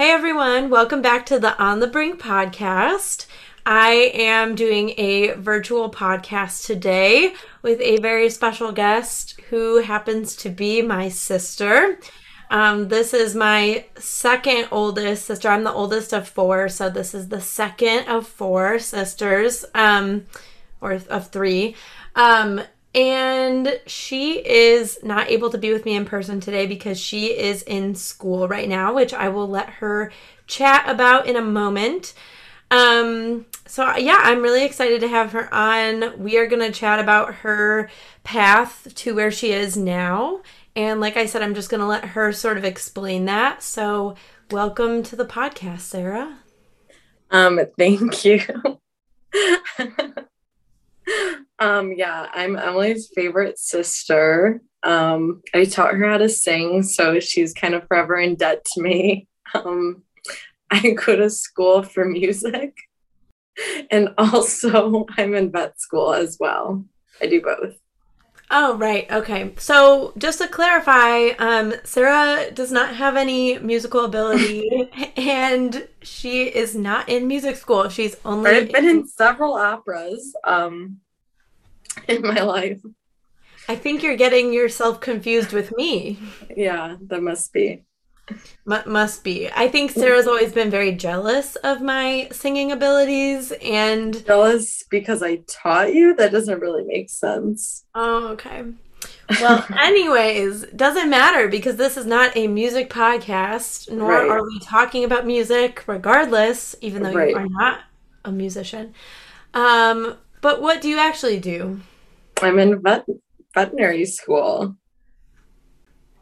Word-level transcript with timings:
Hey 0.00 0.12
everyone, 0.12 0.70
welcome 0.70 1.02
back 1.02 1.26
to 1.26 1.38
the 1.38 1.60
On 1.62 1.80
the 1.80 1.86
Brink 1.86 2.18
podcast. 2.18 3.26
I 3.66 4.10
am 4.14 4.54
doing 4.54 4.94
a 4.96 5.32
virtual 5.32 5.90
podcast 5.90 6.64
today 6.64 7.34
with 7.60 7.82
a 7.82 7.98
very 7.98 8.30
special 8.30 8.72
guest 8.72 9.38
who 9.50 9.82
happens 9.82 10.34
to 10.36 10.48
be 10.48 10.80
my 10.80 11.10
sister. 11.10 11.98
Um, 12.50 12.88
this 12.88 13.14
is 13.14 13.34
my 13.36 13.84
second 13.96 14.68
oldest 14.72 15.24
sister. 15.24 15.48
I'm 15.48 15.62
the 15.62 15.72
oldest 15.72 16.12
of 16.12 16.28
four, 16.28 16.68
so 16.68 16.90
this 16.90 17.14
is 17.14 17.28
the 17.28 17.40
second 17.40 18.08
of 18.08 18.26
four 18.26 18.80
sisters, 18.80 19.64
um, 19.72 20.26
or 20.80 21.00
of 21.08 21.28
three. 21.28 21.76
Um, 22.16 22.60
and 22.92 23.80
she 23.86 24.44
is 24.44 24.98
not 25.04 25.30
able 25.30 25.50
to 25.50 25.58
be 25.58 25.72
with 25.72 25.84
me 25.84 25.94
in 25.94 26.04
person 26.04 26.40
today 26.40 26.66
because 26.66 26.98
she 26.98 27.26
is 27.26 27.62
in 27.62 27.94
school 27.94 28.48
right 28.48 28.68
now, 28.68 28.92
which 28.92 29.14
I 29.14 29.28
will 29.28 29.48
let 29.48 29.70
her 29.74 30.10
chat 30.48 30.88
about 30.88 31.28
in 31.28 31.36
a 31.36 31.42
moment. 31.42 32.14
Um, 32.72 33.46
so 33.66 33.96
yeah, 33.96 34.18
I'm 34.18 34.42
really 34.42 34.64
excited 34.64 35.00
to 35.02 35.08
have 35.08 35.32
her 35.32 35.52
on. 35.54 36.20
We 36.20 36.36
are 36.38 36.46
going 36.46 36.62
to 36.62 36.76
chat 36.76 36.98
about 36.98 37.34
her 37.36 37.88
path 38.24 38.92
to 38.96 39.14
where 39.14 39.30
she 39.30 39.52
is 39.52 39.76
now. 39.76 40.40
And 40.76 41.00
like 41.00 41.16
I 41.16 41.26
said, 41.26 41.42
I'm 41.42 41.54
just 41.54 41.70
going 41.70 41.80
to 41.80 41.86
let 41.86 42.04
her 42.04 42.32
sort 42.32 42.56
of 42.56 42.64
explain 42.64 43.24
that. 43.26 43.62
So 43.62 44.14
welcome 44.50 45.02
to 45.04 45.16
the 45.16 45.26
podcast, 45.26 45.80
Sarah. 45.80 46.38
Um, 47.30 47.60
thank 47.78 48.24
you. 48.24 48.40
Um, 51.60 51.92
yeah, 51.92 52.26
I'm 52.32 52.56
Emily's 52.56 53.10
favorite 53.14 53.58
sister. 53.58 54.62
Um, 54.82 55.42
I 55.52 55.66
taught 55.66 55.94
her 55.94 56.08
how 56.08 56.16
to 56.16 56.28
sing, 56.30 56.82
so 56.82 57.20
she's 57.20 57.52
kind 57.52 57.74
of 57.74 57.86
forever 57.86 58.16
in 58.16 58.34
debt 58.34 58.64
to 58.74 58.82
me. 58.82 59.26
Um, 59.52 60.04
I 60.70 60.90
go 60.90 61.16
to 61.16 61.28
school 61.28 61.82
for 61.82 62.04
music, 62.04 62.72
and 63.90 64.10
also 64.16 65.06
I'm 65.18 65.34
in 65.34 65.50
vet 65.50 65.80
school 65.80 66.14
as 66.14 66.36
well. 66.38 66.84
I 67.20 67.26
do 67.26 67.42
both. 67.42 67.74
Oh, 68.52 68.76
right. 68.76 69.10
Okay. 69.12 69.52
So, 69.58 70.12
just 70.18 70.38
to 70.40 70.48
clarify, 70.48 71.28
um, 71.38 71.72
Sarah 71.84 72.50
does 72.50 72.72
not 72.72 72.96
have 72.96 73.16
any 73.16 73.58
musical 73.58 74.04
ability 74.04 74.88
and 75.16 75.86
she 76.02 76.44
is 76.44 76.74
not 76.74 77.08
in 77.08 77.28
music 77.28 77.56
school. 77.56 77.88
She's 77.88 78.16
only. 78.24 78.50
I've 78.50 78.72
been 78.72 78.88
in 78.88 79.06
several 79.06 79.54
operas. 79.54 80.34
Um, 80.44 81.00
in 82.08 82.22
my 82.22 82.40
life. 82.40 82.80
I 83.68 83.76
think 83.76 84.02
you're 84.02 84.16
getting 84.16 84.52
yourself 84.52 85.00
confused 85.00 85.52
with 85.52 85.76
me. 85.76 86.18
Yeah, 86.56 86.96
that 87.02 87.22
must 87.22 87.52
be. 87.52 87.84
M- 88.70 88.82
must 88.92 89.24
be. 89.24 89.50
I 89.50 89.68
think 89.68 89.90
Sarah's 89.90 90.26
always 90.26 90.52
been 90.52 90.70
very 90.70 90.92
jealous 90.92 91.56
of 91.56 91.82
my 91.82 92.28
singing 92.32 92.72
abilities 92.72 93.52
and 93.62 94.24
jealous 94.26 94.84
because 94.90 95.22
I 95.22 95.36
taught 95.46 95.94
you. 95.94 96.14
That 96.14 96.32
doesn't 96.32 96.60
really 96.60 96.84
make 96.84 97.10
sense. 97.10 97.84
Oh, 97.94 98.28
okay. 98.28 98.64
Well, 99.40 99.66
anyways, 99.78 100.66
doesn't 100.76 101.08
matter 101.08 101.48
because 101.48 101.76
this 101.76 101.96
is 101.96 102.06
not 102.06 102.36
a 102.36 102.46
music 102.48 102.90
podcast, 102.90 103.90
nor 103.90 104.10
right. 104.10 104.28
are 104.28 104.44
we 104.44 104.58
talking 104.60 105.04
about 105.04 105.26
music, 105.26 105.84
regardless, 105.86 106.74
even 106.80 107.02
though 107.02 107.12
right. 107.12 107.30
you 107.30 107.36
are 107.36 107.48
not 107.48 107.80
a 108.24 108.32
musician. 108.32 108.94
Um, 109.54 110.16
but 110.40 110.62
what 110.62 110.80
do 110.80 110.88
you 110.88 110.98
actually 110.98 111.40
do? 111.40 111.80
I'm 112.42 112.58
in 112.58 112.82
vet- 112.82 113.06
veterinary 113.54 114.06
school. 114.06 114.76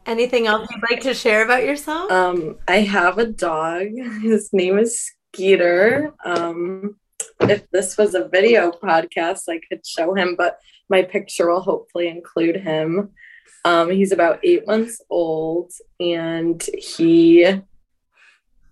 Anything 0.09 0.47
else 0.47 0.67
you'd 0.71 0.89
like 0.89 1.01
to 1.01 1.13
share 1.13 1.43
about 1.45 1.63
yourself? 1.63 2.11
Um, 2.11 2.57
I 2.67 2.77
have 2.77 3.19
a 3.19 3.27
dog. 3.27 3.89
His 4.23 4.49
name 4.51 4.79
is 4.79 4.99
Skeeter. 5.31 6.15
Um, 6.25 6.95
if 7.41 7.69
this 7.69 7.95
was 7.95 8.15
a 8.15 8.27
video 8.27 8.71
podcast, 8.71 9.43
I 9.47 9.59
could 9.69 9.85
show 9.85 10.15
him, 10.15 10.33
but 10.35 10.57
my 10.89 11.03
picture 11.03 11.51
will 11.51 11.61
hopefully 11.61 12.07
include 12.07 12.55
him. 12.55 13.11
Um, 13.65 13.91
he's 13.91 14.11
about 14.11 14.39
eight 14.43 14.65
months 14.65 14.99
old 15.11 15.73
and 15.99 16.59
he 16.75 17.61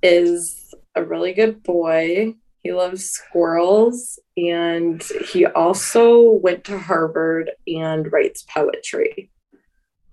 is 0.02 0.74
a 0.96 1.04
really 1.04 1.34
good 1.34 1.62
boy. 1.62 2.34
He 2.64 2.74
loves 2.74 3.12
squirrels 3.12 4.18
and 4.36 5.04
he 5.30 5.46
also 5.46 6.32
went 6.32 6.64
to 6.64 6.80
Harvard 6.80 7.52
and 7.68 8.12
writes 8.12 8.44
poetry. 8.52 9.30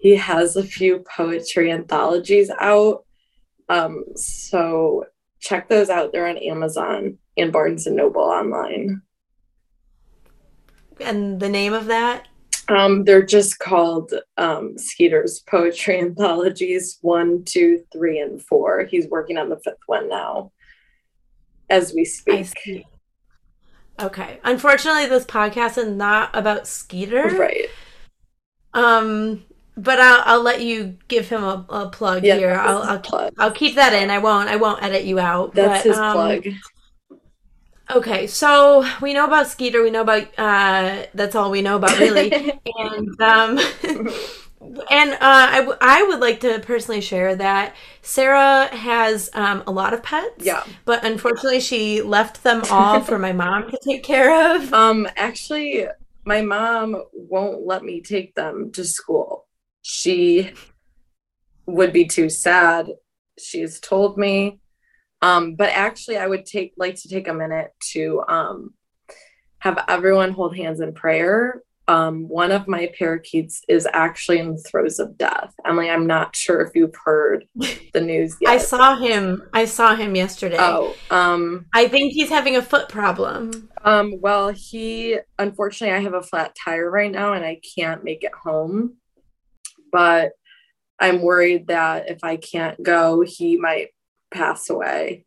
He 0.04 0.16
has 0.16 0.54
a 0.54 0.62
few 0.62 1.02
poetry 1.16 1.72
anthologies 1.72 2.50
out. 2.60 3.06
Um, 3.70 4.04
so 4.16 5.06
check 5.40 5.70
those 5.70 5.88
out. 5.88 6.12
They're 6.12 6.26
on 6.26 6.36
Amazon 6.36 7.16
and 7.38 7.50
Barnes 7.50 7.86
and 7.86 7.96
Noble 7.96 8.20
online. 8.20 9.00
And 11.00 11.40
the 11.40 11.48
name 11.48 11.72
of 11.72 11.86
that? 11.86 12.28
Um, 12.68 13.04
they're 13.04 13.24
just 13.24 13.58
called 13.60 14.12
um, 14.36 14.76
Skeeter's 14.76 15.40
Poetry 15.40 15.98
Anthologies 16.02 16.98
one, 17.00 17.42
two, 17.42 17.82
three, 17.90 18.18
and 18.20 18.42
four. 18.42 18.84
He's 18.84 19.08
working 19.08 19.38
on 19.38 19.48
the 19.48 19.58
fifth 19.64 19.78
one 19.86 20.10
now 20.10 20.52
as 21.70 21.94
we 21.94 22.04
speak. 22.04 22.52
Okay. 23.98 24.38
Unfortunately, 24.44 25.06
this 25.06 25.24
podcast 25.24 25.78
is 25.78 25.88
not 25.88 26.28
about 26.34 26.66
Skeeter. 26.66 27.38
Right. 27.38 27.68
Um, 28.74 29.44
but 29.76 30.00
I'll 30.00 30.22
I'll 30.24 30.42
let 30.42 30.62
you 30.62 30.96
give 31.08 31.28
him 31.28 31.42
a, 31.42 31.64
a 31.68 31.88
plug 31.88 32.24
yeah, 32.24 32.36
here. 32.36 32.54
I'll 32.54 32.82
I'll, 32.82 32.98
plug. 33.00 33.34
I'll 33.38 33.52
keep 33.52 33.74
that 33.74 33.92
in. 33.92 34.10
I 34.10 34.18
won't 34.18 34.48
I 34.48 34.56
won't 34.56 34.82
edit 34.82 35.04
you 35.04 35.18
out. 35.18 35.54
That's 35.54 35.84
but, 35.84 35.88
his 35.88 35.98
um, 35.98 36.12
plug. 36.12 36.46
Okay, 37.90 38.26
so 38.26 38.88
we 39.02 39.12
know 39.12 39.26
about 39.26 39.46
Skeeter. 39.46 39.82
We 39.82 39.90
know 39.90 40.02
about 40.02 40.28
uh, 40.38 41.06
that's 41.12 41.34
all 41.34 41.50
we 41.50 41.60
know 41.60 41.76
about 41.76 41.98
really, 41.98 42.32
and 42.78 43.20
um, 43.20 43.58
and 44.90 45.12
uh, 45.12 45.18
I, 45.20 45.56
w- 45.58 45.78
I 45.80 46.02
would 46.04 46.20
like 46.20 46.40
to 46.40 46.60
personally 46.60 47.00
share 47.00 47.36
that 47.36 47.74
Sarah 48.02 48.74
has 48.74 49.28
um, 49.34 49.62
a 49.66 49.70
lot 49.70 49.92
of 49.92 50.02
pets. 50.02 50.44
Yeah. 50.44 50.64
But 50.84 51.04
unfortunately, 51.04 51.60
she 51.60 52.00
left 52.02 52.42
them 52.42 52.62
all 52.70 53.00
for 53.00 53.18
my 53.18 53.32
mom 53.32 53.70
to 53.70 53.78
take 53.84 54.02
care 54.02 54.56
of. 54.56 54.72
Um, 54.84 55.06
actually, 55.16 55.86
my 56.24 56.42
mom 56.42 57.04
won't 57.12 57.64
let 57.66 57.84
me 57.84 58.00
take 58.00 58.34
them 58.34 58.72
to 58.72 58.84
school. 58.84 59.43
She 59.86 60.52
would 61.66 61.92
be 61.92 62.06
too 62.06 62.28
sad. 62.28 62.88
She's 63.38 63.78
told 63.80 64.18
me. 64.18 64.60
Um, 65.22 65.54
but 65.54 65.70
actually, 65.70 66.16
I 66.16 66.26
would 66.26 66.46
take 66.46 66.74
like 66.76 66.96
to 66.96 67.08
take 67.08 67.28
a 67.28 67.34
minute 67.34 67.72
to 67.92 68.22
um, 68.28 68.74
have 69.58 69.84
everyone 69.88 70.32
hold 70.32 70.56
hands 70.56 70.80
in 70.80 70.94
prayer 70.94 71.62
um, 71.86 72.28
one 72.28 72.50
of 72.50 72.66
my 72.66 72.90
parakeets 72.98 73.62
is 73.68 73.86
actually 73.92 74.38
in 74.38 74.52
the 74.52 74.58
throes 74.58 74.98
of 74.98 75.18
death. 75.18 75.54
Emily, 75.66 75.90
I'm 75.90 76.06
not 76.06 76.34
sure 76.34 76.60
if 76.62 76.74
you've 76.74 76.94
heard 77.04 77.46
the 77.92 78.00
news 78.00 78.36
yet. 78.40 78.50
I 78.50 78.58
saw 78.58 78.96
him. 78.96 79.42
I 79.52 79.66
saw 79.66 79.94
him 79.94 80.16
yesterday. 80.16 80.56
Oh, 80.58 80.96
um, 81.10 81.66
I 81.74 81.88
think 81.88 82.12
he's 82.12 82.30
having 82.30 82.56
a 82.56 82.62
foot 82.62 82.88
problem. 82.88 83.68
Um, 83.84 84.14
well, 84.20 84.48
he 84.48 85.18
unfortunately, 85.38 85.94
I 85.94 86.00
have 86.00 86.14
a 86.14 86.22
flat 86.22 86.56
tire 86.62 86.90
right 86.90 87.12
now, 87.12 87.34
and 87.34 87.44
I 87.44 87.60
can't 87.76 88.02
make 88.02 88.24
it 88.24 88.32
home. 88.32 88.96
But 89.94 90.32
I'm 90.98 91.22
worried 91.22 91.68
that 91.68 92.10
if 92.10 92.24
I 92.24 92.36
can't 92.36 92.82
go, 92.82 93.20
he 93.20 93.56
might 93.56 93.90
pass 94.32 94.68
away 94.68 95.24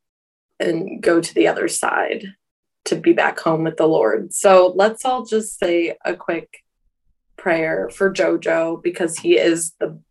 and 0.59 1.01
go 1.01 1.21
to 1.21 1.33
the 1.33 1.47
other 1.47 1.69
side 1.69 2.25
to 2.83 2.97
be 2.97 3.13
back 3.13 3.39
home 3.39 3.63
with 3.63 3.77
the 3.77 3.87
Lord. 3.87 4.33
So 4.33 4.73
let's 4.75 5.05
all 5.05 5.23
just 5.23 5.57
say 5.57 5.95
a 6.03 6.15
quick 6.15 6.63
prayer 7.37 7.89
for 7.89 8.11
Jojo 8.11 8.83
because 8.83 9.17
he 9.17 9.37
is 9.37 9.71
the 9.79 10.01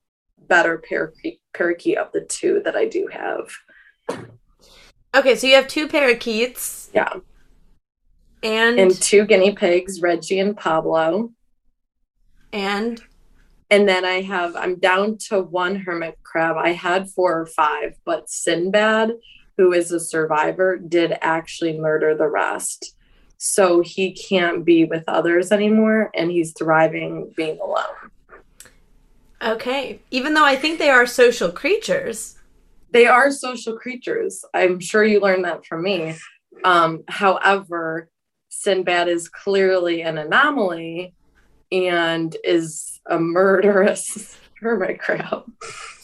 better 0.49 0.79
parakeet, 0.79 1.43
parakeet 1.53 1.99
of 1.99 2.13
the 2.13 2.23
two 2.23 2.63
that 2.65 2.77
I 2.77 2.87
do 2.87 3.11
have. 3.13 3.51
Okay, 5.15 5.35
so 5.37 5.47
you 5.47 5.57
have 5.57 5.69
two 5.69 5.87
parakeets. 5.87 6.89
Yeah. 6.95 7.13
And 8.43 8.79
and 8.79 9.03
two 9.03 9.27
guinea 9.27 9.53
pigs, 9.53 10.01
Reggie 10.01 10.41
and 10.41 10.57
Pablo. 10.57 11.33
And 12.55 13.03
and 13.71 13.89
then 13.89 14.05
I 14.05 14.23
have 14.23 14.57
I'm 14.57 14.77
down 14.77 15.19
to 15.29 15.41
one 15.41 15.77
hermit 15.77 16.19
crab. 16.23 16.57
I 16.57 16.73
had 16.73 17.11
four 17.11 17.41
or 17.41 17.47
five, 17.47 17.95
but 18.05 18.31
Sinbad 18.31 19.13
who 19.57 19.73
is 19.73 19.91
a 19.91 20.01
survivor, 20.01 20.77
did 20.77 21.17
actually 21.21 21.79
murder 21.79 22.15
the 22.15 22.29
rest. 22.29 22.95
So 23.39 23.81
he 23.81 24.13
can't 24.13 24.65
be 24.65 24.85
with 24.85 25.05
others 25.07 25.53
anymore 25.53 26.11
and 26.15 26.31
he's 26.31 26.53
thriving 26.53 27.33
being 27.37 27.59
alone. 27.61 28.11
Okay. 29.43 30.01
Even 30.11 30.35
though 30.35 30.45
I 30.45 30.57
think 30.57 30.79
they 30.79 30.91
are 30.91 31.07
social 31.07 31.51
creatures. 31.51 32.35
they 32.93 33.07
are 33.07 33.31
social 33.31 33.77
creatures. 33.77 34.43
I'm 34.55 34.81
sure 34.81 35.05
you 35.05 35.21
learned 35.21 35.45
that 35.45 35.67
from 35.67 35.83
me. 35.83 36.15
Um, 36.65 37.03
however, 37.09 38.09
Sinbad 38.49 39.09
is 39.09 39.29
clearly 39.29 40.01
an 40.03 40.17
anomaly 40.17 41.13
and 41.71 42.35
is 42.43 42.96
a 43.09 43.19
murderous 43.19 44.37
hermit 44.61 45.01
crab. 45.01 45.45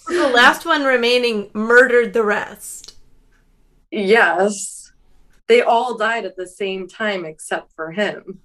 The 0.09 0.29
last 0.29 0.65
one 0.67 0.85
remaining 0.85 1.51
murdered 1.55 2.13
the 2.13 2.25
rest. 2.25 2.97
Yes. 3.91 4.93
They 5.49 5.63
all 5.63 5.97
died 5.97 6.25
at 6.25 6.37
the 6.37 6.47
same 6.47 6.89
time 6.89 7.25
except 7.25 7.73
for 7.75 7.93
him. 7.93 8.41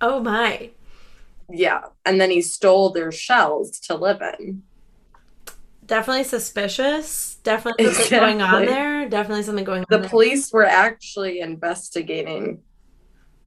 Oh 0.00 0.20
my. 0.20 0.70
Yeah. 1.50 1.82
And 2.04 2.20
then 2.20 2.30
he 2.30 2.42
stole 2.42 2.90
their 2.90 3.10
shells 3.12 3.78
to 3.80 3.94
live 3.94 4.20
in. 4.38 4.62
Definitely 5.86 6.24
suspicious. 6.24 7.36
Definitely 7.44 7.84
something 7.86 8.02
Exactly. 8.04 8.18
going 8.18 8.42
on 8.42 8.64
there. 8.66 9.08
Definitely 9.08 9.44
something 9.44 9.64
going 9.64 9.80
on 9.80 9.86
The 9.88 9.98
there. 9.98 10.08
police 10.08 10.52
were 10.52 10.64
actually 10.66 11.40
investigating 11.40 12.62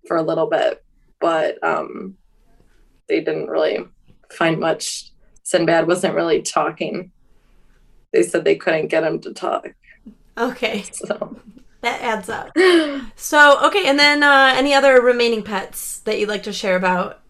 for 0.08 0.18
a 0.18 0.22
little 0.24 0.48
bit, 0.48 0.84
but 1.20 1.62
um 1.64 2.16
they 3.08 3.20
didn't 3.20 3.48
really 3.48 3.80
find 4.34 4.60
much. 4.60 5.12
Sinbad 5.44 5.88
wasn't 5.88 6.16
really 6.16 6.42
talking. 6.42 7.12
They 8.12 8.24
said 8.24 8.44
they 8.44 8.56
couldn't 8.56 8.88
get 8.88 9.04
him 9.04 9.20
to 9.22 9.34
talk. 9.34 9.70
Okay, 10.38 10.84
So 10.94 11.40
that 11.82 12.02
adds 12.02 12.30
up. 12.30 12.52
So, 13.16 13.66
okay, 13.68 13.88
and 13.88 13.98
then 14.00 14.24
uh, 14.24 14.54
any 14.56 14.74
other 14.74 15.02
remaining 15.02 15.44
pets 15.44 16.00
that 16.02 16.20
you'd 16.20 16.30
like 16.30 16.44
to 16.44 16.54
share 16.54 16.76
about? 16.76 17.22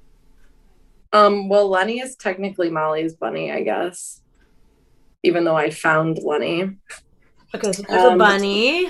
Um, 1.11 1.49
well, 1.49 1.67
Lenny 1.69 1.99
is 1.99 2.15
technically 2.15 2.69
Molly's 2.69 3.13
bunny, 3.13 3.51
I 3.51 3.61
guess. 3.63 4.21
Even 5.23 5.43
though 5.43 5.55
I 5.55 5.69
found 5.69 6.19
Lenny. 6.23 6.77
Okay, 7.53 7.71
so 7.71 7.83
there's 7.83 8.03
a 8.03 8.11
Um, 8.11 8.17
bunny. 8.17 8.89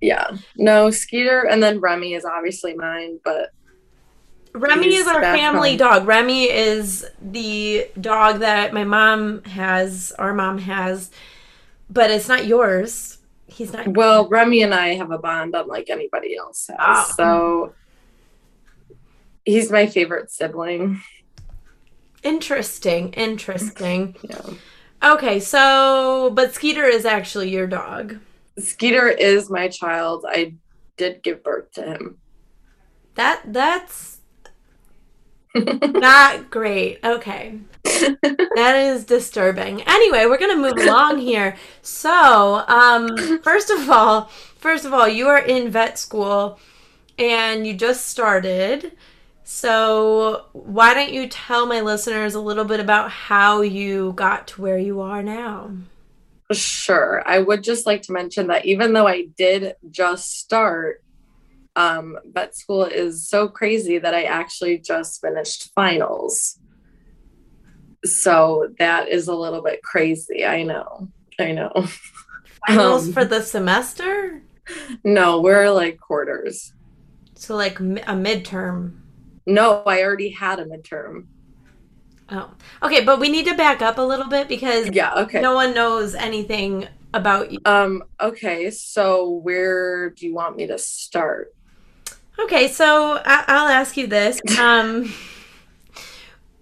Yeah. 0.00 0.36
No, 0.56 0.90
Skeeter 0.90 1.42
and 1.46 1.62
then 1.62 1.80
Remy 1.80 2.14
is 2.14 2.24
obviously 2.24 2.74
mine, 2.74 3.18
but 3.24 3.50
Remy 4.56 4.94
is 4.94 5.06
our 5.06 5.20
family 5.20 5.70
home. 5.70 5.78
dog. 5.78 6.06
Remy 6.06 6.50
is 6.50 7.06
the 7.20 7.88
dog 8.00 8.40
that 8.40 8.72
my 8.72 8.84
mom 8.84 9.44
has, 9.44 10.12
our 10.18 10.32
mom 10.34 10.58
has, 10.58 11.10
but 11.90 12.10
it's 12.10 12.28
not 12.28 12.46
yours. 12.46 13.18
He's 13.46 13.72
not. 13.72 13.88
well, 13.88 14.28
Remy 14.28 14.62
and 14.62 14.74
I 14.74 14.94
have 14.94 15.10
a 15.10 15.18
bond 15.18 15.54
unlike 15.54 15.88
anybody 15.88 16.36
else 16.36 16.68
has. 16.68 16.78
Oh. 16.78 17.12
So 17.16 17.74
he's 19.44 19.70
my 19.70 19.86
favorite 19.86 20.30
sibling. 20.30 21.00
Interesting. 22.22 23.12
Interesting. 23.12 24.16
Yeah. 24.28 24.54
Okay, 25.02 25.40
so, 25.40 26.32
but 26.34 26.54
Skeeter 26.54 26.84
is 26.84 27.04
actually 27.04 27.50
your 27.50 27.66
dog. 27.66 28.18
Skeeter 28.58 29.08
is 29.08 29.50
my 29.50 29.68
child. 29.68 30.24
I 30.26 30.54
did 30.96 31.22
give 31.22 31.44
birth 31.44 31.70
to 31.72 31.82
him. 31.82 32.18
That 33.14 33.42
that's 33.46 34.15
not 35.82 36.50
great. 36.50 36.98
Okay. 37.04 37.58
that 37.84 38.74
is 38.76 39.04
disturbing. 39.04 39.82
Anyway, 39.82 40.26
we're 40.26 40.38
gonna 40.38 40.56
move 40.56 40.76
along 40.78 41.18
here. 41.18 41.56
So, 41.82 42.64
um, 42.66 43.16
first 43.42 43.70
of 43.70 43.88
all, 43.88 44.24
first 44.56 44.84
of 44.84 44.92
all, 44.92 45.08
you 45.08 45.28
are 45.28 45.38
in 45.38 45.70
vet 45.70 45.98
school 45.98 46.58
and 47.18 47.66
you 47.66 47.74
just 47.74 48.06
started. 48.06 48.92
So, 49.44 50.46
why 50.52 50.92
don't 50.94 51.12
you 51.12 51.28
tell 51.28 51.66
my 51.66 51.80
listeners 51.80 52.34
a 52.34 52.40
little 52.40 52.64
bit 52.64 52.80
about 52.80 53.10
how 53.10 53.60
you 53.62 54.12
got 54.14 54.48
to 54.48 54.62
where 54.62 54.78
you 54.78 55.00
are 55.00 55.22
now? 55.22 55.70
Sure. 56.52 57.22
I 57.26 57.40
would 57.40 57.62
just 57.62 57.86
like 57.86 58.02
to 58.02 58.12
mention 58.12 58.48
that 58.48 58.66
even 58.66 58.92
though 58.92 59.06
I 59.06 59.26
did 59.36 59.74
just 59.90 60.38
start, 60.38 61.02
um, 61.76 62.18
vet 62.24 62.56
school 62.56 62.84
is 62.84 63.28
so 63.28 63.48
crazy 63.48 63.98
that 63.98 64.14
I 64.14 64.24
actually 64.24 64.78
just 64.78 65.20
finished 65.20 65.70
finals. 65.74 66.58
So 68.04 68.68
that 68.78 69.08
is 69.08 69.28
a 69.28 69.34
little 69.34 69.62
bit 69.62 69.82
crazy. 69.82 70.44
I 70.44 70.62
know. 70.62 71.08
I 71.38 71.52
know. 71.52 71.72
Finals 72.66 73.06
Um, 73.08 73.12
for 73.12 73.24
the 73.24 73.42
semester? 73.42 74.42
No, 75.04 75.40
we're 75.40 75.70
like 75.70 76.00
quarters. 76.00 76.72
So, 77.34 77.54
like 77.54 77.80
mi- 77.80 78.00
a 78.02 78.14
midterm. 78.14 79.00
No, 79.46 79.82
I 79.84 80.02
already 80.02 80.30
had 80.30 80.58
a 80.58 80.64
midterm. 80.64 81.26
Oh, 82.28 82.50
okay, 82.82 83.04
but 83.04 83.20
we 83.20 83.28
need 83.28 83.46
to 83.46 83.54
back 83.54 83.82
up 83.82 83.98
a 83.98 84.02
little 84.02 84.28
bit 84.28 84.48
because 84.48 84.88
Yeah, 84.90 85.14
okay. 85.14 85.40
no 85.40 85.54
one 85.54 85.74
knows 85.74 86.14
anything 86.14 86.88
about 87.14 87.52
you. 87.52 87.60
Um, 87.64 88.02
okay, 88.20 88.70
so 88.70 89.28
where 89.30 90.10
do 90.10 90.26
you 90.26 90.34
want 90.34 90.56
me 90.56 90.66
to 90.66 90.78
start? 90.78 91.55
Okay, 92.38 92.68
so 92.68 93.20
I- 93.24 93.44
I'll 93.48 93.68
ask 93.68 93.96
you 93.96 94.06
this: 94.06 94.40
um, 94.58 95.12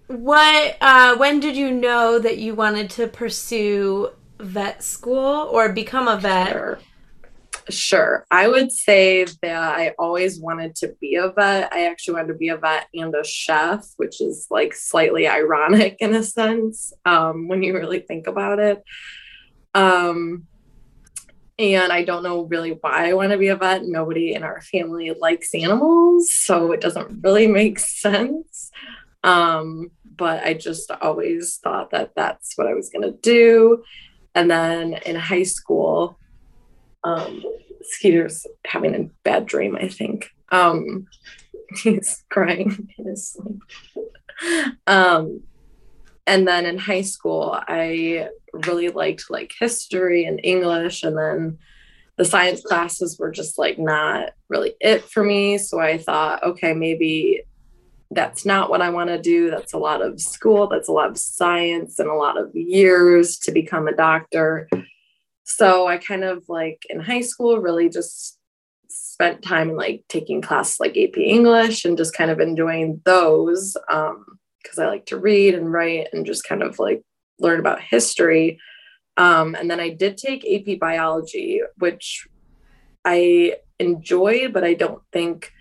what, 0.07 0.77
uh, 0.81 1.15
when 1.17 1.39
did 1.39 1.55
you 1.55 1.71
know 1.71 2.19
that 2.19 2.37
you 2.37 2.55
wanted 2.55 2.89
to 2.91 3.07
pursue 3.07 4.09
vet 4.39 4.83
school 4.83 5.49
or 5.51 5.69
become 5.71 6.07
a 6.07 6.17
vet? 6.17 6.51
Sure. 6.51 6.79
Sure. 7.67 8.27
I 8.29 8.47
would 8.47 8.71
say 8.71 9.25
that 9.41 9.75
I 9.75 9.95
always 9.97 10.39
wanted 10.39 10.75
to 10.77 10.95
be 11.01 11.15
a 11.15 11.29
vet. 11.31 11.73
I 11.73 11.87
actually 11.87 12.15
wanted 12.15 12.27
to 12.33 12.33
be 12.35 12.49
a 12.49 12.57
vet 12.57 12.87
and 12.93 13.15
a 13.15 13.23
chef, 13.23 13.83
which 13.97 14.21
is 14.21 14.45
like 14.51 14.73
slightly 14.75 15.27
ironic 15.27 15.97
in 15.99 16.13
a 16.13 16.21
sense 16.21 16.93
um, 17.05 17.47
when 17.47 17.63
you 17.63 17.73
really 17.73 18.01
think 18.01 18.27
about 18.27 18.59
it. 18.59 18.83
Um, 19.73 20.45
and 21.57 21.91
I 21.91 22.03
don't 22.03 22.23
know 22.23 22.43
really 22.43 22.71
why 22.71 23.09
I 23.09 23.13
want 23.13 23.31
to 23.31 23.37
be 23.37 23.47
a 23.47 23.55
vet. 23.55 23.85
Nobody 23.85 24.33
in 24.33 24.43
our 24.43 24.61
family 24.61 25.11
likes 25.11 25.55
animals, 25.55 26.33
so 26.33 26.71
it 26.71 26.81
doesn't 26.81 27.21
really 27.21 27.47
make 27.47 27.79
sense. 27.79 28.71
Um, 29.23 29.91
but 30.17 30.43
I 30.43 30.53
just 30.53 30.91
always 30.91 31.57
thought 31.57 31.91
that 31.91 32.13
that's 32.15 32.57
what 32.57 32.67
I 32.67 32.73
was 32.73 32.89
going 32.89 33.03
to 33.03 33.17
do. 33.21 33.83
And 34.33 34.51
then 34.51 34.93
in 35.05 35.15
high 35.15 35.43
school, 35.43 36.19
um, 37.03 37.43
Skeeter's 37.81 38.45
having 38.65 38.95
a 38.95 39.09
bad 39.23 39.45
dream, 39.45 39.75
I 39.75 39.87
think. 39.87 40.31
Um, 40.51 41.07
he's 41.83 42.23
crying 42.29 42.89
in 42.97 43.05
his 43.05 43.29
sleep. 43.29 43.61
Um, 44.85 45.43
and 46.27 46.47
then 46.47 46.65
in 46.65 46.77
high 46.77 47.01
school, 47.01 47.57
I 47.67 48.29
really 48.53 48.89
liked 48.89 49.29
like 49.29 49.53
history 49.59 50.25
and 50.25 50.39
English, 50.43 51.03
and 51.03 51.17
then 51.17 51.59
the 52.17 52.25
science 52.25 52.61
classes 52.61 53.19
were 53.19 53.31
just 53.31 53.57
like 53.57 53.77
not 53.77 54.29
really 54.49 54.73
it 54.79 55.03
for 55.03 55.23
me. 55.23 55.57
So 55.57 55.79
I 55.79 55.97
thought, 55.97 56.43
okay, 56.43 56.73
maybe 56.73 57.43
that's 58.11 58.45
not 58.45 58.69
what 58.69 58.81
I 58.81 58.89
want 58.89 59.09
to 59.09 59.21
do. 59.21 59.49
That's 59.49 59.73
a 59.73 59.77
lot 59.77 60.01
of 60.01 60.21
school, 60.21 60.67
that's 60.67 60.87
a 60.87 60.93
lot 60.93 61.09
of 61.09 61.17
science, 61.17 61.99
and 61.99 62.09
a 62.09 62.13
lot 62.13 62.37
of 62.37 62.55
years 62.55 63.37
to 63.39 63.51
become 63.51 63.87
a 63.87 63.95
doctor. 63.95 64.69
So 65.43 65.87
I 65.87 65.97
kind 65.97 66.23
of 66.23 66.43
like 66.47 66.83
in 66.89 66.99
high 66.99 67.21
school 67.21 67.59
really 67.59 67.89
just 67.89 68.39
spent 68.87 69.43
time 69.43 69.75
like 69.75 70.03
taking 70.09 70.41
classes 70.41 70.79
like 70.79 70.97
AP 70.97 71.17
English 71.17 71.85
and 71.85 71.97
just 71.97 72.15
kind 72.15 72.31
of 72.31 72.39
enjoying 72.39 73.01
those 73.05 73.77
um 73.89 74.39
because 74.65 74.79
I 74.79 74.87
like 74.87 75.05
to 75.07 75.17
read 75.17 75.53
and 75.53 75.71
write 75.71 76.07
and 76.11 76.25
just 76.25 76.43
kind 76.43 76.63
of 76.63 76.79
like 76.79 77.03
learn 77.39 77.59
about 77.59 77.81
history. 77.81 78.59
Um, 79.17 79.55
and 79.55 79.69
then 79.69 79.79
I 79.79 79.89
did 79.89 80.17
take 80.17 80.45
AP 80.45 80.79
biology, 80.79 81.61
which 81.77 82.27
I 83.05 83.57
enjoyed, 83.79 84.51
but 84.51 84.63
I 84.63 84.73
don't 84.73 85.01
think 85.13 85.51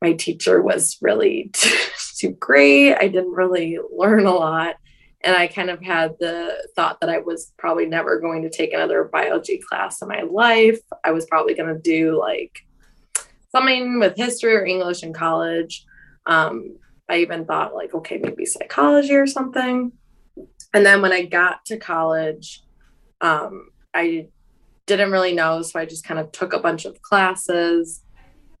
my 0.00 0.12
teacher 0.12 0.60
was 0.60 0.98
really 1.00 1.52
too 2.18 2.32
great. 2.32 2.94
I 2.94 3.08
didn't 3.08 3.32
really 3.32 3.78
learn 3.96 4.26
a 4.26 4.34
lot. 4.34 4.76
And 5.24 5.36
I 5.36 5.46
kind 5.46 5.70
of 5.70 5.80
had 5.80 6.16
the 6.18 6.66
thought 6.74 7.00
that 7.00 7.08
I 7.08 7.18
was 7.18 7.52
probably 7.56 7.86
never 7.86 8.18
going 8.18 8.42
to 8.42 8.50
take 8.50 8.72
another 8.72 9.04
biology 9.04 9.60
class 9.68 10.02
in 10.02 10.08
my 10.08 10.22
life. 10.22 10.80
I 11.04 11.12
was 11.12 11.26
probably 11.26 11.54
going 11.54 11.72
to 11.72 11.80
do 11.80 12.18
like 12.18 12.58
something 13.52 14.00
with 14.00 14.16
history 14.16 14.56
or 14.56 14.64
English 14.64 15.04
in 15.04 15.12
college. 15.12 15.84
Um, 16.26 16.76
I 17.08 17.18
even 17.18 17.44
thought, 17.44 17.74
like, 17.74 17.94
okay, 17.94 18.18
maybe 18.18 18.46
psychology 18.46 19.14
or 19.14 19.26
something. 19.26 19.92
And 20.74 20.86
then 20.86 21.02
when 21.02 21.12
I 21.12 21.24
got 21.24 21.64
to 21.66 21.76
college, 21.76 22.62
um, 23.20 23.68
I 23.92 24.28
didn't 24.86 25.10
really 25.10 25.34
know. 25.34 25.62
So 25.62 25.78
I 25.78 25.84
just 25.84 26.04
kind 26.04 26.18
of 26.18 26.32
took 26.32 26.52
a 26.52 26.58
bunch 26.58 26.84
of 26.84 27.00
classes, 27.02 28.02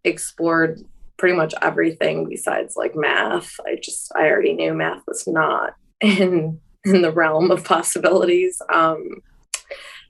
explored 0.04 0.82
pretty 1.16 1.36
much 1.36 1.54
everything 1.62 2.28
besides 2.28 2.76
like 2.76 2.94
math. 2.94 3.54
I 3.66 3.76
just, 3.82 4.12
I 4.14 4.28
already 4.28 4.54
knew 4.54 4.74
math 4.74 5.02
was 5.06 5.26
not 5.26 5.74
in 6.00 6.60
in 6.84 7.02
the 7.02 7.12
realm 7.12 7.50
of 7.50 7.64
possibilities. 7.64 8.60
Um, 8.72 9.22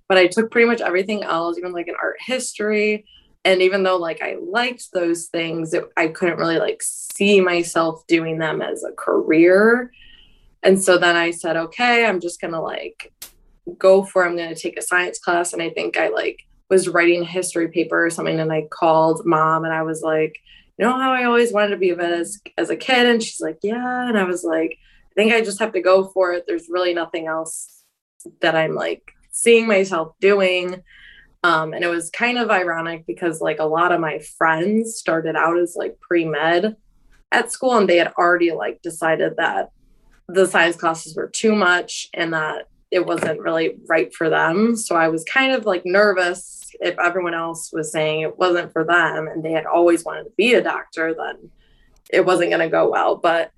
but 0.08 0.18
I 0.18 0.26
took 0.26 0.50
pretty 0.50 0.66
much 0.66 0.80
everything 0.80 1.22
else, 1.22 1.58
even 1.58 1.72
like 1.72 1.88
an 1.88 1.96
art 2.00 2.16
history. 2.20 3.04
And 3.44 3.60
even 3.62 3.82
though 3.82 3.96
like 3.96 4.22
I 4.22 4.36
liked 4.40 4.92
those 4.92 5.26
things, 5.26 5.74
it, 5.74 5.84
I 5.96 6.08
couldn't 6.08 6.38
really 6.38 6.58
like 6.58 6.82
see 6.82 7.40
myself 7.40 8.06
doing 8.06 8.38
them 8.38 8.62
as 8.62 8.84
a 8.84 8.92
career. 8.92 9.92
And 10.62 10.82
so 10.82 10.96
then 10.96 11.16
I 11.16 11.32
said, 11.32 11.56
okay, 11.56 12.06
I'm 12.06 12.20
just 12.20 12.40
gonna 12.40 12.62
like 12.62 13.12
go 13.78 14.02
for 14.04 14.24
I'm 14.24 14.36
going 14.36 14.54
to 14.54 14.60
take 14.60 14.78
a 14.78 14.82
science 14.82 15.18
class. 15.18 15.52
And 15.52 15.62
I 15.62 15.70
think 15.70 15.96
I 15.96 16.08
like 16.08 16.46
was 16.68 16.88
writing 16.88 17.22
a 17.22 17.26
history 17.26 17.68
paper 17.68 18.04
or 18.04 18.10
something. 18.10 18.40
And 18.40 18.52
I 18.52 18.66
called 18.70 19.26
mom 19.26 19.64
and 19.64 19.72
I 19.72 19.82
was 19.82 20.02
like, 20.02 20.36
you 20.78 20.86
know 20.86 20.98
how 20.98 21.12
I 21.12 21.24
always 21.24 21.52
wanted 21.52 21.70
to 21.70 21.76
be 21.76 21.90
a 21.90 21.96
vet 21.96 22.12
as, 22.12 22.40
as 22.56 22.70
a 22.70 22.76
kid? 22.76 23.06
And 23.06 23.22
she's 23.22 23.40
like, 23.40 23.58
yeah. 23.62 24.08
And 24.08 24.18
I 24.18 24.24
was 24.24 24.42
like, 24.42 24.78
I 25.10 25.14
think 25.14 25.32
I 25.32 25.42
just 25.42 25.58
have 25.58 25.72
to 25.72 25.82
go 25.82 26.04
for 26.04 26.32
it. 26.32 26.44
There's 26.46 26.68
really 26.68 26.94
nothing 26.94 27.26
else 27.26 27.84
that 28.40 28.56
I'm 28.56 28.74
like 28.74 29.12
seeing 29.30 29.66
myself 29.66 30.14
doing. 30.20 30.82
Um, 31.44 31.72
and 31.72 31.82
it 31.82 31.88
was 31.88 32.10
kind 32.10 32.38
of 32.38 32.50
ironic 32.50 33.04
because 33.06 33.40
like 33.40 33.58
a 33.58 33.64
lot 33.64 33.92
of 33.92 34.00
my 34.00 34.20
friends 34.20 34.94
started 34.96 35.34
out 35.34 35.58
as 35.58 35.74
like 35.76 35.98
pre-med 36.00 36.76
at 37.32 37.50
school 37.50 37.76
and 37.76 37.88
they 37.88 37.96
had 37.96 38.12
already 38.18 38.52
like 38.52 38.80
decided 38.82 39.36
that 39.38 39.70
the 40.28 40.46
science 40.46 40.76
classes 40.76 41.16
were 41.16 41.28
too 41.28 41.54
much 41.54 42.08
and 42.14 42.32
that 42.32 42.68
it 42.90 43.06
wasn't 43.06 43.40
really 43.40 43.76
right 43.88 44.14
for 44.14 44.28
them. 44.28 44.76
So 44.76 44.94
I 44.94 45.08
was 45.08 45.24
kind 45.24 45.52
of 45.52 45.64
like 45.64 45.84
nervous 45.84 46.70
if 46.80 46.98
everyone 46.98 47.34
else 47.34 47.72
was 47.72 47.90
saying 47.90 48.20
it 48.20 48.38
wasn't 48.38 48.72
for 48.72 48.84
them 48.84 49.26
and 49.26 49.42
they 49.42 49.52
had 49.52 49.66
always 49.66 50.04
wanted 50.04 50.24
to 50.24 50.32
be 50.36 50.54
a 50.54 50.62
doctor, 50.62 51.14
then 51.14 51.50
it 52.10 52.24
wasn't 52.24 52.50
going 52.50 52.60
to 52.60 52.68
go 52.68 52.90
well. 52.90 53.16
But 53.16 53.50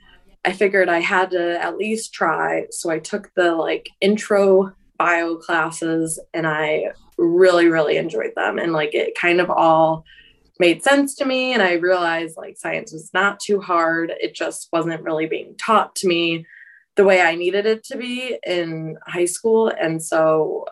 I 0.44 0.52
figured 0.52 0.88
I 0.88 1.00
had 1.00 1.30
to 1.32 1.62
at 1.62 1.76
least 1.76 2.12
try. 2.12 2.66
So 2.70 2.90
I 2.90 2.98
took 2.98 3.32
the 3.34 3.54
like 3.54 3.90
intro 4.00 4.72
bio 4.98 5.36
classes 5.36 6.20
and 6.32 6.46
I 6.46 6.92
really, 7.18 7.68
really 7.68 7.96
enjoyed 7.96 8.32
them. 8.36 8.58
And 8.58 8.72
like 8.72 8.94
it 8.94 9.18
kind 9.18 9.40
of 9.40 9.50
all 9.50 10.04
made 10.58 10.82
sense 10.82 11.14
to 11.16 11.24
me. 11.24 11.52
And 11.52 11.62
I 11.62 11.74
realized 11.74 12.36
like 12.36 12.56
science 12.56 12.92
was 12.92 13.10
not 13.12 13.40
too 13.40 13.60
hard. 13.60 14.12
It 14.20 14.34
just 14.34 14.68
wasn't 14.72 15.02
really 15.02 15.26
being 15.26 15.56
taught 15.56 15.94
to 15.96 16.08
me 16.08 16.46
the 16.96 17.04
way 17.04 17.20
I 17.20 17.34
needed 17.34 17.66
it 17.66 17.84
to 17.84 17.96
be 17.96 18.38
in 18.46 18.96
high 19.06 19.24
school. 19.24 19.68
And 19.68 20.02
so 20.02 20.66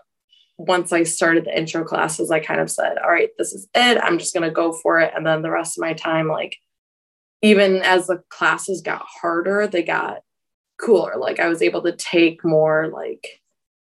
once 0.57 0.93
I 0.93 1.03
started 1.03 1.45
the 1.45 1.59
intro 1.59 1.85
classes, 1.85 2.31
I 2.31 2.39
kind 2.39 2.61
of 2.61 2.71
said, 2.71 2.99
all 2.99 3.11
right, 3.11 3.31
this 3.39 3.53
is 3.53 3.67
it. 3.75 3.99
I'm 3.99 4.19
just 4.19 4.33
going 4.33 4.49
to 4.49 4.55
go 4.55 4.73
for 4.73 5.01
it. 5.01 5.13
And 5.17 5.27
then 5.27 5.43
the 5.43 5.51
rest 5.51 5.77
of 5.77 5.83
my 5.83 5.95
time, 5.95 6.29
like, 6.29 6.57
even 7.41 7.83
as 7.83 8.07
the 8.07 8.23
classes 8.29 8.83
got 8.83 9.03
harder, 9.05 9.67
they 9.67 9.83
got 9.83 10.19
cooler. 10.81 11.15
Like, 11.19 11.41
I 11.41 11.49
was 11.49 11.63
able 11.63 11.83
to 11.83 11.97
take 11.97 12.45
more, 12.45 12.89
like, 12.89 13.42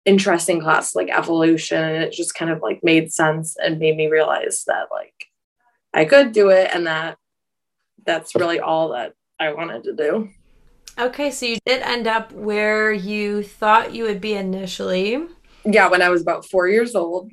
interesting 0.07 0.61
class 0.61 0.95
like 0.95 1.11
evolution. 1.11 1.83
And 1.83 2.03
it 2.03 2.13
just 2.13 2.35
kind 2.35 2.51
of 2.51 2.63
like 2.63 2.83
made 2.83 3.13
sense 3.13 3.57
and 3.63 3.79
made 3.79 3.97
me 3.97 4.09
realize 4.09 4.65
that, 4.67 4.87
like, 4.91 5.27
I 5.93 6.05
could 6.05 6.33
do 6.33 6.49
it 6.49 6.71
and 6.73 6.87
that 6.87 7.19
that's 8.07 8.35
really 8.35 8.61
all 8.61 8.91
that 8.91 9.15
I 9.39 9.53
wanted 9.53 9.85
to 9.85 9.93
do. 9.93 10.31
Okay, 10.99 11.31
so 11.31 11.45
you 11.45 11.59
did 11.67 11.83
end 11.83 12.07
up 12.07 12.33
where 12.33 12.91
you 12.91 13.43
thought 13.43 13.95
you 13.95 14.05
would 14.05 14.21
be 14.21 14.33
initially. 14.33 15.27
Yeah, 15.65 15.89
when 15.89 16.01
I 16.01 16.09
was 16.09 16.23
about 16.23 16.47
four 16.47 16.69
years 16.69 16.95
old. 16.95 17.31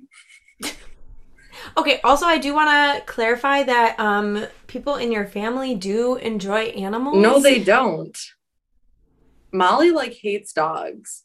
okay, 1.77 2.01
also, 2.03 2.25
I 2.25 2.39
do 2.39 2.53
want 2.53 2.69
to 2.69 3.05
clarify 3.05 3.63
that 3.63 3.97
um, 3.99 4.47
people 4.67 4.95
in 4.95 5.13
your 5.13 5.25
family 5.25 5.75
do 5.75 6.15
enjoy 6.15 6.63
animals. 6.63 7.17
No, 7.17 7.39
they 7.39 7.63
don't. 7.63 8.17
Molly 9.53 9.91
like 9.91 10.13
hates 10.13 10.51
dogs. 10.51 11.23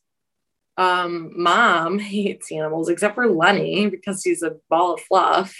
Um, 0.78 1.32
mom 1.37 1.99
hates 1.99 2.50
animals 2.50 2.88
except 2.88 3.14
for 3.14 3.28
Lenny 3.28 3.90
because 3.90 4.23
he's 4.23 4.42
a 4.42 4.56
ball 4.70 4.94
of 4.94 5.00
fluff. 5.02 5.54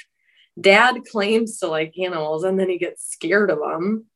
Dad 0.59 1.05
claims 1.11 1.59
to 1.59 1.67
like 1.69 1.93
animals 1.99 2.45
and 2.45 2.59
then 2.59 2.71
he 2.71 2.79
gets 2.79 3.13
scared 3.13 3.51
of 3.51 3.59
them. 3.59 4.07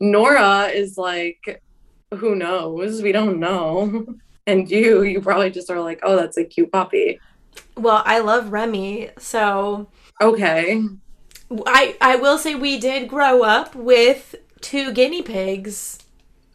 Nora 0.00 0.68
is 0.68 0.96
like 0.96 1.62
who 2.14 2.34
knows? 2.34 3.02
We 3.02 3.12
don't 3.12 3.38
know. 3.38 4.06
And 4.44 4.68
you, 4.68 5.02
you 5.02 5.20
probably 5.20 5.52
just 5.52 5.70
are 5.70 5.80
like, 5.80 6.00
oh, 6.02 6.16
that's 6.16 6.36
a 6.36 6.44
cute 6.44 6.72
puppy. 6.72 7.20
Well, 7.76 8.02
I 8.04 8.18
love 8.18 8.50
Remy, 8.50 9.10
so 9.16 9.88
okay. 10.20 10.82
I 11.64 11.96
I 12.00 12.16
will 12.16 12.38
say 12.38 12.56
we 12.56 12.80
did 12.80 13.08
grow 13.08 13.44
up 13.44 13.76
with 13.76 14.34
two 14.60 14.92
guinea 14.92 15.22
pigs. 15.22 16.01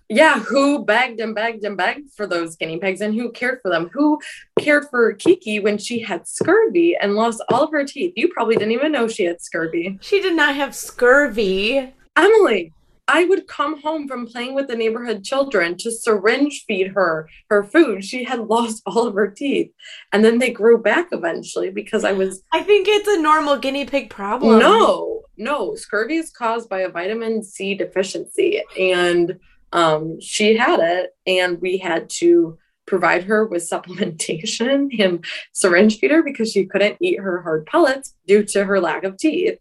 Yeah, 0.09 0.39
who 0.39 0.85
begged 0.85 1.19
and 1.19 1.35
begged 1.35 1.65
and 1.65 1.75
begged 1.75 2.11
for 2.13 2.25
those 2.25 2.55
guinea 2.55 2.79
pigs 2.79 3.01
and 3.01 3.13
who 3.13 3.31
cared 3.31 3.59
for 3.61 3.69
them? 3.69 3.89
Who 3.93 4.19
cared 4.59 4.85
for 4.89 5.11
Kiki 5.13 5.59
when 5.59 5.77
she 5.77 5.99
had 5.99 6.27
scurvy 6.27 6.95
and 6.95 7.15
lost 7.15 7.43
all 7.49 7.63
of 7.63 7.71
her 7.71 7.83
teeth? 7.83 8.13
You 8.15 8.29
probably 8.29 8.55
didn't 8.55 8.71
even 8.71 8.93
know 8.93 9.07
she 9.07 9.25
had 9.25 9.41
scurvy. 9.41 9.97
She 10.01 10.21
did 10.21 10.35
not 10.35 10.55
have 10.55 10.73
scurvy. 10.73 11.93
Emily, 12.15 12.71
I 13.09 13.25
would 13.25 13.47
come 13.47 13.81
home 13.81 14.07
from 14.07 14.27
playing 14.27 14.53
with 14.53 14.67
the 14.67 14.75
neighborhood 14.75 15.23
children 15.23 15.77
to 15.77 15.91
syringe 15.91 16.65
feed 16.67 16.89
her 16.89 17.29
her 17.49 17.63
food. 17.63 18.03
She 18.03 18.23
had 18.23 18.47
lost 18.47 18.83
all 18.85 19.07
of 19.07 19.15
her 19.15 19.27
teeth. 19.27 19.71
And 20.11 20.23
then 20.23 20.39
they 20.39 20.51
grew 20.51 20.77
back 20.77 21.09
eventually 21.11 21.69
because 21.69 22.03
I 22.03 22.11
was. 22.11 22.43
I 22.53 22.63
think 22.63 22.87
it's 22.89 23.07
a 23.07 23.21
normal 23.21 23.57
guinea 23.57 23.85
pig 23.85 24.09
problem. 24.09 24.59
No, 24.59 25.23
no. 25.37 25.75
Scurvy 25.75 26.15
is 26.15 26.31
caused 26.31 26.69
by 26.69 26.81
a 26.81 26.89
vitamin 26.89 27.43
C 27.43 27.75
deficiency. 27.75 28.61
And 28.77 29.39
um, 29.71 30.19
she 30.21 30.57
had 30.57 30.79
it, 30.79 31.15
and 31.25 31.59
we 31.61 31.77
had 31.77 32.09
to 32.11 32.57
provide 32.85 33.25
her 33.25 33.45
with 33.45 33.69
supplementation 33.69 34.89
and 34.99 35.23
syringe 35.51 35.99
feed 35.99 36.11
her 36.11 36.23
because 36.23 36.51
she 36.51 36.65
couldn't 36.65 36.97
eat 37.01 37.19
her 37.19 37.41
hard 37.41 37.65
pellets 37.65 38.15
due 38.25 38.43
to 38.43 38.65
her 38.65 38.79
lack 38.79 39.03
of 39.03 39.17
teeth. 39.17 39.59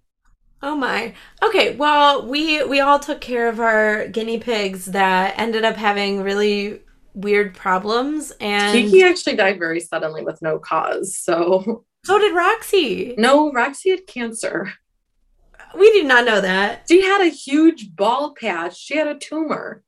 Oh 0.63 0.75
my. 0.75 1.15
Okay, 1.43 1.77
well, 1.77 2.27
we 2.27 2.65
we 2.65 2.81
all 2.81 2.99
took 2.99 3.21
care 3.21 3.49
of 3.49 3.61
our 3.61 4.09
guinea 4.09 4.39
pigs 4.39 4.87
that 4.87 5.39
ended 5.39 5.65
up 5.65 5.77
having 5.77 6.23
really 6.23 6.81
weird 7.15 7.55
problems 7.55 8.31
and 8.41 8.75
Kiki 8.75 9.03
actually 9.03 9.37
died 9.37 9.59
very 9.59 9.81
suddenly 9.81 10.23
with 10.23 10.41
no 10.43 10.59
cause. 10.59 11.17
So 11.17 11.85
So 12.05 12.19
did 12.19 12.35
Roxy. 12.35 13.15
No, 13.19 13.53
Roxy 13.53 13.91
had 13.91 14.07
cancer. 14.07 14.73
We 15.77 15.91
did 15.93 16.07
not 16.07 16.25
know 16.25 16.41
that. 16.41 16.85
She 16.89 17.03
had 17.03 17.21
a 17.21 17.29
huge 17.29 17.95
ball 17.97 18.35
patch. 18.39 18.79
She 18.79 18.97
had 18.97 19.09
a 19.09 19.19
tumor. 19.19 19.83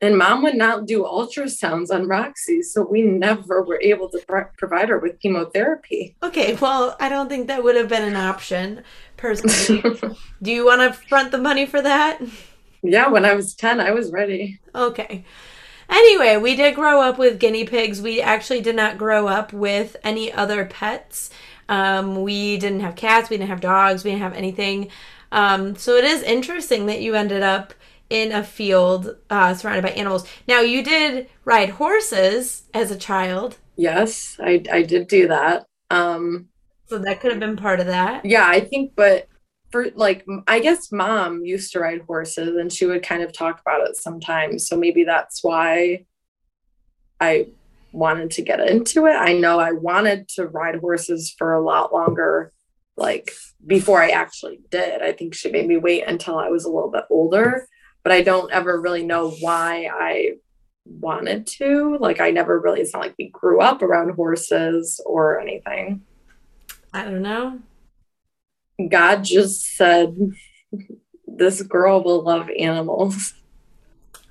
And 0.00 0.16
mom 0.16 0.44
would 0.44 0.54
not 0.54 0.86
do 0.86 1.02
ultrasounds 1.02 1.90
on 1.90 2.06
Roxy, 2.06 2.62
so 2.62 2.86
we 2.88 3.02
never 3.02 3.62
were 3.62 3.80
able 3.82 4.08
to 4.10 4.20
pro- 4.28 4.46
provide 4.56 4.88
her 4.90 4.98
with 4.98 5.18
chemotherapy. 5.18 6.14
Okay, 6.22 6.54
well, 6.54 6.96
I 7.00 7.08
don't 7.08 7.28
think 7.28 7.48
that 7.48 7.64
would 7.64 7.74
have 7.74 7.88
been 7.88 8.04
an 8.04 8.14
option, 8.14 8.84
personally. 9.16 9.98
do 10.42 10.52
you 10.52 10.64
want 10.64 10.82
to 10.82 11.00
front 11.08 11.32
the 11.32 11.38
money 11.38 11.66
for 11.66 11.82
that? 11.82 12.20
Yeah, 12.82 13.08
when 13.08 13.24
I 13.24 13.34
was 13.34 13.56
10, 13.56 13.80
I 13.80 13.90
was 13.90 14.12
ready. 14.12 14.60
Okay. 14.72 15.24
Anyway, 15.88 16.36
we 16.36 16.54
did 16.54 16.76
grow 16.76 17.00
up 17.00 17.18
with 17.18 17.40
guinea 17.40 17.64
pigs. 17.64 18.00
We 18.00 18.20
actually 18.20 18.60
did 18.60 18.76
not 18.76 18.98
grow 18.98 19.26
up 19.26 19.52
with 19.52 19.96
any 20.04 20.32
other 20.32 20.64
pets. 20.64 21.30
Um, 21.68 22.22
we 22.22 22.56
didn't 22.56 22.80
have 22.80 22.94
cats, 22.94 23.30
we 23.30 23.36
didn't 23.36 23.50
have 23.50 23.60
dogs, 23.60 24.04
we 24.04 24.10
didn't 24.10 24.22
have 24.22 24.34
anything. 24.34 24.90
Um, 25.32 25.76
so 25.76 25.96
it 25.96 26.04
is 26.04 26.22
interesting 26.22 26.86
that 26.86 27.02
you 27.02 27.14
ended 27.14 27.42
up 27.42 27.74
in 28.10 28.32
a 28.32 28.42
field 28.42 29.16
uh, 29.30 29.54
surrounded 29.54 29.82
by 29.82 29.90
animals. 29.90 30.26
Now, 30.46 30.60
you 30.60 30.82
did 30.82 31.28
ride 31.44 31.70
horses 31.70 32.64
as 32.72 32.90
a 32.90 32.96
child. 32.96 33.58
Yes, 33.76 34.36
I, 34.42 34.62
I 34.72 34.82
did 34.82 35.08
do 35.08 35.28
that. 35.28 35.66
Um, 35.90 36.48
so 36.86 36.98
that 36.98 37.20
could 37.20 37.30
have 37.30 37.40
been 37.40 37.56
part 37.56 37.80
of 37.80 37.86
that. 37.86 38.24
Yeah, 38.24 38.46
I 38.46 38.60
think, 38.60 38.92
but 38.96 39.28
for 39.70 39.90
like, 39.94 40.24
I 40.46 40.60
guess 40.60 40.90
mom 40.90 41.44
used 41.44 41.72
to 41.72 41.80
ride 41.80 42.02
horses 42.06 42.56
and 42.56 42.72
she 42.72 42.86
would 42.86 43.02
kind 43.02 43.22
of 43.22 43.32
talk 43.32 43.60
about 43.60 43.86
it 43.86 43.96
sometimes. 43.96 44.66
So 44.66 44.76
maybe 44.76 45.04
that's 45.04 45.44
why 45.44 46.06
I 47.20 47.48
wanted 47.92 48.30
to 48.32 48.42
get 48.42 48.60
into 48.60 49.06
it. 49.06 49.14
I 49.14 49.34
know 49.34 49.58
I 49.58 49.72
wanted 49.72 50.28
to 50.30 50.46
ride 50.46 50.76
horses 50.76 51.34
for 51.36 51.54
a 51.54 51.62
lot 51.62 51.92
longer, 51.92 52.52
like 52.96 53.32
before 53.66 54.02
I 54.02 54.10
actually 54.10 54.60
did. 54.70 55.02
I 55.02 55.12
think 55.12 55.34
she 55.34 55.50
made 55.50 55.68
me 55.68 55.76
wait 55.76 56.04
until 56.06 56.38
I 56.38 56.48
was 56.48 56.64
a 56.64 56.70
little 56.70 56.90
bit 56.90 57.04
older 57.10 57.68
but 58.02 58.12
I 58.12 58.22
don't 58.22 58.52
ever 58.52 58.80
really 58.80 59.04
know 59.04 59.30
why 59.30 59.90
I 59.92 60.36
wanted 60.84 61.46
to. 61.58 61.96
Like, 62.00 62.20
I 62.20 62.30
never 62.30 62.58
really, 62.58 62.80
it's 62.80 62.92
not 62.92 63.02
like 63.02 63.14
we 63.18 63.28
grew 63.28 63.60
up 63.60 63.82
around 63.82 64.10
horses 64.14 65.00
or 65.04 65.40
anything. 65.40 66.02
I 66.92 67.04
don't 67.04 67.22
know. 67.22 67.60
God 68.88 69.24
just 69.24 69.76
said, 69.76 70.16
this 71.26 71.62
girl 71.62 72.02
will 72.02 72.22
love 72.22 72.48
animals. 72.58 73.34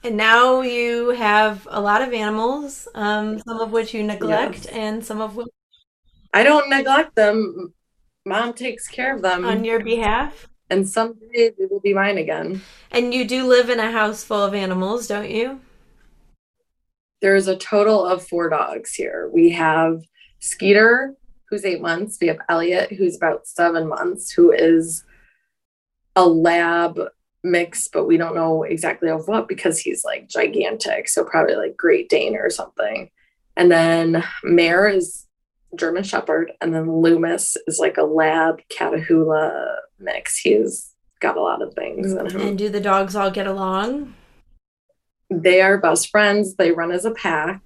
And 0.04 0.16
now 0.16 0.62
you 0.62 1.10
have 1.10 1.68
a 1.70 1.82
lot 1.82 2.02
of 2.02 2.14
animals, 2.14 2.88
um, 2.96 3.40
some 3.40 3.60
of 3.60 3.72
which 3.72 3.94
you 3.94 4.04
neglect, 4.04 4.66
yes. 4.66 4.68
and 4.68 5.06
some 5.06 5.22
of 5.22 5.36
which 5.36 5.48
I 6.34 6.44
don't 6.44 6.70
neglect 6.70 7.16
them. 7.16 7.74
Mom 8.26 8.54
takes 8.54 8.88
care 8.88 9.16
of 9.16 9.22
them 9.22 9.46
on 9.46 9.64
your 9.64 9.84
behalf 9.84 10.48
and 10.70 10.88
someday 10.88 11.52
they 11.58 11.66
will 11.70 11.80
be 11.80 11.94
mine 11.94 12.18
again. 12.18 12.62
And 12.92 13.14
you 13.14 13.26
do 13.26 13.48
live 13.48 13.70
in 13.70 13.80
a 13.80 13.92
house 13.92 14.24
full 14.24 14.44
of 14.44 14.54
animals, 14.54 15.08
don't 15.08 15.30
you? 15.30 15.62
There's 17.22 17.48
a 17.48 17.58
total 17.58 18.06
of 18.06 18.28
four 18.28 18.50
dogs 18.50 18.94
here. 18.94 19.30
We 19.34 19.52
have 19.52 20.04
Skeeter, 20.40 21.16
who's 21.50 21.66
eight 21.66 21.82
months. 21.82 22.18
We 22.22 22.28
have 22.28 22.40
Elliot, 22.50 22.92
who's 22.92 23.16
about 23.16 23.48
seven 23.48 23.88
months, 23.88 24.32
who 24.32 24.52
is 24.52 25.04
a 26.16 26.26
lab 26.26 27.00
mix, 27.44 27.88
but 27.88 28.06
we 28.06 28.18
don't 28.18 28.36
know 28.36 28.64
exactly 28.64 29.10
of 29.10 29.28
what 29.28 29.48
because 29.48 29.80
he's 29.80 30.04
like 30.04 30.28
gigantic. 30.28 31.08
So 31.08 31.24
probably 31.24 31.56
like 31.56 31.78
Great 31.78 32.10
Dane 32.10 32.36
or 32.36 32.50
something. 32.50 33.10
And 33.56 33.72
then 33.72 34.24
Mare 34.44 34.88
is 34.88 35.26
German 35.76 36.04
Shepherd, 36.04 36.52
and 36.62 36.74
then 36.74 37.02
Loomis 37.02 37.58
is 37.68 37.80
like 37.80 37.98
a 37.98 38.04
lab 38.04 38.62
Catahoula 38.70 39.78
mix. 40.00 40.38
He's 40.38 40.94
got 41.20 41.38
a 41.38 41.42
lot 41.42 41.62
of 41.62 41.74
things 41.74 42.12
in 42.12 42.26
him. 42.30 42.42
And 42.42 42.58
do 42.58 42.70
the 42.70 42.80
dogs 42.80 43.16
all 43.16 43.32
get 43.32 43.48
along? 43.48 44.14
They 45.30 45.62
are 45.62 45.78
best 45.78 46.10
friends. 46.10 46.56
They 46.56 46.72
run 46.72 46.92
as 46.92 47.06
a 47.06 47.12
pack. 47.12 47.62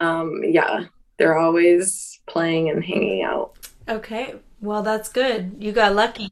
Um, 0.00 0.42
yeah, 0.44 0.84
they're 1.18 1.38
always 1.38 2.20
playing 2.28 2.70
and 2.70 2.84
hanging 2.84 3.22
out. 3.22 3.56
Okay. 3.88 4.36
Well, 4.60 4.82
that's 4.82 5.08
good. 5.08 5.56
You 5.58 5.72
got 5.72 5.94
lucky. 5.94 6.30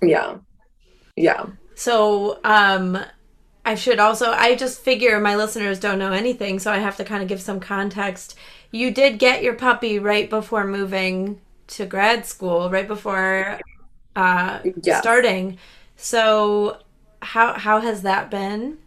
Yeah. 0.00 0.38
Yeah. 1.16 1.46
So, 1.74 2.40
um, 2.44 2.98
I 3.64 3.74
should 3.74 3.98
also, 3.98 4.30
I 4.30 4.54
just 4.54 4.80
figure 4.80 5.18
my 5.18 5.36
listeners 5.36 5.80
don't 5.80 5.98
know 5.98 6.12
anything, 6.12 6.58
so 6.58 6.70
I 6.70 6.78
have 6.78 6.96
to 6.98 7.04
kind 7.04 7.22
of 7.22 7.28
give 7.28 7.40
some 7.40 7.60
context. 7.60 8.36
You 8.70 8.90
did 8.90 9.18
get 9.18 9.42
your 9.42 9.54
puppy 9.54 9.98
right 9.98 10.28
before 10.28 10.66
moving 10.66 11.40
to 11.68 11.86
grad 11.86 12.26
school, 12.26 12.68
right 12.70 12.86
before 12.86 13.58
uh, 14.16 14.60
Yeah. 14.82 15.00
starting. 15.00 15.58
So, 15.96 16.78
how 17.22 17.54
how 17.54 17.80
has 17.80 18.02
that 18.02 18.30
been? 18.30 18.78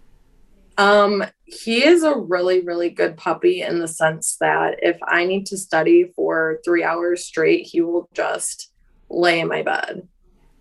Um, 0.77 1.23
he 1.45 1.83
is 1.83 2.03
a 2.03 2.15
really, 2.15 2.61
really 2.61 2.89
good 2.91 3.17
puppy 3.17 3.61
in 3.63 3.79
the 3.79 3.87
sense 3.87 4.37
that 4.39 4.77
if 4.83 4.97
I 5.07 5.25
need 5.25 5.47
to 5.47 5.57
study 5.57 6.11
for 6.15 6.59
three 6.63 6.83
hours 6.83 7.25
straight, 7.25 7.63
he 7.65 7.81
will 7.81 8.07
just 8.13 8.71
lay 9.09 9.39
in 9.39 9.47
my 9.47 9.63
bed 9.63 10.07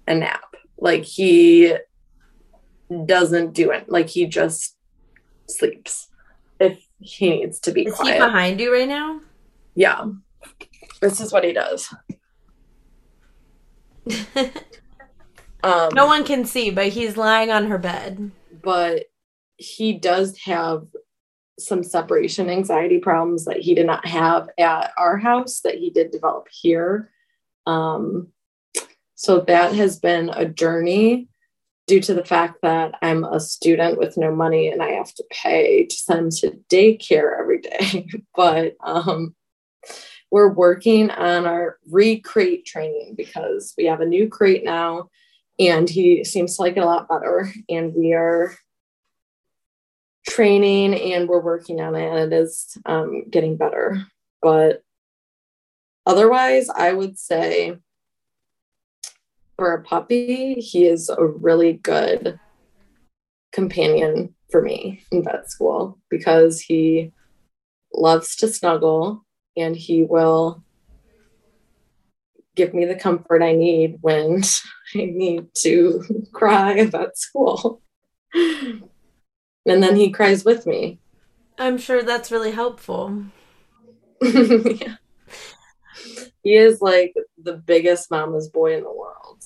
and 0.06 0.20
nap. 0.20 0.54
Like 0.78 1.04
he 1.04 1.74
doesn't 3.04 3.52
do 3.52 3.70
it. 3.72 3.90
Like 3.90 4.08
he 4.08 4.26
just 4.26 4.74
sleeps 5.48 6.08
if 6.60 6.78
he 7.00 7.28
needs 7.30 7.60
to 7.60 7.72
be 7.72 7.82
Is 7.82 7.94
he 7.98 8.02
quiet. 8.04 8.18
behind 8.20 8.60
you 8.60 8.72
right 8.72 8.88
now? 8.88 9.20
Yeah. 9.74 10.06
This 11.02 11.20
is 11.20 11.30
what 11.32 11.44
he 11.44 11.52
does. 11.52 11.92
Um, 15.62 15.88
no 15.94 16.06
one 16.06 16.24
can 16.24 16.44
see, 16.44 16.70
but 16.70 16.88
he's 16.88 17.16
lying 17.16 17.50
on 17.50 17.66
her 17.66 17.78
bed. 17.78 18.30
but 18.62 19.06
he 19.56 19.94
does 19.94 20.38
have 20.44 20.86
some 21.58 21.82
separation 21.82 22.50
anxiety 22.50 22.98
problems 22.98 23.46
that 23.46 23.58
he 23.58 23.74
did 23.74 23.86
not 23.86 24.06
have 24.06 24.48
at 24.58 24.92
our 24.98 25.16
house 25.16 25.60
that 25.60 25.76
he 25.76 25.90
did 25.90 26.10
develop 26.10 26.46
here. 26.52 27.10
Um, 27.66 28.28
so 29.14 29.40
that 29.40 29.74
has 29.74 29.98
been 29.98 30.28
a 30.28 30.44
journey 30.44 31.28
due 31.86 32.00
to 32.00 32.14
the 32.14 32.24
fact 32.24 32.58
that 32.62 32.92
I'm 33.00 33.24
a 33.24 33.40
student 33.40 33.98
with 33.98 34.16
no 34.16 34.34
money 34.34 34.68
and 34.68 34.82
I 34.82 34.90
have 34.92 35.14
to 35.14 35.24
pay 35.30 35.86
to 35.86 35.96
send 35.96 36.20
him 36.20 36.30
to 36.30 36.50
daycare 36.68 37.40
every 37.40 37.60
day. 37.60 38.06
but 38.36 38.76
um, 38.84 39.34
we're 40.30 40.52
working 40.52 41.10
on 41.10 41.46
our 41.46 41.78
recrate 41.90 42.66
training 42.66 43.14
because 43.16 43.74
we 43.78 43.84
have 43.84 44.00
a 44.00 44.06
new 44.06 44.28
crate 44.28 44.64
now 44.64 45.08
and 45.58 45.88
he 45.88 46.24
seems 46.24 46.56
to 46.56 46.62
like 46.62 46.76
it 46.76 46.80
a 46.80 46.86
lot 46.86 47.08
better. 47.08 47.50
And 47.68 47.94
we 47.94 48.12
are 48.12 48.54
training 50.28 50.94
and 50.94 51.28
we're 51.28 51.40
working 51.40 51.80
on 51.80 51.94
it 51.94 52.08
and 52.08 52.32
it 52.32 52.36
is 52.36 52.76
um, 52.84 53.28
getting 53.30 53.56
better. 53.56 54.04
But 54.42 54.82
otherwise 56.06 56.70
i 56.70 56.92
would 56.92 57.18
say 57.18 57.76
for 59.56 59.74
a 59.74 59.82
puppy 59.82 60.54
he 60.54 60.86
is 60.86 61.10
a 61.10 61.24
really 61.24 61.74
good 61.74 62.38
companion 63.52 64.34
for 64.50 64.62
me 64.62 65.02
in 65.10 65.24
vet 65.24 65.50
school 65.50 65.98
because 66.08 66.60
he 66.60 67.12
loves 67.92 68.36
to 68.36 68.46
snuggle 68.46 69.25
and 69.56 69.76
he 69.76 70.02
will 70.02 70.62
give 72.54 72.72
me 72.72 72.84
the 72.84 72.94
comfort 72.94 73.42
i 73.42 73.52
need 73.52 73.98
when 74.00 74.42
i 74.94 75.04
need 75.04 75.46
to 75.54 76.02
cry 76.32 76.72
about 76.72 77.16
school 77.16 77.82
and 79.66 79.82
then 79.82 79.96
he 79.96 80.10
cries 80.10 80.44
with 80.44 80.66
me. 80.66 81.00
I'm 81.58 81.76
sure 81.76 82.02
that's 82.02 82.30
really 82.30 82.52
helpful. 82.52 83.24
Yeah. 84.22 84.96
He 86.42 86.54
is 86.54 86.80
like 86.80 87.14
the 87.42 87.54
biggest 87.54 88.10
mama's 88.10 88.48
boy 88.48 88.76
in 88.76 88.84
the 88.84 88.92
world. 88.92 89.42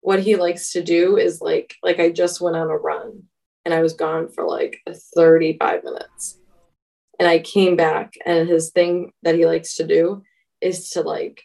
What 0.00 0.20
he 0.20 0.36
likes 0.36 0.72
to 0.72 0.82
do 0.82 1.16
is 1.16 1.40
like 1.40 1.74
like 1.82 1.98
I 1.98 2.10
just 2.10 2.40
went 2.40 2.56
on 2.56 2.68
a 2.68 2.76
run 2.76 3.22
and 3.64 3.72
I 3.72 3.80
was 3.80 3.94
gone 3.94 4.28
for 4.28 4.46
like 4.46 4.80
35 5.14 5.84
minutes. 5.84 6.38
And 7.18 7.28
I 7.28 7.38
came 7.38 7.76
back 7.76 8.14
and 8.26 8.48
his 8.48 8.70
thing 8.70 9.12
that 9.22 9.34
he 9.34 9.46
likes 9.46 9.76
to 9.76 9.86
do 9.86 10.22
is 10.60 10.90
to 10.90 11.02
like 11.02 11.42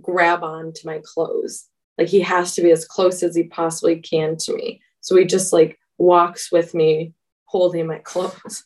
grab 0.00 0.42
on 0.42 0.72
to 0.72 0.86
my 0.86 1.00
clothes. 1.04 1.68
Like 1.98 2.08
he 2.08 2.20
has 2.20 2.54
to 2.54 2.62
be 2.62 2.70
as 2.70 2.84
close 2.84 3.22
as 3.22 3.36
he 3.36 3.44
possibly 3.44 3.96
can 3.96 4.36
to 4.38 4.54
me. 4.54 4.80
So 5.00 5.16
he 5.16 5.24
just 5.24 5.52
like 5.52 5.78
walks 5.98 6.50
with 6.50 6.74
me 6.74 7.12
holding 7.44 7.86
my 7.86 7.98
clothes. 8.04 8.64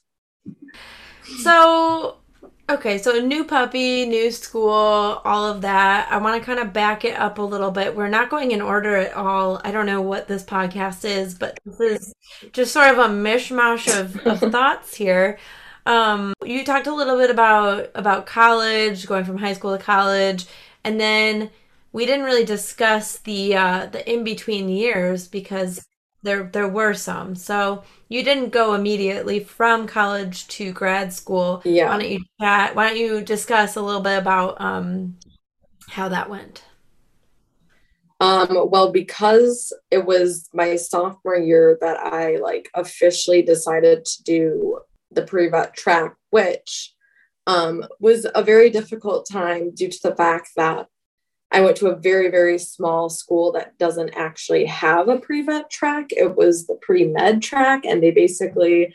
So, 1.42 2.18
okay, 2.70 2.98
so 2.98 3.18
new 3.20 3.44
puppy, 3.44 4.06
new 4.06 4.30
school, 4.30 5.20
all 5.24 5.46
of 5.46 5.62
that. 5.62 6.06
I 6.11 6.18
want 6.18 6.40
to 6.40 6.46
kind 6.46 6.61
of 6.61 6.72
back 6.72 7.04
it 7.04 7.18
up 7.18 7.38
a 7.38 7.42
little 7.42 7.72
bit. 7.72 7.96
We're 7.96 8.09
not 8.09 8.30
going 8.30 8.52
in 8.52 8.62
order 8.62 8.96
at 8.96 9.14
all. 9.14 9.61
I 9.64 9.72
don't 9.72 9.87
know 9.87 10.02
what 10.02 10.28
this 10.28 10.44
podcast 10.44 11.04
is, 11.04 11.35
but 11.35 11.59
this 11.64 11.80
is 11.80 12.14
just 12.52 12.72
sort 12.72 12.88
of 12.88 12.98
a 12.98 13.09
mishmash 13.09 13.88
of, 13.98 14.16
of 14.24 14.38
thoughts 14.52 14.94
here. 14.94 15.38
Um, 15.87 16.35
you 16.44 16.64
talked 16.64 16.88
a 16.88 16.94
little 16.94 17.16
bit 17.16 17.31
about 17.31 17.90
about 17.94 18.27
college, 18.27 19.07
going 19.07 19.25
from 19.25 19.38
high 19.38 19.53
school 19.53 19.77
to 19.77 19.83
college, 19.83 20.46
and 20.85 21.01
then 21.01 21.51
we 21.92 22.05
didn't 22.05 22.25
really 22.25 22.44
discuss 22.44 23.18
the 23.18 23.57
uh, 23.57 23.87
the 23.87 24.12
in 24.12 24.25
between 24.25 24.68
years 24.68 25.29
because 25.29 25.87
there 26.22 26.42
there 26.53 26.68
were 26.68 26.92
some. 26.92 27.37
So 27.37 27.85
you 28.09 28.25
didn't 28.25 28.51
go 28.51 28.75
immediately 28.75 29.40
from 29.40 29.87
college 29.87 30.49
to 30.49 30.72
grad 30.72 31.12
school. 31.12 31.62
Yeah. 31.64 31.88
Why 31.88 32.01
don't 32.01 32.11
you 32.11 32.25
chat? 32.40 32.75
Why 32.75 32.88
don't 32.88 32.99
you 32.99 33.22
discuss 33.22 33.77
a 33.77 33.83
little 33.83 34.03
bit 34.03 34.18
about 34.18 34.61
um, 34.61 35.16
how 35.88 36.09
that 36.09 36.29
went? 36.29 36.64
Um, 38.18 38.70
well, 38.70 38.92
because 38.92 39.72
it 39.90 40.05
was 40.05 40.49
my 40.53 40.77
sophomore 40.77 41.37
year 41.37 41.79
that 41.81 41.99
I 41.99 42.37
like 42.37 42.70
officially 42.75 43.42
decided 43.42 44.05
to 44.05 44.22
do 44.22 44.81
the 45.11 45.23
pre-vet 45.23 45.75
track, 45.75 46.14
which 46.31 46.95
um, 47.47 47.85
was 48.01 48.27
a 48.35 48.42
very 48.42 48.71
difficult 48.71 49.29
time 49.31 49.75
due 49.75 49.88
to 49.88 49.99
the 50.03 50.14
fact 50.14 50.51
that 50.57 50.88
I 51.53 51.61
went 51.61 51.77
to 51.79 51.88
a 51.88 51.97
very, 51.97 52.29
very 52.29 52.59
small 52.59 53.09
school 53.09 53.53
that 53.53 53.79
doesn't 53.79 54.11
actually 54.16 54.66
have 54.66 55.09
a 55.09 55.19
pre-vet 55.19 55.71
track. 55.71 56.07
It 56.11 56.37
was 56.37 56.66
the 56.66 56.75
pre-med 56.83 57.40
track, 57.40 57.85
and 57.85 58.03
they 58.03 58.11
basically, 58.11 58.95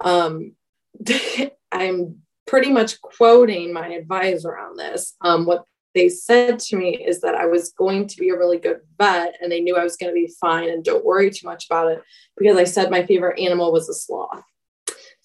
um, 0.00 0.52
I'm 1.72 2.22
pretty 2.46 2.72
much 2.72 3.00
quoting 3.02 3.72
my 3.72 3.88
advisor 3.88 4.56
on 4.56 4.76
this. 4.76 5.14
Um, 5.20 5.44
what 5.44 5.64
they 5.94 6.08
said 6.08 6.58
to 6.60 6.76
me 6.76 7.04
is 7.04 7.20
that 7.20 7.34
I 7.34 7.46
was 7.46 7.72
going 7.72 8.06
to 8.08 8.16
be 8.16 8.30
a 8.30 8.36
really 8.36 8.58
good 8.58 8.80
vet, 8.96 9.34
and 9.40 9.52
they 9.52 9.60
knew 9.60 9.76
I 9.76 9.84
was 9.84 9.96
going 9.96 10.10
to 10.10 10.14
be 10.14 10.32
fine, 10.40 10.70
and 10.70 10.82
don't 10.82 11.04
worry 11.04 11.30
too 11.30 11.46
much 11.46 11.66
about 11.66 11.92
it 11.92 12.02
because 12.38 12.56
I 12.56 12.64
said 12.64 12.90
my 12.90 13.04
favorite 13.04 13.38
animal 13.38 13.72
was 13.72 13.88
a 13.88 13.94
sloth. 13.94 14.42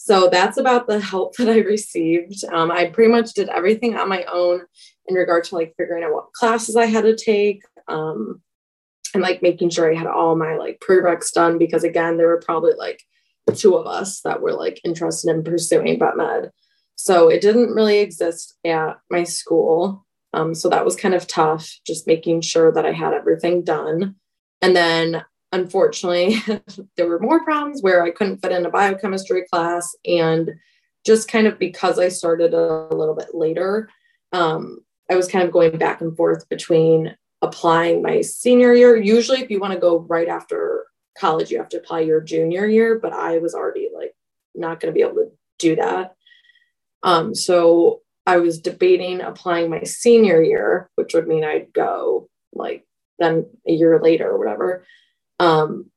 So 0.04 0.28
that's 0.30 0.58
about 0.58 0.86
the 0.86 1.00
help 1.00 1.34
that 1.38 1.48
I 1.48 1.60
received. 1.60 2.44
Um, 2.52 2.72
I 2.72 2.88
pretty 2.88 3.10
much 3.10 3.32
did 3.32 3.48
everything 3.48 3.96
on 3.96 4.10
my 4.10 4.26
own 4.26 4.63
in 5.08 5.16
regard 5.16 5.46
to 5.46 5.56
like 5.56 5.74
figuring 5.78 6.04
out 6.04 6.12
what 6.12 6.34
classes 6.34 6.76
I 6.76 6.88
had 6.88 7.06
to 7.06 7.16
take 7.16 7.63
um, 7.88 8.42
and 9.13 9.24
like 9.24 9.42
making 9.42 9.70
sure 9.70 9.89
I 9.89 9.98
had 9.98 10.08
all 10.08 10.36
my 10.36 10.58
like 10.58 10.82
prereqs 10.86 11.32
done 11.32 11.58
because 11.58 11.86
again, 11.86 12.18
there 12.18 12.28
were 12.28 12.42
probably 12.46 12.74
like 12.78 13.02
two 13.56 13.76
of 13.76 13.88
us 13.88 14.20
that 14.22 14.42
were 14.42 14.52
like 14.52 14.82
interested 14.84 15.30
in 15.30 15.42
pursuing 15.42 15.98
vet 15.98 16.18
med. 16.18 16.52
So 16.96 17.30
it 17.30 17.39
didn't 17.39 17.74
really 17.74 18.00
exist 18.00 18.58
at 18.66 18.98
my 19.10 19.24
school. 19.24 20.06
Um, 20.34 20.54
so 20.54 20.68
that 20.68 20.84
was 20.84 20.98
kind 20.98 21.13
of 21.13 21.28
tough, 21.28 21.80
just 21.88 22.08
making 22.08 22.42
sure 22.42 22.74
that 22.74 22.86
I 22.86 22.92
had 22.92 23.13
everything 23.13 23.63
done. 23.63 24.16
And 24.62 24.76
then 24.76 25.24
unfortunately, 25.54 26.42
there 26.98 27.08
were 27.08 27.20
more 27.20 27.44
problems 27.44 27.82
where 27.82 28.04
I 28.04 28.12
couldn't 28.12 28.39
fit 28.39 28.52
in 28.52 28.66
a 28.66 28.72
biochemistry 28.72 29.46
class. 29.52 29.96
And 30.06 30.52
just 31.06 31.30
kind 31.30 31.48
of 31.48 31.60
because 31.60 32.00
I 32.00 32.10
started 32.10 32.54
a, 32.54 32.88
little 32.94 33.16
bit 33.16 33.30
later, 33.34 33.89
um, 34.32 34.80
I 35.10 35.16
was 35.16 35.28
kind 35.28 35.46
of 35.46 35.54
going 35.54 35.78
back 35.78 36.02
and 36.02 36.16
forth 36.18 36.50
between 36.50 37.16
applying 37.42 38.02
my 38.02 38.22
senior 38.22 38.74
year. 38.74 38.96
Usually, 38.96 39.42
if 39.42 39.50
you 39.50 39.60
want 39.60 39.74
to 39.74 39.80
go 39.80 40.00
right 40.00 40.28
after 40.28 40.88
college, 41.18 41.52
you 41.52 41.58
have 41.60 41.70
to 41.70 41.78
apply 41.78 42.00
your 42.00 42.22
junior 42.22 42.66
year, 42.66 42.98
but 43.00 43.13
I 43.13 43.38
was 43.38 43.54
already 43.54 43.89
like 43.96 44.16
not 44.56 44.80
going 44.80 44.92
to 44.92 44.98
be 44.98 45.04
able 45.04 45.16
to 45.16 45.32
do 45.60 45.76
that. 45.76 46.16
Um, 47.04 47.36
so 47.36 48.02
I 48.26 48.38
was 48.38 48.60
debating 48.60 49.22
applying 49.22 49.70
my 49.70 49.84
senior 49.84 50.42
year, 50.42 50.89
which 50.96 51.13
would 51.13 51.28
mean 51.28 51.44
I'd 51.44 51.74
go 51.74 52.30
like 52.54 52.88
then 53.20 53.46
a 53.68 53.74
year 53.74 54.00
later 54.02 54.30
or 54.30 54.39
whatever. 54.39 54.86
Um, 55.39 55.91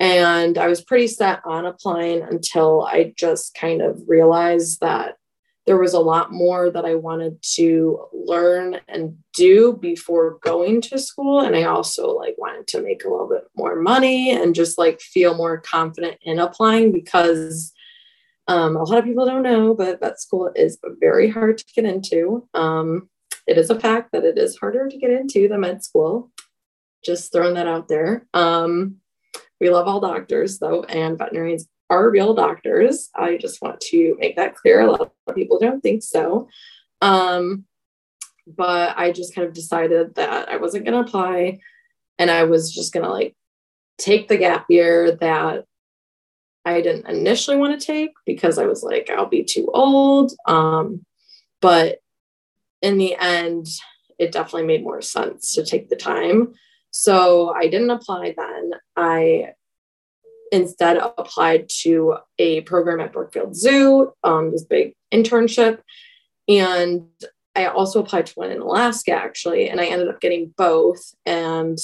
and 0.00 0.58
I 0.58 0.66
was 0.66 0.82
pretty 0.82 1.06
set 1.06 1.40
on 1.44 1.64
applying 1.64 2.22
until 2.22 2.82
I 2.82 3.14
just 3.16 3.54
kind 3.54 3.80
of 3.80 4.00
realized 4.08 4.80
that 4.80 5.16
there 5.66 5.78
was 5.78 5.94
a 5.94 6.00
lot 6.00 6.32
more 6.32 6.70
that 6.70 6.84
I 6.84 6.96
wanted 6.96 7.40
to 7.54 8.06
learn 8.12 8.80
and 8.88 9.16
do 9.32 9.78
before 9.80 10.38
going 10.42 10.80
to 10.82 10.98
school. 10.98 11.40
And 11.40 11.54
I 11.54 11.64
also 11.64 12.16
like 12.16 12.34
wanted 12.36 12.66
to 12.68 12.82
make 12.82 13.04
a 13.04 13.08
little 13.08 13.28
bit 13.28 13.44
more 13.56 13.76
money 13.76 14.30
and 14.30 14.56
just 14.56 14.76
like 14.76 15.00
feel 15.00 15.36
more 15.36 15.60
confident 15.60 16.18
in 16.22 16.40
applying 16.40 16.90
because 16.90 17.72
um, 18.48 18.76
a 18.76 18.82
lot 18.82 18.98
of 18.98 19.04
people 19.04 19.24
don't 19.24 19.44
know, 19.44 19.72
but 19.72 20.00
vet 20.00 20.20
school 20.20 20.50
is 20.56 20.78
very 21.00 21.30
hard 21.30 21.58
to 21.58 21.64
get 21.76 21.84
into. 21.84 22.48
Um, 22.54 23.08
it 23.46 23.56
is 23.56 23.70
a 23.70 23.78
fact 23.78 24.10
that 24.12 24.24
it 24.24 24.36
is 24.36 24.56
harder 24.56 24.88
to 24.88 24.98
get 24.98 25.10
into 25.10 25.48
than 25.48 25.60
med 25.60 25.84
school. 25.84 26.32
Just 27.04 27.32
throwing 27.32 27.54
that 27.54 27.66
out 27.66 27.88
there. 27.88 28.26
Um, 28.32 28.96
we 29.60 29.70
love 29.70 29.86
all 29.86 30.00
doctors 30.00 30.58
though, 30.58 30.82
and 30.84 31.18
veterinarians 31.18 31.68
are 31.90 32.10
real 32.10 32.34
doctors. 32.34 33.10
I 33.14 33.36
just 33.36 33.60
want 33.60 33.80
to 33.80 34.16
make 34.18 34.36
that 34.36 34.54
clear. 34.54 34.80
A 34.80 34.90
lot 34.90 35.12
of 35.26 35.34
people 35.34 35.58
don't 35.58 35.80
think 35.80 36.02
so. 36.02 36.48
Um, 37.00 37.64
but 38.46 38.96
I 38.96 39.12
just 39.12 39.34
kind 39.34 39.46
of 39.46 39.54
decided 39.54 40.14
that 40.16 40.48
I 40.48 40.56
wasn't 40.56 40.84
going 40.84 40.94
to 40.94 41.08
apply 41.08 41.60
and 42.18 42.30
I 42.30 42.44
was 42.44 42.74
just 42.74 42.92
going 42.92 43.04
to 43.04 43.10
like 43.10 43.36
take 43.98 44.28
the 44.28 44.36
gap 44.36 44.66
year 44.68 45.16
that 45.16 45.64
I 46.64 46.80
didn't 46.80 47.08
initially 47.08 47.56
want 47.56 47.78
to 47.78 47.86
take 47.86 48.12
because 48.24 48.58
I 48.58 48.66
was 48.66 48.82
like, 48.82 49.10
I'll 49.10 49.26
be 49.26 49.44
too 49.44 49.68
old. 49.72 50.32
Um, 50.46 51.04
but 51.60 51.98
in 52.80 52.98
the 52.98 53.16
end, 53.16 53.66
it 54.18 54.32
definitely 54.32 54.66
made 54.66 54.82
more 54.82 55.02
sense 55.02 55.54
to 55.54 55.64
take 55.64 55.88
the 55.88 55.96
time. 55.96 56.54
So 56.92 57.50
I 57.50 57.66
didn't 57.66 57.90
apply 57.90 58.34
then. 58.36 58.72
I 58.96 59.54
instead 60.52 60.98
applied 60.98 61.68
to 61.80 62.16
a 62.38 62.60
program 62.60 63.00
at 63.00 63.12
Brookfield 63.12 63.56
Zoo, 63.56 64.12
um, 64.22 64.52
this 64.52 64.64
big 64.64 64.94
internship. 65.12 65.80
And 66.46 67.08
I 67.56 67.66
also 67.66 68.00
applied 68.00 68.26
to 68.26 68.34
one 68.34 68.50
in 68.50 68.60
Alaska, 68.60 69.12
actually, 69.12 69.70
and 69.70 69.80
I 69.80 69.86
ended 69.86 70.08
up 70.08 70.20
getting 70.20 70.52
both. 70.56 71.14
And 71.24 71.78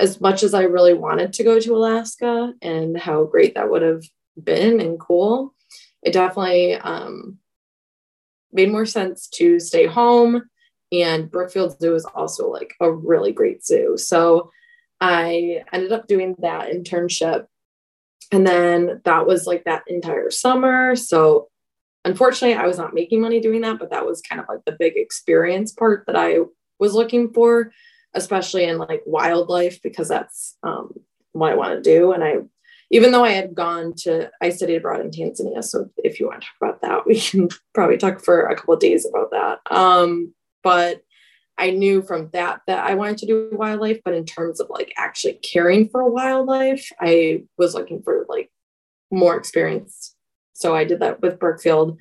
as 0.00 0.20
much 0.20 0.42
as 0.42 0.54
I 0.54 0.62
really 0.62 0.94
wanted 0.94 1.34
to 1.34 1.44
go 1.44 1.60
to 1.60 1.76
Alaska 1.76 2.54
and 2.62 2.98
how 2.98 3.24
great 3.24 3.54
that 3.54 3.70
would 3.70 3.82
have 3.82 4.04
been 4.42 4.80
and 4.80 4.98
cool, 4.98 5.54
it 6.02 6.12
definitely 6.12 6.74
um, 6.74 7.38
made 8.52 8.72
more 8.72 8.86
sense 8.86 9.28
to 9.28 9.60
stay 9.60 9.86
home. 9.86 10.48
And 11.02 11.30
Brookfield 11.30 11.78
Zoo 11.80 11.94
is 11.94 12.04
also 12.04 12.50
like 12.50 12.74
a 12.80 12.90
really 12.90 13.32
great 13.32 13.64
zoo. 13.64 13.96
So 13.96 14.50
I 15.00 15.64
ended 15.72 15.92
up 15.92 16.06
doing 16.06 16.36
that 16.38 16.70
internship 16.70 17.46
and 18.32 18.46
then 18.46 19.00
that 19.04 19.26
was 19.26 19.46
like 19.46 19.64
that 19.64 19.84
entire 19.86 20.30
summer. 20.30 20.96
So 20.96 21.48
unfortunately, 22.04 22.56
I 22.56 22.66
was 22.66 22.78
not 22.78 22.94
making 22.94 23.20
money 23.20 23.40
doing 23.40 23.60
that, 23.62 23.78
but 23.78 23.90
that 23.90 24.06
was 24.06 24.20
kind 24.20 24.40
of 24.40 24.46
like 24.48 24.64
the 24.64 24.76
big 24.78 24.94
experience 24.96 25.72
part 25.72 26.04
that 26.06 26.16
I 26.16 26.38
was 26.78 26.94
looking 26.94 27.32
for, 27.32 27.72
especially 28.14 28.64
in 28.64 28.78
like 28.78 29.02
wildlife, 29.06 29.80
because 29.82 30.08
that's 30.08 30.56
um, 30.62 30.92
what 31.32 31.52
I 31.52 31.56
want 31.56 31.74
to 31.74 31.82
do. 31.82 32.12
And 32.12 32.24
I, 32.24 32.36
even 32.90 33.12
though 33.12 33.24
I 33.24 33.30
had 33.30 33.54
gone 33.54 33.94
to, 33.98 34.30
I 34.40 34.50
studied 34.50 34.76
abroad 34.76 35.00
in 35.00 35.10
Tanzania. 35.10 35.62
So 35.62 35.90
if 35.98 36.18
you 36.18 36.26
want 36.26 36.42
to 36.42 36.46
talk 36.46 36.56
about 36.60 36.82
that, 36.82 37.06
we 37.06 37.20
can 37.20 37.48
probably 37.74 37.96
talk 37.96 38.24
for 38.24 38.46
a 38.46 38.56
couple 38.56 38.76
days 38.76 39.06
about 39.06 39.30
that. 39.30 39.60
Um, 39.70 40.34
but 40.66 41.00
I 41.56 41.70
knew 41.70 42.02
from 42.02 42.28
that 42.32 42.62
that 42.66 42.84
I 42.84 42.94
wanted 42.94 43.18
to 43.18 43.26
do 43.26 43.50
wildlife, 43.52 44.00
but 44.04 44.14
in 44.14 44.24
terms 44.24 44.58
of 44.58 44.68
like 44.68 44.92
actually 44.98 45.34
caring 45.34 45.88
for 45.88 46.10
wildlife, 46.10 46.90
I 47.00 47.44
was 47.56 47.72
looking 47.72 48.02
for 48.02 48.26
like 48.28 48.50
more 49.12 49.36
experience. 49.36 50.16
So 50.54 50.74
I 50.74 50.82
did 50.82 50.98
that 50.98 51.22
with 51.22 51.38
Brookfield. 51.38 51.98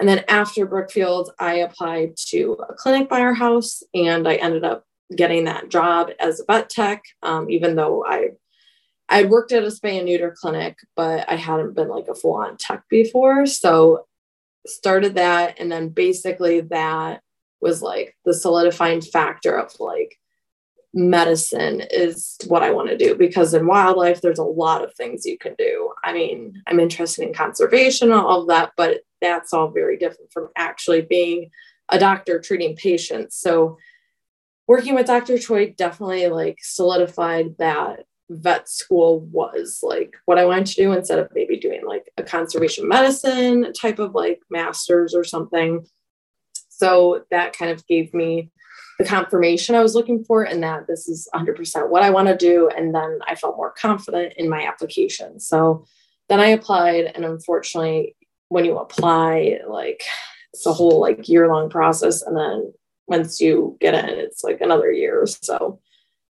And 0.00 0.08
then 0.08 0.24
after 0.26 0.66
Brookfield, 0.66 1.30
I 1.38 1.58
applied 1.58 2.16
to 2.30 2.56
a 2.68 2.74
clinic 2.74 3.08
by 3.08 3.20
our 3.20 3.34
house 3.34 3.84
and 3.94 4.26
I 4.26 4.34
ended 4.34 4.64
up 4.64 4.84
getting 5.14 5.44
that 5.44 5.68
job 5.68 6.10
as 6.18 6.40
a 6.40 6.44
vet 6.44 6.68
tech, 6.68 7.04
um, 7.22 7.48
even 7.50 7.76
though 7.76 8.04
I 8.04 8.30
I'd 9.08 9.30
worked 9.30 9.52
at 9.52 9.62
a 9.62 9.68
spay 9.68 9.98
and 9.98 10.06
neuter 10.06 10.34
clinic, 10.36 10.76
but 10.96 11.30
I 11.30 11.36
hadn't 11.36 11.76
been 11.76 11.88
like 11.88 12.08
a 12.08 12.16
full 12.16 12.34
on 12.34 12.56
tech 12.56 12.82
before. 12.90 13.46
So 13.46 14.06
started 14.66 15.14
that. 15.14 15.60
And 15.60 15.70
then 15.70 15.90
basically 15.90 16.62
that 16.62 17.20
was 17.62 17.80
like 17.80 18.16
the 18.24 18.34
solidifying 18.34 19.00
factor 19.00 19.56
of 19.56 19.72
like 19.78 20.18
medicine 20.94 21.82
is 21.90 22.36
what 22.48 22.62
I 22.62 22.70
want 22.70 22.90
to 22.90 22.98
do 22.98 23.14
because 23.14 23.54
in 23.54 23.66
wildlife 23.66 24.20
there's 24.20 24.38
a 24.38 24.44
lot 24.44 24.84
of 24.84 24.94
things 24.94 25.24
you 25.24 25.38
can 25.38 25.54
do. 25.56 25.92
I 26.04 26.12
mean, 26.12 26.62
I'm 26.66 26.80
interested 26.80 27.26
in 27.26 27.32
conservation 27.32 28.12
and 28.12 28.20
all 28.20 28.42
of 28.42 28.48
that, 28.48 28.72
but 28.76 29.00
that's 29.20 29.54
all 29.54 29.70
very 29.70 29.96
different 29.96 30.32
from 30.32 30.48
actually 30.56 31.00
being 31.00 31.50
a 31.88 31.98
doctor 31.98 32.40
treating 32.40 32.76
patients. 32.76 33.38
So 33.38 33.78
working 34.66 34.94
with 34.94 35.06
Dr. 35.06 35.38
Choi 35.38 35.70
definitely 35.70 36.28
like 36.28 36.58
solidified 36.60 37.56
that 37.58 38.00
vet 38.30 38.68
school 38.68 39.20
was 39.20 39.80
like 39.82 40.14
what 40.24 40.38
I 40.38 40.44
wanted 40.44 40.66
to 40.66 40.74
do 40.74 40.92
instead 40.92 41.18
of 41.18 41.28
maybe 41.34 41.58
doing 41.58 41.86
like 41.86 42.10
a 42.16 42.22
conservation 42.22 42.88
medicine 42.88 43.72
type 43.72 43.98
of 43.98 44.14
like 44.14 44.40
masters 44.50 45.14
or 45.14 45.24
something. 45.24 45.86
So 46.82 47.24
that 47.30 47.56
kind 47.56 47.70
of 47.70 47.86
gave 47.86 48.12
me 48.12 48.50
the 48.98 49.04
confirmation 49.04 49.76
I 49.76 49.82
was 49.82 49.94
looking 49.94 50.24
for, 50.24 50.42
and 50.42 50.64
that 50.64 50.88
this 50.88 51.06
is 51.06 51.28
100% 51.32 51.90
what 51.90 52.02
I 52.02 52.10
want 52.10 52.26
to 52.26 52.36
do. 52.36 52.68
And 52.76 52.92
then 52.92 53.20
I 53.24 53.36
felt 53.36 53.56
more 53.56 53.70
confident 53.70 54.34
in 54.36 54.48
my 54.48 54.66
application. 54.66 55.38
So 55.38 55.86
then 56.28 56.40
I 56.40 56.48
applied, 56.48 57.04
and 57.04 57.24
unfortunately, 57.24 58.16
when 58.48 58.64
you 58.64 58.78
apply, 58.78 59.60
like 59.68 60.02
it's 60.52 60.66
a 60.66 60.72
whole 60.72 61.00
like 61.00 61.28
year 61.28 61.46
long 61.46 61.70
process, 61.70 62.20
and 62.20 62.36
then 62.36 62.72
once 63.06 63.40
you 63.40 63.76
get 63.80 63.94
in, 63.94 64.18
it's 64.18 64.42
like 64.42 64.60
another 64.60 64.90
year. 64.90 65.24
So 65.24 65.78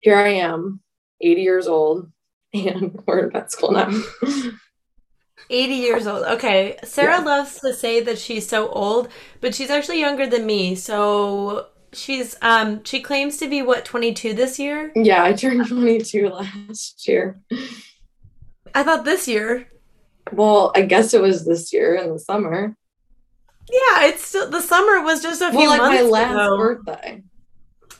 here 0.02 0.18
I 0.18 0.28
am, 0.28 0.82
80 1.22 1.42
years 1.42 1.68
old, 1.68 2.12
and 2.54 3.02
we're 3.08 3.28
in 3.28 3.32
vet 3.32 3.50
school 3.50 3.72
now. 3.72 3.90
80 5.50 5.74
years 5.74 6.08
old. 6.08 6.24
Okay. 6.24 6.78
Sarah 6.84 7.20
yeah. 7.20 7.24
loves 7.24 7.60
to 7.60 7.74
say 7.74 8.02
that 8.02 8.18
she's 8.18 8.48
so 8.48 8.70
old, 8.70 9.10
but 9.42 9.54
she's 9.54 9.70
actually 9.70 10.00
younger 10.00 10.28
than 10.28 10.46
me. 10.46 10.76
So 10.76 11.68
she's 11.92 12.36
um 12.42 12.84
she 12.84 13.00
claims 13.02 13.38
to 13.38 13.48
be 13.48 13.62
what 13.62 13.86
22 13.86 14.34
this 14.34 14.60
year? 14.60 14.92
Yeah, 14.96 15.24
I 15.24 15.34
turned 15.34 15.68
22 15.68 16.30
last 16.30 17.08
year. 17.08 17.40
I 18.74 18.84
thought 18.84 19.06
this 19.06 19.28
year. 19.28 19.68
Well, 20.32 20.72
I 20.76 20.82
guess 20.82 21.14
it 21.14 21.22
was 21.22 21.46
this 21.46 21.74
year 21.74 21.96
in 21.96 22.12
the 22.12 22.20
summer. 22.20 22.76
Yeah, 23.70 24.08
it's 24.08 24.26
still 24.26 24.50
the 24.50 24.62
summer 24.62 25.02
was 25.02 25.22
just 25.22 25.42
a 25.42 25.52
few 25.52 25.60
well, 25.60 25.70
like 25.70 25.82
months 25.82 26.04
my 26.04 26.10
last 26.10 26.32
ago. 26.32 26.58
birthday. 26.58 27.24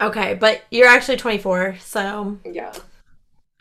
Okay, 0.02 0.34
but 0.34 0.64
you're 0.72 0.88
actually 0.88 1.18
24, 1.18 1.78
so 1.80 2.38
yeah 2.44 2.74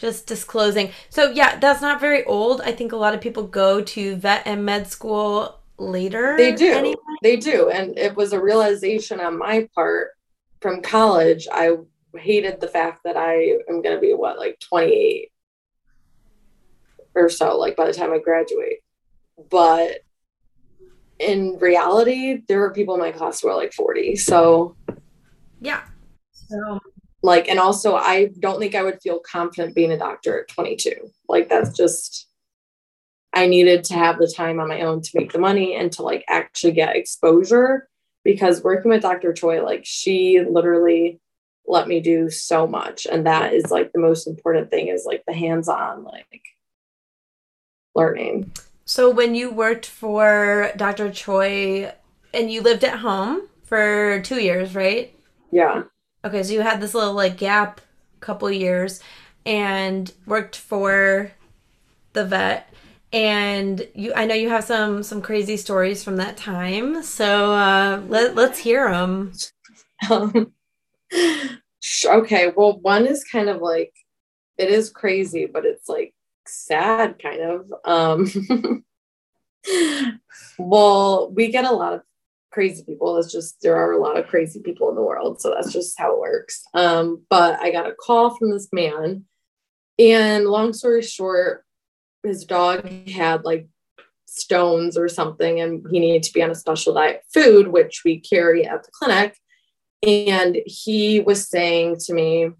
just 0.02 0.26
disclosing. 0.26 0.90
So 1.10 1.30
yeah, 1.30 1.60
that's 1.60 1.80
not 1.80 2.00
very 2.00 2.24
old. 2.24 2.60
I 2.60 2.72
think 2.72 2.90
a 2.90 2.96
lot 2.96 3.14
of 3.14 3.20
people 3.20 3.44
go 3.44 3.80
to 3.80 4.16
vet 4.16 4.42
and 4.44 4.64
med 4.64 4.88
school 4.88 5.60
later. 5.78 6.34
They 6.36 6.52
do. 6.52 6.72
Anyway. 6.72 6.96
They 7.22 7.36
do. 7.36 7.70
And 7.70 7.96
it 7.96 8.16
was 8.16 8.32
a 8.32 8.40
realization 8.40 9.20
on 9.20 9.38
my 9.38 9.68
part 9.76 10.10
from 10.60 10.82
college. 10.82 11.46
I 11.52 11.76
hated 12.16 12.60
the 12.60 12.66
fact 12.66 13.04
that 13.04 13.16
I 13.16 13.58
am 13.68 13.80
going 13.80 13.94
to 13.94 14.00
be 14.00 14.12
what 14.12 14.38
like 14.38 14.58
28 14.58 15.30
or 17.14 17.28
so 17.28 17.56
like 17.56 17.76
by 17.76 17.86
the 17.86 17.94
time 17.94 18.12
I 18.12 18.18
graduate. 18.18 18.80
But 19.50 20.00
in 21.20 21.58
reality, 21.60 22.42
there 22.48 22.58
were 22.58 22.72
people 22.72 22.94
in 22.94 23.00
my 23.00 23.12
class 23.12 23.40
who 23.40 23.48
were 23.48 23.54
like 23.54 23.72
40. 23.72 24.16
So 24.16 24.74
yeah. 25.60 25.82
So 26.32 26.80
like 27.22 27.48
and 27.48 27.58
also 27.58 27.94
i 27.94 28.30
don't 28.40 28.58
think 28.58 28.74
i 28.74 28.82
would 28.82 29.00
feel 29.02 29.20
confident 29.20 29.74
being 29.74 29.92
a 29.92 29.98
doctor 29.98 30.40
at 30.40 30.48
22 30.48 30.92
like 31.28 31.48
that's 31.48 31.76
just 31.76 32.28
i 33.32 33.46
needed 33.46 33.84
to 33.84 33.94
have 33.94 34.18
the 34.18 34.32
time 34.36 34.60
on 34.60 34.68
my 34.68 34.82
own 34.82 35.00
to 35.00 35.10
make 35.14 35.32
the 35.32 35.38
money 35.38 35.74
and 35.74 35.92
to 35.92 36.02
like 36.02 36.24
actually 36.28 36.72
get 36.72 36.96
exposure 36.96 37.88
because 38.24 38.62
working 38.62 38.90
with 38.90 39.02
dr 39.02 39.32
choi 39.34 39.62
like 39.62 39.82
she 39.84 40.40
literally 40.40 41.20
let 41.66 41.88
me 41.88 42.00
do 42.00 42.30
so 42.30 42.66
much. 42.66 43.06
And 43.06 43.26
that 43.26 43.54
is 43.54 43.70
like 43.70 43.92
the 43.92 44.00
most 44.00 44.26
important 44.26 44.70
thing 44.70 44.88
is 44.88 45.04
like 45.06 45.24
the 45.26 45.32
hands-on 45.32 46.04
like 46.04 46.42
learning. 47.94 48.52
So 48.84 49.10
when 49.10 49.34
you 49.34 49.50
worked 49.50 49.86
for 49.86 50.72
dr 50.76 51.12
choi 51.12 51.92
and 52.34 52.50
you 52.50 52.62
lived 52.62 52.84
at 52.84 52.98
home 52.98 53.48
for 53.64 54.20
two 54.22 54.40
years 54.40 54.74
right? 54.74 55.14
Yeah 55.50 55.84
Okay, 56.24 56.42
so 56.42 56.52
you 56.52 56.60
had 56.60 56.80
this 56.80 56.94
little 56.94 57.14
like 57.14 57.36
gap 57.36 57.80
couple 58.20 58.50
years 58.50 59.00
and 59.44 60.12
worked 60.26 60.56
for 60.56 61.32
the 62.12 62.24
vet 62.24 62.72
and 63.12 63.86
you 63.94 64.12
I 64.14 64.26
know 64.26 64.34
you 64.34 64.48
have 64.50 64.64
some 64.64 65.02
some 65.02 65.22
crazy 65.22 65.56
stories 65.56 66.04
from 66.04 66.16
that 66.16 66.36
time. 66.36 67.02
So 67.02 67.52
uh 67.52 68.02
let 68.08 68.36
let's 68.36 68.58
hear 68.58 68.90
them. 68.90 69.32
Um, 70.10 70.52
okay, 72.06 72.52
well 72.56 72.78
one 72.80 73.06
is 73.06 73.24
kind 73.24 73.48
of 73.48 73.60
like 73.62 73.92
it 74.58 74.70
is 74.70 74.90
crazy, 74.90 75.46
but 75.46 75.64
it's 75.66 75.88
like 75.88 76.14
sad 76.46 77.18
kind 77.20 77.40
of. 77.42 77.72
Um 77.84 78.84
well, 80.58 81.30
we 81.32 81.48
get 81.50 81.64
a 81.64 81.72
lot 81.72 81.94
of 81.94 82.02
crazy 82.52 82.84
people. 82.84 83.16
It's 83.16 83.32
just 83.32 83.60
there 83.62 83.76
are 83.76 83.92
a 83.92 84.00
lot 84.00 84.18
of 84.18 84.28
crazy 84.28 84.60
people 84.60 84.88
in 84.90 84.94
the 84.94 85.02
world. 85.02 85.40
So 85.40 85.50
that's 85.50 85.72
just 85.72 85.98
how 85.98 86.14
it 86.14 86.20
works. 86.20 86.62
Um, 86.74 87.22
but 87.28 87.60
I 87.60 87.72
got 87.72 87.88
a 87.88 87.94
call 87.94 88.36
from 88.36 88.50
this 88.50 88.68
man. 88.72 89.24
And 89.98 90.46
long 90.46 90.72
story 90.72 91.02
short, 91.02 91.64
his 92.22 92.44
dog 92.44 92.88
had 93.08 93.44
like 93.44 93.68
stones 94.26 94.96
or 94.96 95.08
something, 95.08 95.60
and 95.60 95.84
he 95.90 95.98
needed 95.98 96.22
to 96.24 96.32
be 96.32 96.42
on 96.42 96.50
a 96.50 96.54
special 96.54 96.94
diet 96.94 97.22
food, 97.32 97.68
which 97.68 98.02
we 98.04 98.20
carry 98.20 98.66
at 98.66 98.82
the 98.82 98.90
clinic. 98.92 99.36
And 100.02 100.58
he 100.66 101.20
was 101.20 101.48
saying 101.48 101.96
to 102.06 102.14
me, 102.14 102.50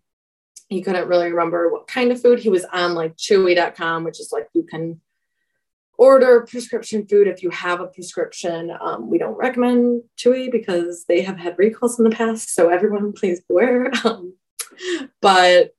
he 0.69 0.83
couldn't 0.83 1.09
really 1.09 1.31
remember 1.31 1.71
what 1.71 1.87
kind 1.87 2.13
of 2.13 2.21
food. 2.21 2.39
He 2.39 2.49
was 2.49 2.65
on 2.73 2.95
like 2.95 3.17
chewy.com, 3.17 4.05
which 4.05 4.21
is 4.21 4.31
like 4.33 4.49
you 4.55 4.65
can 4.65 5.01
order 6.03 6.41
prescription 6.41 7.07
food 7.07 7.29
if 7.29 7.45
you 7.45 7.51
have 7.51 7.81
a 7.81 7.87
prescription. 7.87 8.73
Um, 8.81 9.09
we 9.09 9.19
don't 9.19 9.37
recommend 9.37 10.03
Chewy 10.19 10.51
because 10.51 11.05
they 11.05 11.21
have 11.21 11.39
had 11.39 11.57
recalls 11.57 11.97
in 11.97 12.05
the 12.05 12.11
past. 12.11 12.53
So 12.53 12.69
everyone 12.71 13.13
please 13.21 13.41
beware. 13.41 13.93
Um, 14.05 14.35
but 15.21 15.77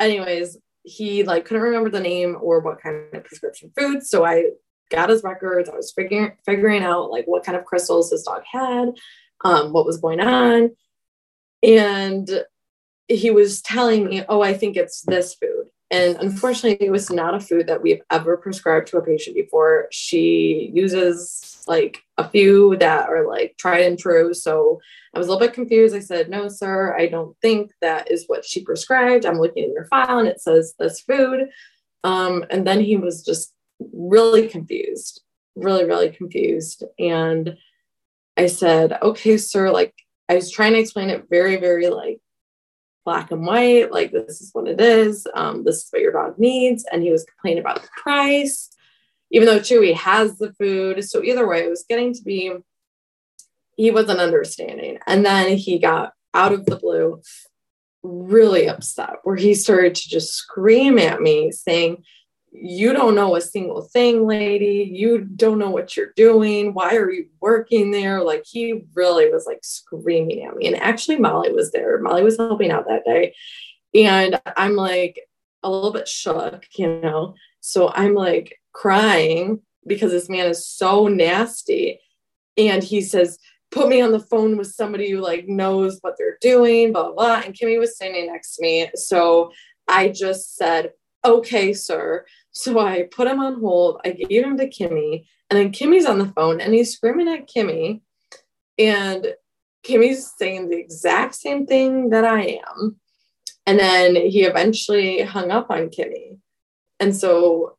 anyways, 0.00 0.56
he 0.82 1.24
like 1.24 1.44
couldn't 1.44 1.62
remember 1.62 1.90
the 1.90 2.00
name 2.00 2.38
or 2.40 2.60
what 2.60 2.80
kind 2.80 3.04
of 3.12 3.24
prescription 3.24 3.70
food. 3.78 4.02
So 4.02 4.24
I 4.24 4.52
got 4.90 5.10
his 5.10 5.22
records. 5.22 5.68
I 5.68 5.76
was 5.76 5.92
figuring 5.92 6.32
figuring 6.46 6.82
out 6.82 7.10
like 7.10 7.26
what 7.26 7.44
kind 7.44 7.58
of 7.58 7.66
crystals 7.66 8.10
his 8.10 8.22
dog 8.22 8.44
had, 8.50 8.92
um, 9.44 9.74
what 9.74 9.84
was 9.84 9.98
going 9.98 10.20
on. 10.20 10.70
And 11.62 12.44
he 13.08 13.30
was 13.30 13.60
telling 13.60 14.06
me, 14.06 14.24
oh, 14.26 14.40
I 14.40 14.54
think 14.54 14.78
it's 14.78 15.02
this 15.02 15.34
food. 15.34 15.66
And 15.90 16.16
unfortunately, 16.16 16.84
it 16.84 16.90
was 16.90 17.10
not 17.10 17.34
a 17.34 17.40
food 17.40 17.68
that 17.68 17.80
we've 17.80 18.02
ever 18.10 18.36
prescribed 18.36 18.88
to 18.88 18.98
a 18.98 19.04
patient 19.04 19.36
before. 19.36 19.86
She 19.92 20.70
uses 20.74 21.62
like 21.68 22.02
a 22.18 22.28
few 22.28 22.76
that 22.78 23.08
are 23.08 23.26
like 23.26 23.54
tried 23.56 23.82
and 23.82 23.98
true. 23.98 24.34
So 24.34 24.80
I 25.14 25.18
was 25.18 25.28
a 25.28 25.30
little 25.30 25.46
bit 25.46 25.54
confused. 25.54 25.94
I 25.94 26.00
said, 26.00 26.28
No, 26.28 26.48
sir, 26.48 26.96
I 26.96 27.06
don't 27.06 27.36
think 27.40 27.70
that 27.82 28.10
is 28.10 28.24
what 28.26 28.44
she 28.44 28.64
prescribed. 28.64 29.24
I'm 29.24 29.38
looking 29.38 29.64
in 29.64 29.72
your 29.72 29.86
file 29.86 30.18
and 30.18 30.28
it 30.28 30.40
says 30.40 30.74
this 30.78 31.00
food. 31.00 31.48
Um, 32.02 32.44
and 32.50 32.66
then 32.66 32.80
he 32.80 32.96
was 32.96 33.24
just 33.24 33.52
really 33.92 34.48
confused, 34.48 35.22
really, 35.54 35.84
really 35.84 36.10
confused. 36.10 36.82
And 36.98 37.56
I 38.36 38.46
said, 38.46 38.98
Okay, 39.02 39.36
sir, 39.36 39.70
like 39.70 39.94
I 40.28 40.34
was 40.34 40.50
trying 40.50 40.72
to 40.72 40.80
explain 40.80 41.10
it 41.10 41.26
very, 41.30 41.56
very 41.56 41.88
like 41.88 42.18
black 43.06 43.30
and 43.30 43.46
white, 43.46 43.90
like 43.90 44.12
this 44.12 44.42
is 44.42 44.50
what 44.52 44.68
it 44.68 44.80
is, 44.80 45.26
um, 45.34 45.64
this 45.64 45.84
is 45.84 45.88
what 45.90 46.02
your 46.02 46.12
dog 46.12 46.38
needs. 46.38 46.84
And 46.92 47.02
he 47.02 47.10
was 47.10 47.24
complaining 47.24 47.60
about 47.60 47.80
the 47.80 47.88
price, 47.96 48.68
even 49.30 49.46
though 49.46 49.60
Chewy 49.60 49.94
has 49.94 50.36
the 50.36 50.52
food. 50.52 51.02
So 51.04 51.22
either 51.22 51.48
way, 51.48 51.64
it 51.64 51.70
was 51.70 51.86
getting 51.88 52.12
to 52.12 52.22
be 52.22 52.52
he 53.76 53.90
wasn't 53.90 54.20
understanding. 54.20 54.98
And 55.06 55.24
then 55.24 55.56
he 55.56 55.78
got 55.78 56.12
out 56.34 56.52
of 56.52 56.66
the 56.66 56.76
blue 56.76 57.22
really 58.02 58.68
upset 58.68 59.16
where 59.24 59.36
he 59.36 59.54
started 59.54 59.94
to 59.94 60.08
just 60.08 60.34
scream 60.34 60.98
at 60.98 61.20
me 61.20 61.52
saying 61.52 62.04
you 62.58 62.92
don't 62.92 63.14
know 63.14 63.36
a 63.36 63.40
single 63.40 63.82
thing, 63.82 64.26
lady. 64.26 64.90
You 64.92 65.18
don't 65.18 65.58
know 65.58 65.70
what 65.70 65.96
you're 65.96 66.12
doing. 66.16 66.72
Why 66.72 66.96
are 66.96 67.10
you 67.10 67.26
working 67.40 67.90
there? 67.90 68.22
Like 68.22 68.44
he 68.46 68.84
really 68.94 69.30
was 69.30 69.46
like 69.46 69.60
screaming 69.62 70.44
at 70.44 70.56
me. 70.56 70.66
And 70.66 70.76
actually, 70.76 71.18
Molly 71.18 71.52
was 71.52 71.72
there. 71.72 72.00
Molly 72.00 72.22
was 72.22 72.36
helping 72.36 72.70
out 72.70 72.86
that 72.88 73.04
day. 73.04 73.34
And 73.94 74.40
I'm 74.56 74.74
like 74.74 75.20
a 75.62 75.70
little 75.70 75.92
bit 75.92 76.08
shook, 76.08 76.66
you 76.76 77.00
know. 77.00 77.34
So 77.60 77.90
I'm 77.94 78.14
like 78.14 78.58
crying 78.72 79.60
because 79.86 80.12
this 80.12 80.28
man 80.28 80.46
is 80.46 80.66
so 80.66 81.08
nasty. 81.08 82.00
And 82.56 82.82
he 82.82 83.00
says, 83.02 83.38
put 83.70 83.88
me 83.88 84.00
on 84.00 84.12
the 84.12 84.20
phone 84.20 84.56
with 84.56 84.68
somebody 84.68 85.10
who 85.10 85.20
like 85.20 85.46
knows 85.46 85.98
what 86.00 86.14
they're 86.16 86.38
doing, 86.40 86.92
blah, 86.92 87.04
blah, 87.04 87.14
blah. 87.14 87.42
And 87.44 87.54
Kimmy 87.54 87.78
was 87.78 87.96
standing 87.96 88.26
next 88.26 88.56
to 88.56 88.62
me. 88.62 88.88
So 88.94 89.52
I 89.88 90.08
just 90.08 90.56
said, 90.56 90.92
okay, 91.26 91.72
sir. 91.72 92.24
So 92.52 92.78
I 92.78 93.08
put 93.10 93.28
him 93.28 93.40
on 93.40 93.60
hold. 93.60 94.00
I 94.04 94.12
gave 94.12 94.44
him 94.44 94.56
to 94.58 94.68
Kimmy, 94.68 95.26
and 95.50 95.58
then 95.58 95.72
Kimmy's 95.72 96.06
on 96.06 96.18
the 96.18 96.26
phone 96.26 96.60
and 96.60 96.74
he's 96.74 96.94
screaming 96.94 97.28
at 97.28 97.48
Kimmy. 97.48 98.00
And 98.78 99.34
Kimmy's 99.84 100.32
saying 100.36 100.68
the 100.68 100.78
exact 100.78 101.34
same 101.34 101.66
thing 101.66 102.10
that 102.10 102.24
I 102.24 102.60
am. 102.68 102.96
And 103.66 103.78
then 103.78 104.16
he 104.16 104.44
eventually 104.44 105.22
hung 105.22 105.50
up 105.50 105.70
on 105.70 105.88
Kimmy. 105.88 106.38
And 107.00 107.14
so, 107.14 107.76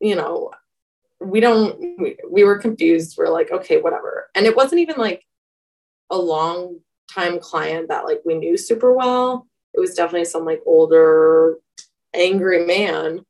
you 0.00 0.14
know, 0.14 0.52
we 1.20 1.40
don't, 1.40 1.78
we, 1.98 2.16
we 2.28 2.44
were 2.44 2.58
confused. 2.58 3.16
We're 3.16 3.28
like, 3.28 3.50
okay, 3.50 3.80
whatever. 3.80 4.30
And 4.34 4.46
it 4.46 4.56
wasn't 4.56 4.80
even 4.80 4.96
like 4.96 5.24
a 6.10 6.18
long 6.18 6.80
time 7.10 7.40
client 7.40 7.88
that 7.88 8.04
like 8.04 8.22
we 8.24 8.34
knew 8.34 8.56
super 8.56 8.92
well. 8.92 9.46
It 9.74 9.80
was 9.80 9.94
definitely 9.94 10.26
some 10.26 10.44
like 10.44 10.62
older, 10.66 11.58
angry 12.14 12.64
man 12.66 13.24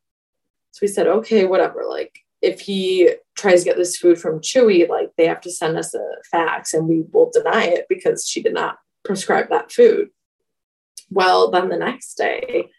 so 0.72 0.78
we 0.82 0.88
said, 0.88 1.06
okay, 1.06 1.44
whatever. 1.44 1.84
Like, 1.86 2.20
if 2.40 2.60
he 2.60 3.10
tries 3.36 3.60
to 3.60 3.66
get 3.66 3.76
this 3.76 3.96
food 3.96 4.18
from 4.18 4.40
Chewy, 4.40 4.88
like 4.88 5.10
they 5.16 5.26
have 5.26 5.42
to 5.42 5.50
send 5.50 5.76
us 5.76 5.94
a 5.94 6.04
fax 6.30 6.74
and 6.74 6.88
we 6.88 7.04
will 7.12 7.30
deny 7.30 7.64
it 7.64 7.86
because 7.88 8.26
she 8.26 8.42
did 8.42 8.54
not 8.54 8.78
prescribe 9.04 9.50
that 9.50 9.70
food. 9.70 10.08
Well, 11.10 11.50
then 11.50 11.68
the 11.68 11.76
next 11.76 12.14
day, 12.14 12.70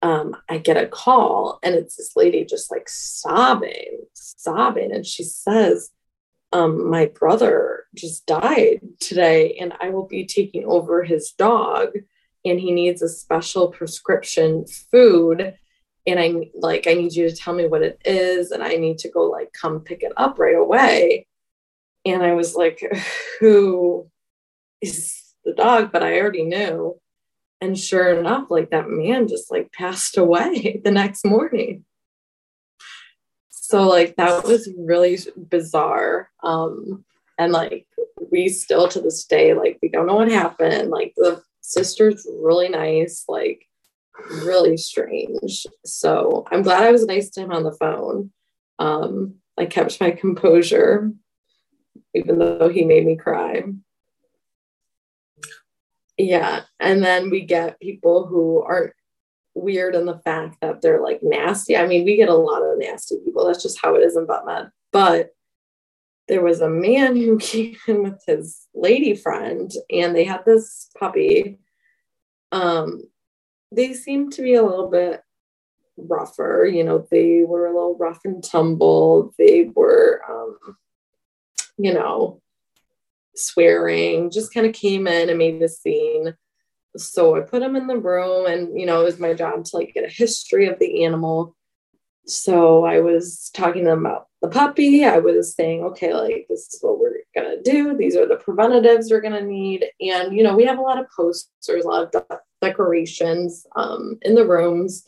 um, 0.00 0.36
I 0.48 0.58
get 0.58 0.76
a 0.76 0.86
call 0.86 1.58
and 1.62 1.74
it's 1.74 1.96
this 1.96 2.12
lady 2.14 2.44
just 2.44 2.70
like 2.70 2.88
sobbing, 2.88 3.98
sobbing. 4.14 4.92
And 4.92 5.04
she 5.04 5.24
says, 5.24 5.90
um, 6.52 6.88
My 6.88 7.06
brother 7.06 7.84
just 7.96 8.26
died 8.26 8.80
today 9.00 9.56
and 9.60 9.74
I 9.80 9.90
will 9.90 10.06
be 10.06 10.24
taking 10.24 10.64
over 10.66 11.02
his 11.02 11.32
dog 11.32 11.88
and 12.44 12.60
he 12.60 12.72
needs 12.72 13.02
a 13.02 13.08
special 13.08 13.68
prescription 13.68 14.66
food 14.90 15.54
and 16.06 16.20
I'm 16.20 16.44
like 16.54 16.86
I 16.86 16.94
need 16.94 17.14
you 17.14 17.28
to 17.28 17.34
tell 17.34 17.54
me 17.54 17.66
what 17.66 17.82
it 17.82 18.00
is 18.04 18.50
and 18.50 18.62
I 18.62 18.76
need 18.76 18.98
to 18.98 19.10
go 19.10 19.24
like 19.24 19.52
come 19.52 19.80
pick 19.80 20.02
it 20.02 20.12
up 20.16 20.38
right 20.38 20.56
away. 20.56 21.26
And 22.04 22.22
I 22.22 22.34
was 22.34 22.54
like, 22.54 22.80
who 23.40 24.10
is 24.80 25.22
the 25.44 25.54
dog? 25.54 25.90
But 25.92 26.02
I 26.02 26.20
already 26.20 26.44
knew. 26.44 27.00
And 27.60 27.78
sure 27.78 28.12
enough, 28.18 28.50
like 28.50 28.70
that 28.70 28.90
man 28.90 29.28
just 29.28 29.50
like 29.50 29.72
passed 29.72 30.18
away 30.18 30.80
the 30.84 30.90
next 30.90 31.24
morning. 31.24 31.84
So 33.48 33.88
like 33.88 34.16
that 34.16 34.44
was 34.44 34.68
really 34.78 35.18
bizarre. 35.36 36.30
Um 36.42 37.04
and 37.38 37.52
like 37.52 37.86
we 38.30 38.48
still 38.48 38.88
to 38.88 39.00
this 39.00 39.24
day, 39.24 39.54
like 39.54 39.78
we 39.80 39.88
don't 39.88 40.06
know 40.06 40.16
what 40.16 40.30
happened. 40.30 40.90
Like 40.90 41.14
the 41.16 41.42
sister's 41.64 42.26
really 42.30 42.68
nice. 42.68 43.24
Like 43.26 43.66
really 44.44 44.76
strange. 44.76 45.66
So 45.84 46.46
I'm 46.50 46.62
glad 46.62 46.84
I 46.84 46.92
was 46.92 47.06
nice 47.06 47.30
to 47.30 47.40
him 47.40 47.52
on 47.52 47.64
the 47.64 47.72
phone. 47.72 48.30
Um, 48.78 49.36
I 49.58 49.66
kept 49.66 50.00
my 50.00 50.10
composure, 50.10 51.10
even 52.14 52.38
though 52.38 52.68
he 52.68 52.84
made 52.84 53.06
me 53.06 53.16
cry. 53.16 53.64
Yeah. 56.16 56.62
And 56.78 57.02
then 57.02 57.30
we 57.30 57.40
get 57.40 57.80
people 57.80 58.26
who 58.26 58.62
aren't 58.62 58.92
weird 59.54 59.94
in 59.94 60.06
the 60.06 60.18
fact 60.18 60.58
that 60.60 60.80
they're 60.80 61.02
like 61.02 61.20
nasty. 61.22 61.76
I 61.76 61.86
mean, 61.86 62.04
we 62.04 62.16
get 62.16 62.28
a 62.28 62.34
lot 62.34 62.62
of 62.62 62.78
nasty 62.78 63.16
people. 63.24 63.46
That's 63.46 63.62
just 63.62 63.80
how 63.80 63.94
it 63.94 64.00
is 64.00 64.16
in 64.16 64.26
vet 64.26 64.44
med. 64.44 64.70
But 64.92 65.30
there 66.28 66.42
was 66.42 66.60
a 66.60 66.68
man 66.68 67.16
who 67.16 67.38
came 67.40 67.76
in 67.86 68.02
with 68.02 68.22
his 68.26 68.66
lady 68.74 69.14
friend 69.14 69.70
and 69.90 70.14
they 70.14 70.24
had 70.24 70.44
this 70.44 70.90
puppy. 70.98 71.58
Um, 72.52 73.02
they 73.72 73.92
seemed 73.94 74.32
to 74.34 74.42
be 74.42 74.54
a 74.54 74.62
little 74.62 74.88
bit 74.88 75.22
rougher. 75.96 76.68
You 76.70 76.84
know, 76.84 77.06
they 77.10 77.42
were 77.44 77.66
a 77.66 77.74
little 77.74 77.96
rough 77.96 78.20
and 78.24 78.42
tumble. 78.42 79.34
They 79.38 79.70
were, 79.74 80.22
um, 80.28 80.76
you 81.76 81.92
know, 81.92 82.40
swearing, 83.34 84.30
just 84.30 84.54
kind 84.54 84.66
of 84.66 84.72
came 84.72 85.06
in 85.06 85.28
and 85.28 85.38
made 85.38 85.62
a 85.62 85.68
scene. 85.68 86.34
So 86.96 87.36
I 87.36 87.40
put 87.40 87.60
them 87.60 87.74
in 87.74 87.88
the 87.88 87.98
room, 87.98 88.46
and 88.46 88.78
you 88.78 88.86
know, 88.86 89.00
it 89.00 89.04
was 89.04 89.18
my 89.18 89.34
job 89.34 89.64
to 89.64 89.76
like 89.76 89.94
get 89.94 90.04
a 90.04 90.08
history 90.08 90.68
of 90.68 90.78
the 90.78 91.04
animal. 91.04 91.56
So 92.26 92.84
I 92.84 93.00
was 93.00 93.50
talking 93.52 93.84
to 93.84 93.90
them 93.90 94.06
about 94.06 94.28
the 94.40 94.48
puppy. 94.48 95.04
I 95.04 95.18
was 95.18 95.54
saying, 95.54 95.82
okay, 95.84 96.14
like 96.14 96.46
this 96.48 96.72
is 96.72 96.78
what 96.80 96.98
we're 96.98 97.18
gonna 97.34 97.60
do. 97.62 97.96
These 97.96 98.16
are 98.16 98.26
the 98.26 98.36
preventatives 98.36 99.10
we're 99.10 99.20
gonna 99.20 99.42
need. 99.42 99.84
And 100.00 100.34
you 100.34 100.42
know, 100.42 100.56
we 100.56 100.64
have 100.64 100.78
a 100.78 100.82
lot 100.82 100.98
of 100.98 101.06
posters, 101.14 101.84
a 101.84 101.88
lot 101.88 102.14
of 102.14 102.40
decorations 102.62 103.66
um, 103.76 104.18
in 104.22 104.34
the 104.34 104.46
rooms. 104.46 105.04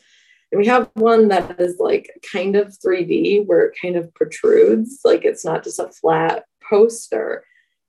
And 0.52 0.60
we 0.60 0.66
have 0.66 0.90
one 0.94 1.28
that 1.28 1.58
is 1.60 1.78
like 1.78 2.10
kind 2.32 2.54
of 2.54 2.68
3D 2.68 3.46
where 3.46 3.64
it 3.64 3.76
kind 3.80 3.96
of 3.96 4.12
protrudes, 4.14 5.00
like 5.04 5.24
it's 5.24 5.44
not 5.44 5.64
just 5.64 5.78
a 5.78 5.88
flat 5.88 6.44
poster. 6.68 7.44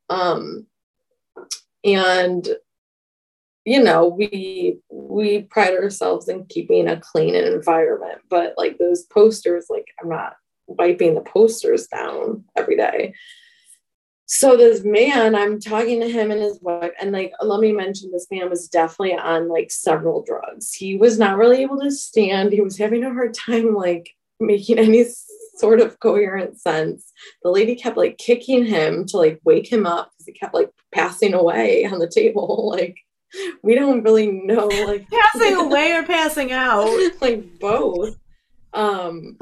Um, 0.09 0.67
and 1.83 2.47
you 3.67 3.83
know, 3.83 4.07
we 4.07 4.79
we 4.89 5.41
pride 5.41 5.73
ourselves 5.73 6.29
in 6.29 6.45
keeping 6.45 6.87
a 6.87 7.01
clean 7.01 7.35
environment, 7.35 8.19
but 8.29 8.53
like 8.57 8.77
those 8.77 9.03
posters, 9.03 9.65
like 9.69 9.87
I'm 10.01 10.07
not 10.07 10.37
wiping 10.67 11.15
the 11.15 11.21
posters 11.21 11.85
down 11.87 12.45
every 12.55 12.77
day. 12.77 13.13
so 14.25 14.55
this 14.55 14.85
man, 14.85 15.35
I'm 15.35 15.59
talking 15.59 15.99
to 15.99 16.09
him 16.09 16.31
and 16.31 16.41
his 16.41 16.61
wife, 16.61 16.93
and 17.01 17.11
like, 17.11 17.33
let 17.41 17.59
me 17.59 17.73
mention 17.73 18.09
this 18.09 18.27
man 18.31 18.49
was 18.49 18.69
definitely 18.69 19.17
on 19.17 19.49
like 19.49 19.69
several 19.69 20.23
drugs. 20.23 20.73
He 20.73 20.95
was 20.95 21.19
not 21.19 21.35
really 21.35 21.61
able 21.61 21.81
to 21.81 21.91
stand. 21.91 22.53
He 22.53 22.61
was 22.61 22.77
having 22.77 23.03
a 23.03 23.13
hard 23.13 23.33
time 23.33 23.75
like 23.75 24.11
making 24.39 24.79
any 24.79 25.07
sort 25.57 25.81
of 25.81 25.99
coherent 25.99 26.57
sense. 26.57 27.11
The 27.43 27.51
lady 27.51 27.75
kept 27.75 27.97
like 27.97 28.17
kicking 28.17 28.65
him 28.65 29.05
to 29.07 29.17
like 29.17 29.41
wake 29.43 29.69
him 29.69 29.85
up 29.85 30.11
because 30.13 30.27
he 30.27 30.31
kept 30.31 30.53
like 30.53 30.69
passing 30.93 31.33
away 31.33 31.83
on 31.83 31.99
the 31.99 32.07
table. 32.07 32.71
Like, 32.77 32.99
we 33.63 33.75
don't 33.75 34.03
really 34.03 34.31
know 34.31 34.67
like 34.67 35.07
passing 35.33 35.55
away 35.57 35.93
or 35.93 36.03
passing 36.03 36.51
out. 36.51 36.89
like 37.21 37.59
both. 37.59 38.15
Um, 38.73 39.37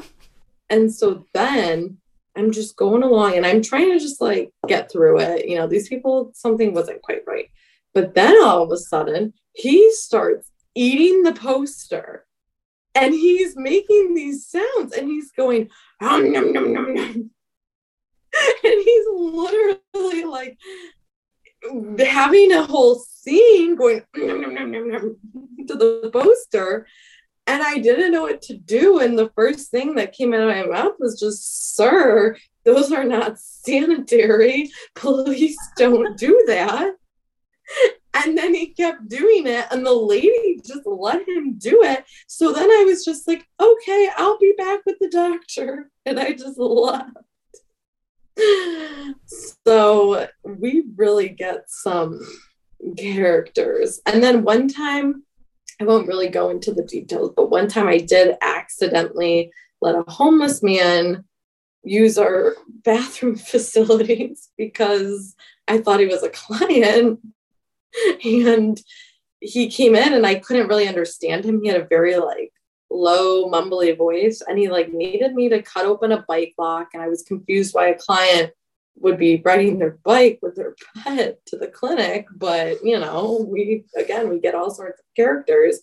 and 0.69 0.93
so 0.93 1.25
then 1.33 1.97
I'm 2.35 2.51
just 2.51 2.75
going 2.75 3.03
along 3.03 3.35
and 3.35 3.45
I'm 3.45 3.61
trying 3.61 3.91
to 3.91 3.99
just 3.99 4.21
like 4.21 4.51
get 4.67 4.91
through 4.91 5.19
it. 5.19 5.47
You 5.47 5.57
know, 5.57 5.67
these 5.67 5.87
people, 5.87 6.31
something 6.33 6.73
wasn't 6.73 7.01
quite 7.01 7.21
right. 7.27 7.49
But 7.93 8.13
then 8.13 8.35
all 8.43 8.63
of 8.63 8.71
a 8.71 8.77
sudden, 8.77 9.33
he 9.53 9.91
starts 9.93 10.51
eating 10.75 11.23
the 11.23 11.31
poster 11.33 12.25
and 12.93 13.13
he's 13.13 13.55
making 13.55 14.13
these 14.15 14.47
sounds 14.47 14.93
and 14.93 15.07
he's 15.07 15.31
going, 15.31 15.69
nom, 16.01 16.31
nom, 16.31 16.51
nom, 16.51 16.73
nom. 16.73 16.93
and 18.63 18.83
he's 18.83 19.05
literally 19.13 20.23
like 20.25 20.57
having 21.99 22.51
a 22.51 22.63
whole 22.63 22.95
scene 22.95 23.75
going 23.75 24.01
to 24.15 25.17
the 25.67 26.09
poster 26.11 26.85
and 27.47 27.61
I 27.61 27.77
didn't 27.77 28.11
know 28.11 28.23
what 28.23 28.41
to 28.43 28.57
do. 28.57 28.99
And 28.99 29.17
the 29.17 29.29
first 29.35 29.69
thing 29.69 29.95
that 29.95 30.13
came 30.13 30.33
out 30.33 30.41
of 30.41 30.47
my 30.47 30.63
mouth 30.63 30.93
was 30.99 31.19
just, 31.19 31.75
Sir, 31.75 32.37
those 32.63 32.91
are 32.91 33.03
not 33.03 33.39
sanitary. 33.39 34.71
Please 34.95 35.57
don't 35.77 36.17
do 36.17 36.43
that. 36.47 36.95
And 38.13 38.37
then 38.37 38.53
he 38.53 38.67
kept 38.67 39.09
doing 39.09 39.45
it, 39.45 39.65
and 39.71 39.85
the 39.85 39.93
lady 39.93 40.61
just 40.65 40.85
let 40.85 41.27
him 41.27 41.57
do 41.57 41.83
it. 41.83 42.05
So 42.27 42.53
then 42.53 42.69
I 42.69 42.85
was 42.85 43.03
just 43.03 43.27
like, 43.27 43.45
okay, 43.59 44.09
I'll 44.15 44.39
be 44.39 44.53
back 44.57 44.79
with 44.85 44.97
the 44.99 45.09
doctor. 45.09 45.91
And 46.05 46.19
I 46.19 46.31
just 46.31 46.57
left. 46.57 47.09
So 49.65 50.27
we 50.43 50.83
really 50.95 51.29
get 51.29 51.69
some 51.69 52.19
characters. 52.97 54.01
And 54.05 54.21
then 54.21 54.43
one 54.43 54.67
time, 54.67 55.23
I 55.81 55.83
won't 55.83 56.07
really 56.07 56.29
go 56.29 56.49
into 56.49 56.73
the 56.73 56.83
details, 56.83 57.31
but 57.35 57.49
one 57.49 57.67
time 57.67 57.87
I 57.87 57.97
did 57.97 58.35
accidentally 58.41 59.51
let 59.81 59.95
a 59.95 60.09
homeless 60.09 60.63
man 60.63 61.25
use 61.83 62.17
our 62.17 62.55
bathroom 62.83 63.35
facilities 63.51 64.49
because 64.57 65.35
I 65.67 65.79
thought 65.79 65.99
he 65.99 66.05
was 66.05 66.23
a 66.23 66.29
client. 66.29 67.19
And 68.23 68.81
he 69.39 69.69
came 69.69 69.95
in 69.95 70.13
and 70.13 70.25
I 70.25 70.35
couldn't 70.35 70.67
really 70.67 70.87
understand 70.87 71.45
him. 71.45 71.61
He 71.61 71.69
had 71.69 71.79
a 71.79 71.85
very 71.85 72.17
like 72.17 72.51
low, 72.89 73.49
mumbly 73.49 73.97
voice, 73.97 74.41
and 74.47 74.57
he 74.57 74.69
like 74.69 74.93
needed 74.93 75.33
me 75.33 75.49
to 75.49 75.61
cut 75.61 75.85
open 75.85 76.11
a 76.11 76.25
bike 76.27 76.53
lock. 76.57 76.89
And 76.93 77.01
I 77.01 77.07
was 77.07 77.23
confused 77.23 77.73
why 77.73 77.87
a 77.87 77.95
client 77.95 78.51
would 78.97 79.17
be 79.17 79.41
riding 79.43 79.77
their 79.77 79.97
bike 80.03 80.39
with 80.41 80.55
their 80.55 80.75
pet 81.03 81.45
to 81.47 81.57
the 81.57 81.67
clinic. 81.67 82.27
But, 82.35 82.83
you 82.83 82.99
know, 82.99 83.45
we, 83.49 83.85
again, 83.97 84.29
we 84.29 84.39
get 84.39 84.55
all 84.55 84.71
sorts 84.71 84.99
of 84.99 85.05
characters. 85.15 85.79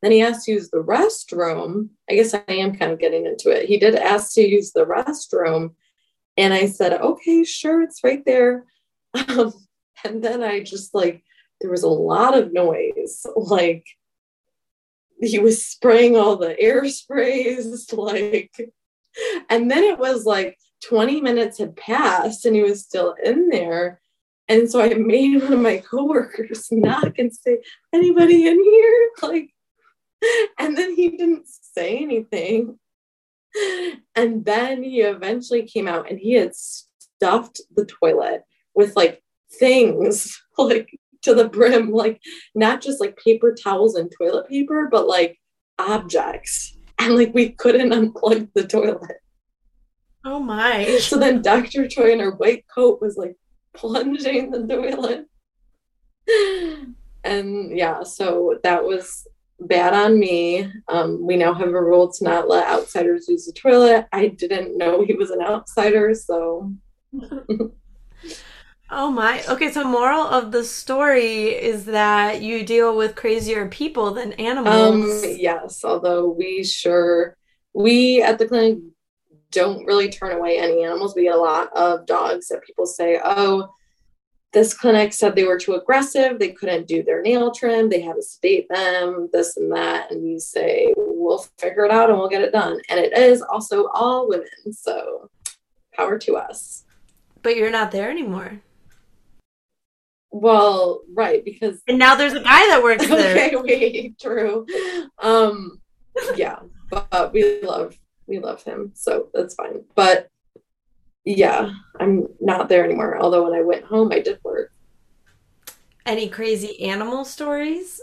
Then 0.00 0.12
he 0.12 0.22
asked 0.22 0.46
to 0.46 0.52
use 0.52 0.70
the 0.70 0.82
restroom. 0.82 1.90
I 2.10 2.14
guess 2.14 2.34
I 2.34 2.42
am 2.48 2.74
kind 2.74 2.92
of 2.92 2.98
getting 2.98 3.26
into 3.26 3.50
it. 3.50 3.68
He 3.68 3.78
did 3.78 3.94
ask 3.94 4.34
to 4.34 4.42
use 4.42 4.72
the 4.72 4.84
restroom. 4.84 5.74
And 6.36 6.52
I 6.54 6.66
said, 6.66 6.94
okay, 6.94 7.44
sure, 7.44 7.82
it's 7.82 8.04
right 8.04 8.24
there. 8.24 8.64
Um, 9.28 9.52
and 10.04 10.24
then 10.24 10.42
I 10.42 10.62
just 10.62 10.94
like, 10.94 11.22
there 11.60 11.70
was 11.70 11.82
a 11.82 11.88
lot 11.88 12.36
of 12.36 12.52
noise. 12.52 13.26
Like, 13.36 13.84
he 15.30 15.38
was 15.38 15.64
spraying 15.64 16.16
all 16.16 16.36
the 16.36 16.58
air 16.58 16.88
sprays, 16.88 17.92
like, 17.92 18.52
and 19.48 19.70
then 19.70 19.84
it 19.84 19.98
was 19.98 20.24
like 20.24 20.58
20 20.84 21.20
minutes 21.20 21.58
had 21.58 21.76
passed 21.76 22.44
and 22.44 22.56
he 22.56 22.62
was 22.62 22.82
still 22.82 23.14
in 23.22 23.48
there. 23.48 24.00
And 24.48 24.70
so 24.70 24.80
I 24.80 24.94
made 24.94 25.42
one 25.42 25.52
of 25.52 25.60
my 25.60 25.78
coworkers 25.78 26.68
knock 26.70 27.18
and 27.18 27.32
say, 27.32 27.58
anybody 27.92 28.46
in 28.46 28.62
here? 28.62 29.08
Like, 29.22 29.50
and 30.58 30.76
then 30.76 30.94
he 30.94 31.10
didn't 31.10 31.46
say 31.48 31.98
anything. 31.98 32.78
And 34.14 34.44
then 34.44 34.82
he 34.82 35.00
eventually 35.00 35.62
came 35.62 35.86
out 35.86 36.10
and 36.10 36.18
he 36.18 36.32
had 36.32 36.54
stuffed 36.54 37.60
the 37.74 37.84
toilet 37.84 38.42
with 38.74 38.96
like 38.96 39.22
things 39.58 40.40
like 40.58 40.98
to 41.22 41.34
the 41.34 41.48
brim, 41.48 41.90
like 41.90 42.20
not 42.54 42.80
just 42.80 43.00
like 43.00 43.16
paper 43.16 43.54
towels 43.54 43.94
and 43.94 44.12
toilet 44.16 44.48
paper, 44.48 44.88
but 44.90 45.06
like 45.06 45.38
objects. 45.78 46.76
And 46.98 47.16
like 47.16 47.34
we 47.34 47.50
couldn't 47.50 47.90
unplug 47.90 48.48
the 48.54 48.66
toilet. 48.66 49.18
Oh 50.24 50.38
my. 50.38 50.84
So 51.00 51.18
then 51.18 51.42
Dr. 51.42 51.88
Choi 51.88 52.12
in 52.12 52.20
her 52.20 52.32
white 52.32 52.64
coat 52.72 53.00
was 53.00 53.16
like 53.16 53.36
plunging 53.74 54.50
the 54.50 54.66
toilet. 54.66 55.26
And 57.24 57.78
yeah, 57.78 58.02
so 58.02 58.58
that 58.64 58.82
was 58.82 59.28
bad 59.60 59.94
on 59.94 60.18
me. 60.18 60.68
Um, 60.88 61.24
we 61.24 61.36
now 61.36 61.54
have 61.54 61.68
a 61.68 61.80
rule 61.80 62.12
to 62.12 62.24
not 62.24 62.48
let 62.48 62.68
outsiders 62.68 63.28
use 63.28 63.46
the 63.46 63.52
toilet. 63.52 64.08
I 64.12 64.26
didn't 64.26 64.76
know 64.76 65.04
he 65.04 65.14
was 65.14 65.30
an 65.30 65.40
outsider, 65.40 66.14
so. 66.14 66.74
oh 68.92 69.10
my. 69.10 69.42
Okay, 69.48 69.72
so 69.72 69.84
moral 69.84 70.22
of 70.22 70.52
the 70.52 70.64
story 70.64 71.46
is 71.48 71.86
that 71.86 72.42
you 72.42 72.64
deal 72.64 72.96
with 72.96 73.16
crazier 73.16 73.66
people 73.68 74.12
than 74.12 74.32
animals. 74.34 75.24
Um, 75.24 75.36
yes, 75.38 75.84
although 75.84 76.28
we 76.28 76.62
sure 76.62 77.36
we 77.74 78.22
at 78.22 78.38
the 78.38 78.46
clinic 78.46 78.78
don't 79.50 79.84
really 79.86 80.08
turn 80.08 80.32
away 80.32 80.58
any 80.58 80.84
animals. 80.84 81.14
We 81.14 81.24
get 81.24 81.34
a 81.34 81.38
lot 81.38 81.70
of 81.74 82.06
dogs 82.06 82.48
that 82.48 82.64
people 82.64 82.86
say, 82.86 83.20
oh, 83.22 83.72
this 84.52 84.74
clinic 84.74 85.12
said 85.12 85.34
they 85.34 85.44
were 85.44 85.58
too 85.58 85.74
aggressive. 85.74 86.38
They 86.38 86.52
couldn't 86.52 86.86
do 86.86 87.02
their 87.02 87.22
nail 87.22 87.52
trim. 87.52 87.88
They 87.88 88.00
had 88.00 88.16
to 88.16 88.22
sedate 88.22 88.68
them, 88.68 89.28
this 89.32 89.56
and 89.56 89.72
that. 89.72 90.10
And 90.10 90.28
you 90.28 90.38
say, 90.38 90.92
we'll 90.96 91.46
figure 91.58 91.84
it 91.84 91.90
out 91.90 92.10
and 92.10 92.18
we'll 92.18 92.28
get 92.28 92.42
it 92.42 92.52
done. 92.52 92.80
And 92.88 93.00
it 93.00 93.16
is 93.16 93.40
also 93.42 93.88
all 93.88 94.28
women. 94.28 94.72
So 94.72 95.30
power 95.94 96.18
to 96.18 96.36
us. 96.36 96.84
But 97.42 97.56
you're 97.56 97.70
not 97.70 97.92
there 97.92 98.10
anymore. 98.10 98.60
Well, 100.32 101.02
right, 101.12 101.44
because 101.44 101.82
and 101.86 101.98
now 101.98 102.14
there's 102.14 102.32
a 102.32 102.40
guy 102.40 102.66
that 102.68 102.82
works 102.82 103.06
there. 103.08 103.54
Okay, 103.54 103.60
wait, 103.62 104.18
true. 104.18 104.66
Um, 105.18 105.80
yeah, 106.34 106.58
but 106.90 107.32
we 107.34 107.60
love 107.60 107.96
we 108.26 108.38
love 108.38 108.62
him, 108.62 108.92
so 108.94 109.28
that's 109.34 109.54
fine. 109.54 109.84
But 109.94 110.28
yeah, 111.26 111.70
I'm 112.00 112.28
not 112.40 112.70
there 112.70 112.82
anymore. 112.82 113.18
Although 113.18 113.44
when 113.44 113.52
I 113.52 113.62
went 113.62 113.84
home, 113.84 114.10
I 114.10 114.20
did 114.20 114.38
work. 114.42 114.72
Any 116.06 116.30
crazy 116.30 116.82
animal 116.82 117.26
stories? 117.26 118.00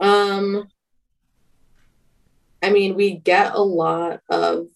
Um, 0.00 0.68
I 2.60 2.70
mean, 2.70 2.96
we 2.96 3.14
get 3.14 3.54
a 3.54 3.62
lot 3.62 4.20
of, 4.28 4.66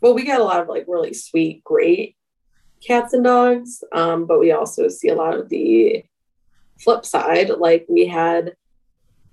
well, 0.00 0.14
we 0.14 0.24
get 0.24 0.40
a 0.40 0.44
lot 0.44 0.60
of 0.60 0.68
like 0.68 0.84
really 0.88 1.14
sweet, 1.14 1.62
great 1.62 2.17
cats 2.86 3.12
and 3.12 3.24
dogs. 3.24 3.82
Um, 3.92 4.26
but 4.26 4.40
we 4.40 4.52
also 4.52 4.88
see 4.88 5.08
a 5.08 5.14
lot 5.14 5.38
of 5.38 5.48
the 5.48 6.04
flip 6.78 7.04
side. 7.04 7.50
Like 7.50 7.86
we 7.88 8.06
had 8.06 8.54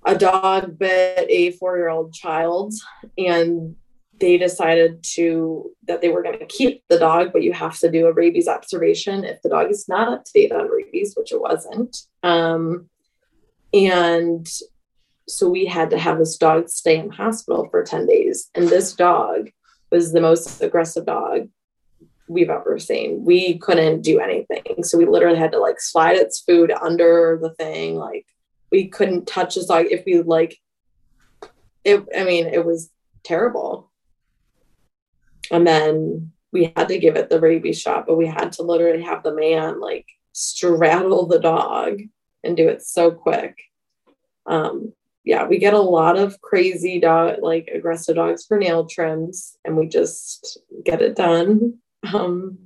a 0.06 0.16
dog 0.16 0.78
bit 0.78 1.26
a 1.30 1.52
four 1.52 1.78
year 1.78 1.90
old 1.90 2.14
child 2.14 2.74
and 3.18 3.76
they 4.20 4.38
decided 4.38 5.04
to 5.04 5.72
that 5.88 6.02
they 6.02 6.10
were 6.10 6.24
going 6.24 6.40
to 6.40 6.46
keep 6.46 6.84
the 6.88 7.00
dog 7.00 7.34
but 7.34 7.42
you 7.42 7.52
have 7.52 7.78
to 7.80 7.92
do 7.92 8.06
a 8.06 8.14
rabies 8.14 8.48
observation 8.48 9.24
if 9.24 9.42
the 9.42 9.50
dog 9.50 9.70
is 9.70 9.90
not 9.90 10.08
up 10.08 10.24
to 10.24 10.32
date 10.34 10.52
on 10.52 10.70
rabies 10.70 11.16
which 11.18 11.32
it 11.32 11.42
wasn't 11.42 11.98
um, 12.24 12.88
and 13.74 14.48
so 15.28 15.50
we 15.50 15.66
had 15.66 15.90
to 15.90 15.98
have 15.98 16.20
this 16.20 16.38
dog 16.38 16.70
stay 16.70 16.98
in 16.98 17.10
hospital 17.10 17.68
for 17.70 17.84
10 17.84 18.06
days 18.06 18.50
and 18.54 18.70
this 18.70 18.94
dog 18.94 19.50
was 19.92 20.14
the 20.14 20.22
most 20.22 20.62
aggressive 20.62 21.06
dog 21.06 21.50
we've 22.28 22.50
ever 22.50 22.80
seen. 22.80 23.24
We 23.24 23.58
couldn't 23.58 24.02
do 24.02 24.20
anything. 24.20 24.84
So 24.84 24.98
we 24.98 25.06
literally 25.06 25.38
had 25.38 25.52
to 25.52 25.60
like 25.60 25.80
slide 25.80 26.18
its 26.18 26.40
food 26.40 26.72
under 26.72 27.38
the 27.42 27.52
thing. 27.52 27.96
Like 27.96 28.26
we 28.72 28.88
couldn't 28.88 29.28
touch 29.28 29.56
this 29.56 29.68
dog 29.68 29.86
if 29.90 30.04
we 30.06 30.22
like 30.22 30.60
it 31.84 32.04
i 32.18 32.24
mean 32.24 32.46
it 32.48 32.66
was 32.66 32.90
terrible. 33.24 33.90
And 35.52 35.66
then 35.66 36.32
we 36.52 36.74
had 36.76 36.88
to 36.90 37.00
give 37.00 37.16
it 37.16 37.30
the 37.30 37.40
rabies 37.40 37.80
shot 37.80 38.06
but 38.06 38.18
we 38.18 38.28
had 38.28 38.52
to 38.54 38.64
literally 38.64 39.04
have 39.04 39.24
the 39.24 39.34
man 39.34 39.80
like 39.80 40.08
straddle 40.32 41.26
the 41.26 41.40
dog 41.40 42.02
and 42.44 42.58
do 42.58 42.68
it 42.68 42.82
so 42.82 43.12
quick. 43.12 43.58
Um 44.46 44.94
yeah 45.24 45.46
we 45.48 45.58
get 45.58 45.74
a 45.74 45.80
lot 45.80 46.18
of 46.18 46.42
crazy 46.42 47.00
dog 47.00 47.38
like 47.42 47.70
aggressive 47.74 48.16
dogs 48.16 48.46
for 48.46 48.58
nail 48.58 48.86
trims 48.86 49.58
and 49.64 49.76
we 49.78 49.88
just 49.88 50.60
get 50.84 51.02
it 51.02 51.16
done 51.16 51.80
um 52.14 52.66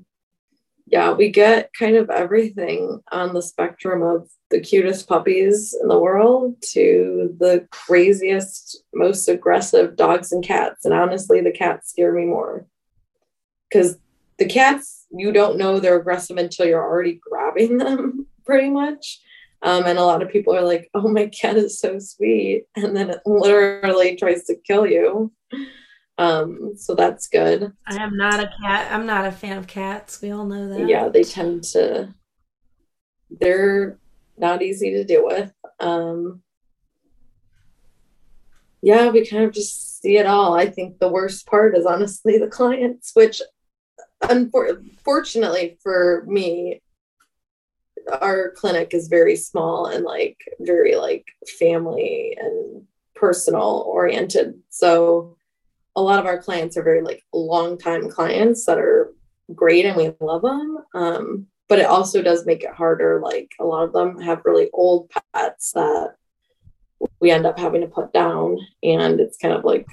yeah, 0.91 1.11
we 1.11 1.29
get 1.29 1.71
kind 1.77 1.95
of 1.95 2.09
everything 2.09 3.01
on 3.11 3.33
the 3.33 3.41
spectrum 3.41 4.01
of 4.01 4.27
the 4.49 4.59
cutest 4.59 5.07
puppies 5.07 5.75
in 5.79 5.87
the 5.87 5.99
world 5.99 6.55
to 6.71 7.35
the 7.39 7.67
craziest, 7.71 8.83
most 8.93 9.27
aggressive 9.27 9.95
dogs 9.95 10.31
and 10.31 10.43
cats. 10.43 10.85
And 10.85 10.93
honestly, 10.93 11.41
the 11.41 11.51
cats 11.51 11.91
scare 11.91 12.11
me 12.13 12.25
more 12.25 12.65
because 13.69 13.97
the 14.37 14.47
cats, 14.47 15.05
you 15.11 15.31
don't 15.31 15.57
know 15.57 15.79
they're 15.79 15.99
aggressive 15.99 16.37
until 16.37 16.65
you're 16.65 16.83
already 16.83 17.19
grabbing 17.21 17.77
them, 17.77 18.25
pretty 18.45 18.69
much. 18.69 19.21
Um, 19.61 19.83
and 19.85 19.99
a 19.99 20.05
lot 20.05 20.23
of 20.23 20.31
people 20.31 20.55
are 20.55 20.61
like, 20.61 20.89
oh, 20.93 21.07
my 21.09 21.27
cat 21.27 21.57
is 21.57 21.79
so 21.79 21.99
sweet. 21.99 22.65
And 22.75 22.95
then 22.95 23.09
it 23.09 23.19
literally 23.25 24.15
tries 24.15 24.45
to 24.45 24.55
kill 24.55 24.87
you. 24.87 25.31
Um, 26.19 26.73
so 26.75 26.95
that's 26.95 27.27
good. 27.27 27.71
I 27.87 27.95
am 27.95 28.17
not 28.17 28.41
a 28.41 28.51
cat. 28.61 28.91
I'm 28.91 29.05
not 29.05 29.25
a 29.25 29.31
fan 29.31 29.57
of 29.57 29.67
cats. 29.67 30.21
We 30.21 30.31
all 30.31 30.43
know 30.43 30.67
that. 30.67 30.85
Yeah, 30.89 31.07
they 31.07 31.23
tend 31.23 31.63
to. 31.71 32.13
They're 33.31 33.97
not 34.37 34.61
easy 34.61 34.91
to 34.91 35.05
deal 35.05 35.25
with. 35.25 35.53
Um, 35.79 36.41
yeah, 38.81 39.09
we 39.09 39.25
kind 39.25 39.45
of 39.45 39.53
just 39.53 40.01
see 40.01 40.17
it 40.17 40.25
all. 40.25 40.55
I 40.55 40.65
think 40.65 40.99
the 40.99 41.07
worst 41.07 41.47
part 41.47 41.77
is 41.77 41.85
honestly 41.85 42.37
the 42.37 42.47
clients, 42.47 43.11
which 43.13 43.41
unfortunately 44.21 45.77
for 45.81 46.25
me, 46.27 46.81
our 48.21 48.51
clinic 48.57 48.93
is 48.93 49.07
very 49.07 49.37
small 49.37 49.85
and 49.85 50.03
like 50.03 50.37
very 50.59 50.95
like 50.95 51.27
family 51.59 52.37
and 52.37 52.83
personal 53.15 53.85
oriented. 53.87 54.59
So 54.69 55.37
a 55.99 56.01
lot 56.01 56.19
of 56.19 56.25
our 56.25 56.41
clients 56.41 56.77
are 56.77 56.83
very 56.83 57.01
like 57.01 57.23
long 57.33 57.77
time 57.77 58.09
clients 58.09 58.65
that 58.65 58.77
are 58.77 59.13
great 59.53 59.85
and 59.85 59.97
we 59.97 60.13
love 60.21 60.41
them. 60.41 60.77
Um, 60.93 61.47
but 61.67 61.79
it 61.79 61.85
also 61.85 62.21
does 62.21 62.45
make 62.45 62.63
it 62.63 62.73
harder. 62.73 63.19
Like 63.21 63.51
a 63.59 63.65
lot 63.65 63.83
of 63.83 63.93
them 63.93 64.19
have 64.21 64.41
really 64.45 64.69
old 64.73 65.11
pets 65.35 65.73
that 65.73 66.15
we 67.19 67.31
end 67.31 67.45
up 67.45 67.59
having 67.59 67.81
to 67.81 67.87
put 67.87 68.11
down, 68.13 68.57
and 68.81 69.19
it's 69.19 69.37
kind 69.37 69.53
of 69.53 69.63
like 69.63 69.87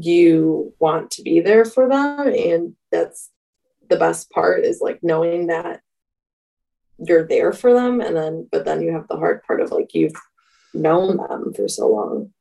you 0.00 0.74
want 0.78 1.10
to 1.12 1.22
be 1.22 1.40
there 1.40 1.64
for 1.64 1.88
them, 1.88 2.26
and 2.26 2.74
that's 2.90 3.30
the 3.88 3.96
best 3.96 4.30
part 4.30 4.64
is 4.64 4.80
like 4.80 4.98
knowing 5.02 5.48
that 5.48 5.80
you're 6.98 7.26
there 7.26 7.52
for 7.52 7.74
them 7.74 8.00
and 8.00 8.16
then 8.16 8.48
but 8.50 8.64
then 8.64 8.80
you 8.80 8.92
have 8.92 9.06
the 9.08 9.16
hard 9.16 9.42
part 9.42 9.60
of 9.60 9.70
like 9.70 9.92
you've 9.94 10.14
known 10.72 11.16
them 11.16 11.52
for 11.52 11.68
so 11.68 11.88
long 11.88 12.32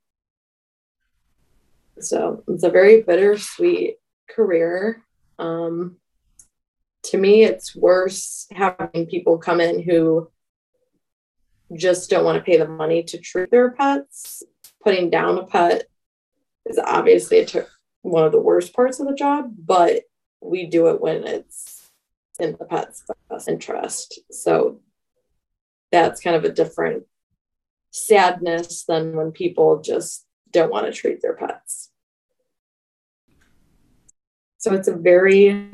so 1.99 2.43
it's 2.47 2.63
a 2.63 2.69
very 2.69 3.01
bittersweet 3.01 3.97
career. 4.29 5.03
Um, 5.39 5.97
to 7.05 7.17
me, 7.17 7.43
it's 7.43 7.75
worse 7.75 8.47
having 8.51 9.07
people 9.07 9.37
come 9.37 9.59
in 9.59 9.81
who 9.83 10.29
just 11.75 12.09
don't 12.09 12.25
want 12.25 12.37
to 12.37 12.43
pay 12.43 12.57
the 12.57 12.67
money 12.67 13.03
to 13.03 13.17
treat 13.17 13.51
their 13.51 13.71
pets. 13.71 14.43
Putting 14.83 15.09
down 15.09 15.37
a 15.37 15.45
pet 15.45 15.85
is 16.65 16.77
obviously 16.77 17.47
one 18.01 18.25
of 18.25 18.31
the 18.31 18.39
worst 18.39 18.73
parts 18.73 18.99
of 18.99 19.07
the 19.07 19.15
job, 19.15 19.53
but 19.57 20.03
we 20.41 20.65
do 20.65 20.87
it 20.87 21.01
when 21.01 21.25
it's 21.25 21.89
in 22.39 22.55
the 22.59 22.65
pet's 22.65 23.03
best 23.29 23.47
interest. 23.47 24.19
So 24.31 24.81
that's 25.91 26.21
kind 26.21 26.35
of 26.35 26.43
a 26.43 26.51
different 26.51 27.03
sadness 27.91 28.83
than 28.85 29.15
when 29.15 29.31
people 29.31 29.81
just 29.81 30.25
don't 30.53 30.71
want 30.71 30.85
to 30.85 30.93
treat 30.93 31.21
their 31.21 31.33
pets. 31.33 31.89
So 34.57 34.73
it's 34.73 34.87
a 34.87 34.95
very 34.95 35.69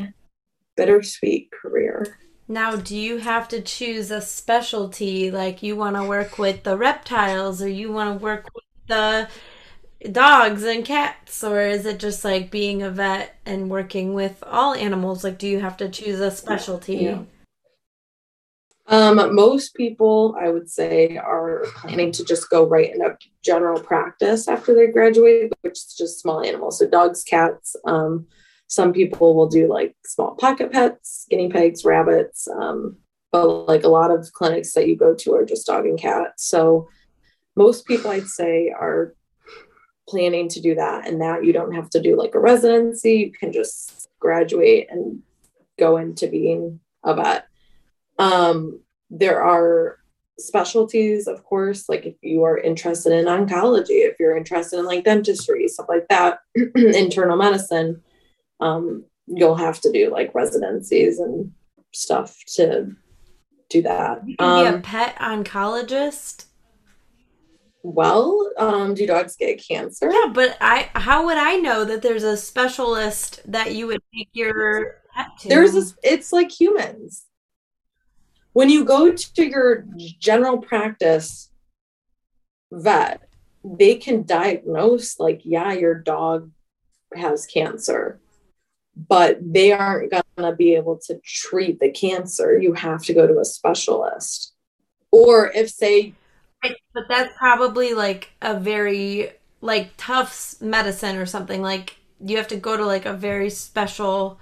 bittersweet 0.75 1.51
career. 1.51 2.17
Now, 2.47 2.75
do 2.75 2.97
you 2.97 3.17
have 3.17 3.47
to 3.49 3.61
choose 3.61 4.09
a 4.09 4.21
specialty? 4.21 5.30
Like 5.30 5.61
you 5.61 5.75
want 5.75 5.95
to 5.95 6.03
work 6.03 6.39
with 6.39 6.63
the 6.63 6.75
reptiles 6.75 7.61
or 7.61 7.67
you 7.67 7.91
want 7.91 8.17
to 8.17 8.23
work 8.23 8.49
with 8.55 8.63
the 8.88 9.30
dogs 10.11 10.63
and 10.63 10.84
cats? 10.84 11.43
Or 11.43 11.61
is 11.61 11.86
it 11.86 11.99
just 11.99 12.25
like 12.25 12.49
being 12.49 12.82
a 12.82 12.89
vet 12.89 13.38
and 13.45 13.69
working 13.69 14.13
with 14.13 14.43
all 14.43 14.73
animals? 14.73 15.23
Like, 15.23 15.38
do 15.38 15.47
you 15.47 15.59
have 15.59 15.77
to 15.77 15.89
choose 15.89 16.19
a 16.19 16.32
specialty? 16.32 16.95
Yeah. 16.95 17.23
Um, 18.89 19.35
most 19.35 19.75
people, 19.75 20.35
I 20.41 20.49
would 20.49 20.67
say, 20.67 21.17
are 21.17 21.63
planning 21.75 22.11
to 22.13 22.25
just 22.25 22.49
go 22.49 22.67
right 22.67 22.91
into 22.91 23.15
general 23.43 23.79
practice 23.79 24.47
after 24.47 24.73
they 24.73 24.87
graduate, 24.87 25.53
which 25.61 25.73
is 25.73 25.95
just 25.95 26.19
small 26.19 26.43
animals. 26.43 26.79
So 26.79 26.89
dogs, 26.89 27.23
cats, 27.23 27.75
um, 27.85 28.25
some 28.67 28.91
people 28.91 29.35
will 29.35 29.47
do 29.47 29.67
like 29.67 29.95
small 30.05 30.35
pocket 30.35 30.71
pets, 30.71 31.27
guinea 31.29 31.49
pigs, 31.49 31.85
rabbits. 31.85 32.47
Um, 32.47 32.97
but 33.31 33.47
like 33.67 33.83
a 33.83 33.89
lot 33.89 34.09
of 34.09 34.31
clinics 34.33 34.73
that 34.73 34.87
you 34.87 34.95
go 34.95 35.13
to 35.13 35.35
are 35.35 35.45
just 35.45 35.67
dog 35.67 35.85
and 35.85 35.99
cat. 35.99 36.33
So 36.37 36.87
most 37.55 37.85
people 37.85 38.09
I'd 38.09 38.27
say 38.27 38.69
are 38.69 39.13
planning 40.07 40.49
to 40.49 40.61
do 40.61 40.73
that 40.75 41.07
and 41.07 41.21
that 41.21 41.45
you 41.45 41.53
don't 41.53 41.75
have 41.75 41.89
to 41.91 42.01
do 42.01 42.17
like 42.17 42.33
a 42.33 42.39
residency. 42.39 43.13
You 43.17 43.31
can 43.31 43.53
just 43.53 44.07
graduate 44.19 44.87
and 44.89 45.21
go 45.77 45.97
into 45.97 46.27
being 46.27 46.79
a 47.03 47.13
vet. 47.13 47.48
Um, 48.20 48.82
there 49.09 49.41
are 49.41 49.97
specialties, 50.38 51.28
of 51.28 51.43
course, 51.43 51.89
like 51.89 52.05
if 52.05 52.15
you 52.22 52.43
are 52.43 52.57
interested 52.57 53.13
in 53.13 53.26
oncology, 53.26 54.07
if 54.07 54.17
you're 54.20 54.38
interested 54.38 54.80
in 54.80 54.86
like 54.86 55.03
dentistry, 55.03 55.67
stuff 55.67 55.88
like 55.89 56.07
that, 56.09 56.39
internal 56.76 57.38
medicine, 57.38 58.01
um, 58.59 59.05
you'll 59.28 59.55
have 59.55 59.80
to 59.82 59.91
do 59.91 60.11
like 60.11 60.34
residencies 60.34 61.20
and 61.20 61.51
stuff 61.91 62.38
to 62.55 62.95
do 63.70 63.82
that. 63.84 64.28
You 64.28 64.36
can 64.38 64.49
um, 64.49 64.74
be 64.74 64.78
a 64.78 64.82
pet 64.82 65.15
oncologist. 65.17 66.45
Well, 67.82 68.51
um, 68.57 68.93
do 68.93 69.07
dogs 69.07 69.36
get 69.38 69.63
cancer? 69.65 70.11
Yeah, 70.11 70.32
but 70.34 70.57
I 70.59 70.89
how 70.93 71.26
would 71.26 71.38
I 71.38 71.55
know 71.57 71.86
that 71.86 72.01
there's 72.01 72.24
a 72.24 72.36
specialist 72.36 73.39
that 73.45 73.74
you 73.74 73.88
would 73.88 74.01
take 74.13 74.30
your 74.34 74.97
pet 75.15 75.28
to? 75.39 75.47
There's 75.49 75.76
a, 75.76 75.84
it's 76.03 76.34
like 76.34 76.51
humans. 76.51 77.26
When 78.53 78.69
you 78.69 78.83
go 78.83 79.11
to 79.11 79.45
your 79.45 79.85
general 80.19 80.57
practice 80.57 81.49
vet, 82.71 83.21
they 83.63 83.95
can 83.95 84.23
diagnose 84.23 85.19
like, 85.19 85.41
yeah, 85.43 85.73
your 85.73 85.95
dog 85.95 86.51
has 87.15 87.45
cancer 87.45 88.19
but 89.07 89.37
they 89.41 89.71
aren't 89.71 90.11
going 90.11 90.23
to 90.37 90.55
be 90.55 90.75
able 90.75 90.97
to 90.97 91.19
treat 91.23 91.79
the 91.79 91.89
cancer. 91.89 92.57
You 92.57 92.73
have 92.73 93.03
to 93.05 93.13
go 93.13 93.27
to 93.27 93.39
a 93.39 93.45
specialist. 93.45 94.53
Or 95.11 95.51
if, 95.53 95.69
say, 95.69 96.13
but 96.93 97.03
that's 97.07 97.35
probably 97.37 97.93
like 97.93 98.31
a 98.41 98.59
very 98.59 99.31
like 99.61 99.91
tough 99.97 100.55
medicine 100.61 101.15
or 101.17 101.25
something 101.25 101.61
like 101.61 101.97
you 102.19 102.37
have 102.37 102.47
to 102.49 102.57
go 102.57 102.75
to 102.75 102.85
like 102.85 103.05
a 103.05 103.13
very 103.13 103.49
special 103.49 104.39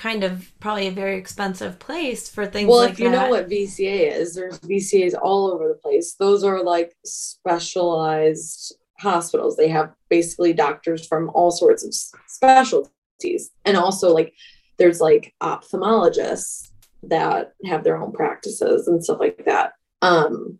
kind 0.00 0.24
of 0.24 0.50
probably 0.60 0.86
a 0.86 0.90
very 0.90 1.18
expensive 1.18 1.78
place 1.78 2.28
for 2.28 2.46
things 2.46 2.68
well 2.68 2.78
like 2.78 2.92
if 2.92 2.98
you 2.98 3.10
that. 3.10 3.24
know 3.24 3.30
what 3.30 3.48
vca 3.48 4.10
is 4.10 4.34
there's 4.34 4.58
vcas 4.60 5.14
all 5.20 5.52
over 5.52 5.68
the 5.68 5.74
place 5.74 6.14
those 6.14 6.42
are 6.42 6.62
like 6.62 6.94
specialized 7.04 8.74
hospitals 8.98 9.56
they 9.56 9.68
have 9.68 9.92
basically 10.08 10.52
doctors 10.52 11.06
from 11.06 11.30
all 11.34 11.50
sorts 11.50 11.84
of 11.84 11.92
specialties 12.26 12.90
specialties. 13.20 13.50
And 13.64 13.76
also 13.76 14.12
like 14.12 14.34
there's 14.78 15.00
like 15.00 15.34
ophthalmologists 15.42 16.70
that 17.04 17.52
have 17.64 17.84
their 17.84 17.96
own 17.96 18.12
practices 18.12 18.88
and 18.88 19.02
stuff 19.02 19.20
like 19.20 19.44
that. 19.46 19.72
Um, 20.02 20.58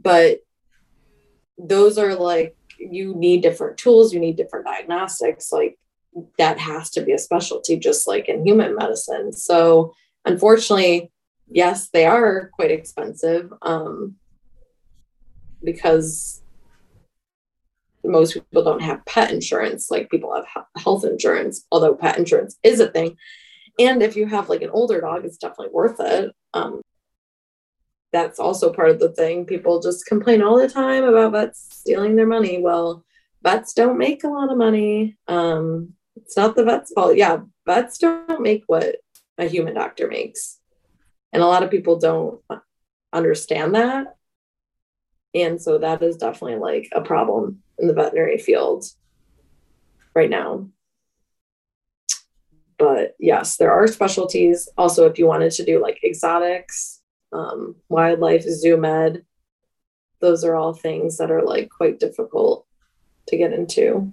but 0.00 0.40
those 1.58 1.98
are 1.98 2.14
like 2.14 2.56
you 2.78 3.14
need 3.14 3.42
different 3.42 3.76
tools, 3.78 4.12
you 4.12 4.20
need 4.20 4.36
different 4.36 4.66
diagnostics. 4.66 5.52
Like 5.52 5.78
that 6.38 6.58
has 6.58 6.90
to 6.90 7.02
be 7.02 7.12
a 7.12 7.18
specialty, 7.18 7.76
just 7.76 8.06
like 8.06 8.28
in 8.28 8.46
human 8.46 8.74
medicine. 8.74 9.32
So 9.32 9.94
unfortunately, 10.24 11.10
yes, 11.48 11.88
they 11.90 12.06
are 12.06 12.50
quite 12.54 12.70
expensive 12.70 13.52
um, 13.62 14.16
because 15.62 16.42
most 18.04 18.34
people 18.34 18.64
don't 18.64 18.82
have 18.82 19.04
pet 19.04 19.30
insurance 19.30 19.90
like 19.90 20.10
people 20.10 20.34
have 20.34 20.64
health 20.76 21.04
insurance 21.04 21.66
although 21.70 21.94
pet 21.94 22.18
insurance 22.18 22.58
is 22.62 22.80
a 22.80 22.88
thing. 22.88 23.16
And 23.78 24.02
if 24.02 24.16
you 24.16 24.26
have 24.26 24.48
like 24.48 24.62
an 24.62 24.70
older 24.70 25.00
dog 25.00 25.24
it's 25.24 25.36
definitely 25.36 25.72
worth 25.72 26.00
it. 26.00 26.32
Um, 26.52 26.82
that's 28.12 28.38
also 28.38 28.72
part 28.72 28.90
of 28.90 28.98
the 28.98 29.12
thing. 29.12 29.46
People 29.46 29.80
just 29.80 30.06
complain 30.06 30.42
all 30.42 30.58
the 30.58 30.68
time 30.68 31.04
about 31.04 31.32
vets 31.32 31.68
stealing 31.70 32.16
their 32.16 32.26
money. 32.26 32.60
Well 32.60 33.04
vets 33.42 33.72
don't 33.72 33.98
make 33.98 34.24
a 34.24 34.28
lot 34.28 34.50
of 34.50 34.58
money. 34.58 35.16
Um, 35.28 35.94
it's 36.16 36.36
not 36.36 36.54
the 36.54 36.64
vet's 36.64 36.92
fault 36.92 37.16
yeah 37.16 37.38
vets 37.66 37.98
don't 37.98 38.40
make 38.40 38.64
what 38.66 38.96
a 39.38 39.46
human 39.46 39.74
doctor 39.74 40.08
makes 40.08 40.58
and 41.32 41.42
a 41.42 41.46
lot 41.46 41.62
of 41.62 41.70
people 41.70 41.98
don't 41.98 42.40
understand 43.12 43.74
that 43.74 44.16
and 45.34 45.60
so 45.60 45.78
that 45.78 46.02
is 46.02 46.16
definitely 46.16 46.58
like 46.58 46.88
a 46.92 47.00
problem 47.00 47.62
in 47.78 47.86
the 47.86 47.94
veterinary 47.94 48.38
field 48.38 48.84
right 50.14 50.30
now. 50.30 50.68
but 52.78 53.14
yes, 53.20 53.56
there 53.58 53.72
are 53.72 53.86
specialties. 53.86 54.68
Also, 54.76 55.06
if 55.06 55.16
you 55.18 55.26
wanted 55.26 55.52
to 55.52 55.64
do 55.64 55.80
like 55.80 56.00
exotics, 56.02 57.00
um, 57.32 57.76
wildlife, 57.88 58.42
zoo 58.42 58.76
med, 58.76 59.24
those 60.20 60.44
are 60.44 60.56
all 60.56 60.74
things 60.74 61.16
that 61.18 61.30
are 61.30 61.42
like 61.42 61.70
quite 61.70 62.00
difficult 62.00 62.66
to 63.28 63.36
get 63.36 63.52
into. 63.52 64.12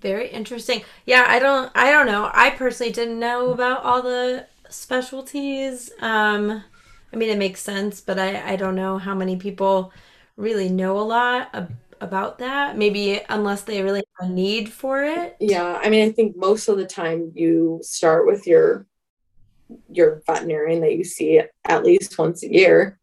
Very 0.00 0.28
interesting. 0.28 0.82
Yeah, 1.04 1.24
I 1.28 1.38
don't 1.38 1.70
I 1.74 1.90
don't 1.90 2.06
know. 2.06 2.30
I 2.32 2.50
personally 2.50 2.92
didn't 2.92 3.18
know 3.18 3.50
about 3.52 3.84
all 3.84 4.02
the 4.02 4.46
specialties. 4.68 5.90
Um 6.00 6.64
I 7.12 7.16
mean 7.16 7.28
it 7.28 7.38
makes 7.38 7.60
sense, 7.60 8.00
but 8.00 8.18
I 8.18 8.52
I 8.52 8.56
don't 8.56 8.74
know 8.74 8.96
how 8.98 9.14
many 9.14 9.36
people 9.36 9.92
really 10.36 10.70
know 10.70 10.98
a 10.98 11.02
lot 11.02 11.50
ab- 11.52 11.76
about 12.00 12.38
that. 12.38 12.78
Maybe 12.78 13.20
unless 13.28 13.62
they 13.62 13.82
really 13.82 14.02
have 14.20 14.30
a 14.30 14.32
need 14.32 14.72
for 14.72 15.04
it. 15.04 15.36
Yeah, 15.40 15.78
I 15.82 15.90
mean 15.90 16.08
I 16.08 16.12
think 16.12 16.34
most 16.36 16.68
of 16.68 16.78
the 16.78 16.86
time 16.86 17.32
you 17.34 17.80
start 17.82 18.26
with 18.26 18.46
your 18.46 18.86
your 19.90 20.22
veterinarian 20.26 20.80
that 20.80 20.96
you 20.96 21.04
see 21.04 21.40
at 21.64 21.84
least 21.84 22.18
once 22.18 22.42
a 22.42 22.52
year. 22.52 22.98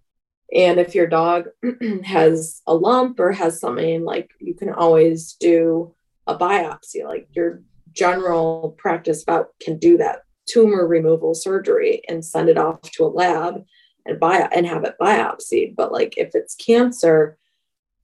And 0.53 0.79
if 0.79 0.95
your 0.95 1.07
dog 1.07 1.49
has 2.05 2.61
a 2.67 2.73
lump 2.73 3.19
or 3.19 3.31
has 3.33 3.59
something 3.59 4.03
like 4.03 4.31
you 4.39 4.53
can 4.53 4.69
always 4.69 5.33
do 5.39 5.93
a 6.27 6.37
biopsy, 6.37 7.03
like 7.03 7.27
your 7.31 7.61
general 7.93 8.75
practice 8.77 9.23
vet 9.23 9.45
can 9.61 9.77
do 9.77 9.97
that 9.97 10.21
tumor 10.47 10.87
removal 10.87 11.33
surgery 11.33 12.01
and 12.07 12.23
send 12.23 12.49
it 12.49 12.57
off 12.57 12.81
to 12.81 13.05
a 13.05 13.07
lab 13.07 13.63
and 14.05 14.19
bio 14.19 14.47
and 14.51 14.65
have 14.65 14.83
it 14.83 14.95
biopsied. 14.99 15.75
But 15.75 15.91
like 15.91 16.17
if 16.17 16.31
it's 16.33 16.55
cancer, 16.55 17.37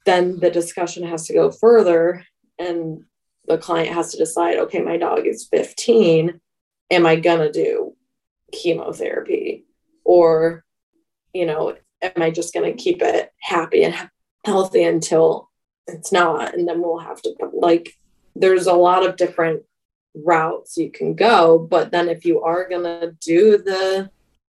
then 0.05 0.39
the 0.39 0.51
discussion 0.51 1.07
has 1.07 1.27
to 1.27 1.33
go 1.33 1.51
further 1.51 2.25
and 2.59 3.03
the 3.47 3.57
client 3.57 3.89
has 3.89 4.11
to 4.11 4.17
decide, 4.17 4.57
okay, 4.57 4.81
my 4.81 4.97
dog 4.97 5.25
is 5.25 5.47
15. 5.47 6.39
Am 6.91 7.05
I 7.05 7.15
gonna 7.15 7.51
do 7.51 7.95
chemotherapy? 8.51 9.65
Or, 10.05 10.63
you 11.33 11.45
know, 11.45 11.75
am 12.01 12.21
I 12.21 12.31
just 12.31 12.53
gonna 12.53 12.73
keep 12.73 13.01
it 13.01 13.31
happy 13.39 13.83
and 13.83 14.09
healthy 14.45 14.83
until 14.83 15.49
it's 15.87 16.11
not? 16.11 16.53
And 16.53 16.67
then 16.67 16.81
we'll 16.81 16.99
have 16.99 17.21
to 17.23 17.33
like 17.53 17.93
there's 18.35 18.67
a 18.67 18.73
lot 18.73 19.05
of 19.05 19.15
different 19.15 19.63
routes 20.15 20.77
you 20.77 20.91
can 20.91 21.15
go. 21.15 21.59
But 21.59 21.91
then 21.91 22.09
if 22.09 22.25
you 22.25 22.41
are 22.41 22.67
gonna 22.69 23.13
do 23.19 23.57
the 23.57 24.09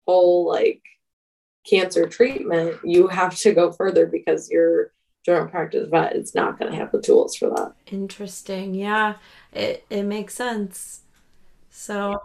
whole 0.07 0.47
like 0.47 0.83
cancer 1.68 2.07
treatment, 2.09 2.78
you 2.85 3.09
have 3.09 3.37
to 3.39 3.53
go 3.53 3.72
further 3.72 4.07
because 4.07 4.51
your 4.51 4.93
general 5.24 5.49
practice 5.49 5.89
vet 5.89 6.16
is 6.16 6.35
not 6.35 6.59
going 6.59 6.70
to 6.70 6.78
have 6.78 6.93
the 6.93 7.01
tools 7.01 7.37
for 7.37 7.51
that. 7.51 7.74
Interesting. 7.93 8.74
Yeah, 8.74 9.16
it 9.53 9.85
it 9.91 10.05
makes 10.05 10.35
sense. 10.35 11.03
So 11.70 12.20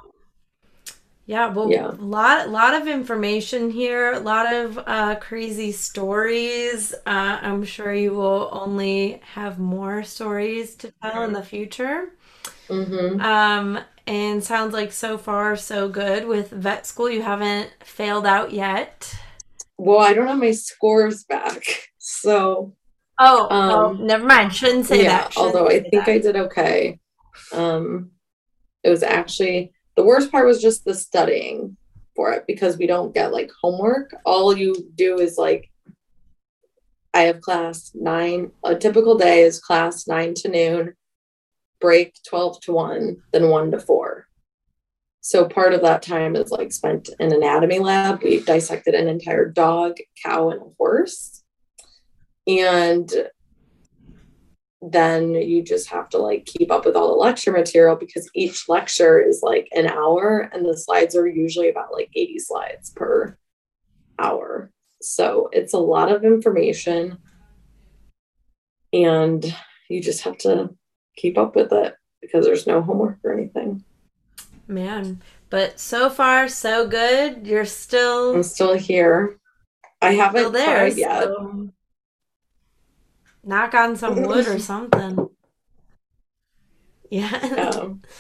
yeah, 1.26 1.48
well, 1.48 1.72
Yeah. 1.72 1.92
a 2.00 2.04
lot, 2.04 2.50
lot 2.50 2.74
of 2.76 2.88
information 2.88 3.72
here, 3.72 4.14
a 4.14 4.20
lot 4.20 4.54
of 4.54 4.78
uh, 4.86 5.16
crazy 5.16 5.72
stories. 5.72 6.94
Uh, 7.06 7.40
I'm 7.42 7.64
sure 7.64 7.94
you 7.94 8.14
will 8.14 8.50
only 8.52 9.22
have 9.34 9.60
more 9.60 10.04
stories 10.04 10.76
to 10.78 10.92
tell 11.02 11.24
in 11.24 11.34
the 11.34 11.44
future. 11.44 12.12
hmm 12.70 13.20
Um, 13.20 13.80
and 14.08 14.44
sounds 14.44 14.74
like 14.74 14.92
so 14.92 15.18
far 15.18 15.56
so 15.56 15.90
good 15.90 16.28
with 16.28 16.52
vet 16.52 16.86
school. 16.86 17.10
You 17.10 17.22
haven't 17.22 17.72
failed 17.84 18.26
out 18.26 18.52
yet. 18.52 19.16
Well, 19.78 20.00
I 20.00 20.14
don't 20.14 20.28
have 20.28 20.40
my 20.40 20.52
scores 20.52 21.24
back. 21.24 21.64
So, 22.08 22.76
Oh, 23.20 23.58
oh, 23.68 23.96
Um, 23.96 24.00
never 24.00 24.26
mind. 24.26 24.54
Shouldn't 24.56 24.86
say 24.86 25.04
yeah, 25.04 25.06
that. 25.06 25.34
Shouldn't 25.34 25.56
although 25.56 25.68
I 25.70 25.82
think 25.82 26.08
that. 26.08 26.10
I 26.10 26.20
did 26.20 26.36
okay. 26.36 27.00
Um, 27.52 28.12
it 28.84 28.92
was 28.92 29.04
actually 29.04 29.74
the 29.96 30.04
worst 30.04 30.32
part 30.32 30.46
was 30.46 30.62
just 30.62 30.86
the 30.86 30.94
studying 30.94 31.78
for 32.16 32.32
it 32.32 32.46
because 32.48 32.78
we 32.78 32.88
don't 32.88 33.14
get 33.14 33.34
like 33.34 33.52
homework. 33.62 34.16
All 34.26 34.58
you 34.58 34.76
do 34.96 35.20
is 35.20 35.38
like, 35.38 35.70
I 37.14 37.22
have 37.22 37.42
class 37.42 37.92
nine, 37.94 38.52
a 38.64 38.76
typical 38.76 39.18
day 39.18 39.44
is 39.44 39.60
class 39.60 40.08
nine 40.08 40.34
to 40.36 40.50
noon, 40.50 40.94
break 41.80 42.16
12 42.28 42.62
to 42.62 42.74
one, 42.74 43.18
then 43.32 43.50
one 43.50 43.72
to 43.72 43.80
four. 43.80 44.28
So 45.22 45.48
part 45.48 45.74
of 45.74 45.82
that 45.82 46.04
time 46.04 46.36
is 46.36 46.52
like 46.52 46.72
spent 46.72 47.10
in 47.20 47.34
anatomy 47.34 47.80
lab. 47.80 48.22
We 48.22 48.42
dissected 48.42 48.94
an 48.94 49.08
entire 49.08 49.50
dog, 49.50 49.96
cow, 50.24 50.50
and 50.50 50.62
horse. 50.78 51.42
And 52.48 53.12
then 54.92 55.34
you 55.34 55.64
just 55.64 55.90
have 55.90 56.10
to 56.10 56.18
like 56.18 56.46
keep 56.46 56.72
up 56.72 56.86
with 56.86 56.96
all 56.96 57.08
the 57.08 57.16
lecture 57.16 57.52
material 57.52 57.96
because 57.96 58.30
each 58.36 58.70
lecture 58.70 59.20
is 59.20 59.42
like 59.42 59.68
an 59.72 59.88
hour 59.88 60.50
and 60.54 60.66
the 60.66 60.78
slides 60.78 61.16
are 61.16 61.28
usually 61.28 61.70
about 61.70 61.92
like 61.92 62.10
80 62.16 62.40
slides 62.40 62.92
per 62.92 63.38
hour. 64.20 64.72
So 65.02 65.50
it's 65.52 65.74
a 65.74 65.80
lot 65.80 66.12
of 66.12 66.24
information 66.24 67.18
and 68.94 69.56
you 69.90 70.02
just 70.02 70.22
have 70.22 70.38
to 70.40 70.70
keep 71.18 71.38
up 71.38 71.56
with 71.56 71.72
it 71.74 71.96
because 72.22 72.46
there's 72.46 72.68
no 72.68 72.82
homework 72.82 73.18
or 73.24 73.34
anything. 73.34 73.84
Man, 74.68 75.22
but 75.50 75.80
so 75.80 76.10
far 76.10 76.48
so 76.48 76.88
good. 76.88 77.46
You're 77.46 77.66
still 77.66 78.36
I'm 78.36 78.44
still 78.44 78.76
here. 78.76 79.40
I 80.02 80.12
haven't 80.14 80.54
there. 80.54 80.90
tried 80.90 80.98
yet. 80.98 81.24
So 81.24 81.70
knock 83.46 83.74
on 83.74 83.96
some 83.96 84.22
wood 84.24 84.48
or 84.48 84.60
something. 84.72 85.30
Yeah. 87.10 87.72
Um, 87.76 88.02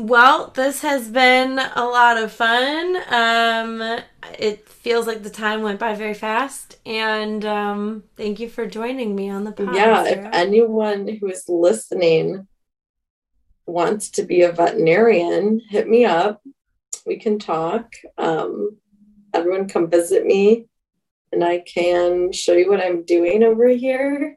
Well, 0.00 0.50
this 0.54 0.80
has 0.80 1.10
been 1.10 1.58
a 1.58 1.84
lot 1.84 2.16
of 2.16 2.32
fun. 2.32 2.96
Um, 3.10 4.00
it 4.38 4.66
feels 4.66 5.06
like 5.06 5.22
the 5.22 5.28
time 5.28 5.60
went 5.60 5.78
by 5.78 5.94
very 5.94 6.14
fast, 6.14 6.78
and 6.86 7.44
um, 7.44 8.04
thank 8.16 8.40
you 8.40 8.48
for 8.48 8.64
joining 8.64 9.14
me 9.14 9.28
on 9.28 9.44
the 9.44 9.52
podcast. 9.52 9.74
yeah, 9.74 10.04
if 10.04 10.26
anyone 10.32 11.06
who 11.06 11.28
is 11.28 11.44
listening 11.50 12.48
wants 13.66 14.08
to 14.12 14.22
be 14.22 14.40
a 14.40 14.52
veterinarian, 14.52 15.60
hit 15.68 15.86
me 15.86 16.06
up. 16.06 16.40
We 17.04 17.18
can 17.18 17.38
talk. 17.38 17.92
Um, 18.16 18.78
everyone 19.34 19.68
come 19.68 19.90
visit 19.90 20.24
me 20.24 20.66
and 21.32 21.44
I 21.44 21.60
can 21.60 22.32
show 22.32 22.52
you 22.52 22.70
what 22.70 22.84
I'm 22.84 23.04
doing 23.04 23.42
over 23.42 23.68
here. 23.68 24.36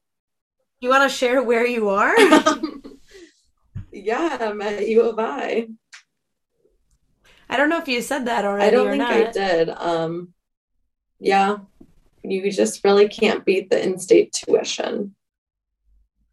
you 0.80 0.90
want 0.90 1.10
to 1.10 1.16
share 1.16 1.42
where 1.42 1.66
you 1.66 1.90
are? 1.90 2.16
yeah, 3.92 4.38
I'm 4.40 4.62
at 4.62 4.88
U 4.88 5.02
of 5.04 5.20
I. 5.20 5.68
I 7.50 7.58
don't 7.58 7.70
know 7.70 7.80
if 7.80 7.88
you 7.88 8.02
said 8.02 8.26
that 8.26 8.46
already 8.46 8.68
I 8.68 8.70
don't 8.72 8.90
think 8.90 8.98
not. 9.00 9.12
I 9.12 9.32
did. 9.32 9.70
Um, 9.70 10.34
yeah, 11.20 11.58
you 12.24 12.52
just 12.52 12.84
really 12.84 13.08
can't 13.08 13.46
beat 13.46 13.70
the 13.70 13.84
in-state 13.84 14.34
tuition. 14.34 15.16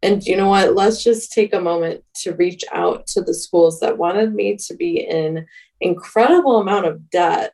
And 0.03 0.23
you 0.25 0.35
know 0.35 0.49
what? 0.49 0.73
Let's 0.73 1.03
just 1.03 1.31
take 1.31 1.53
a 1.53 1.61
moment 1.61 2.03
to 2.21 2.33
reach 2.33 2.63
out 2.71 3.05
to 3.07 3.21
the 3.21 3.33
schools 3.33 3.79
that 3.81 3.97
wanted 3.97 4.33
me 4.33 4.57
to 4.67 4.73
be 4.73 4.99
in 4.99 5.45
incredible 5.79 6.59
amount 6.59 6.87
of 6.87 7.09
debt. 7.09 7.53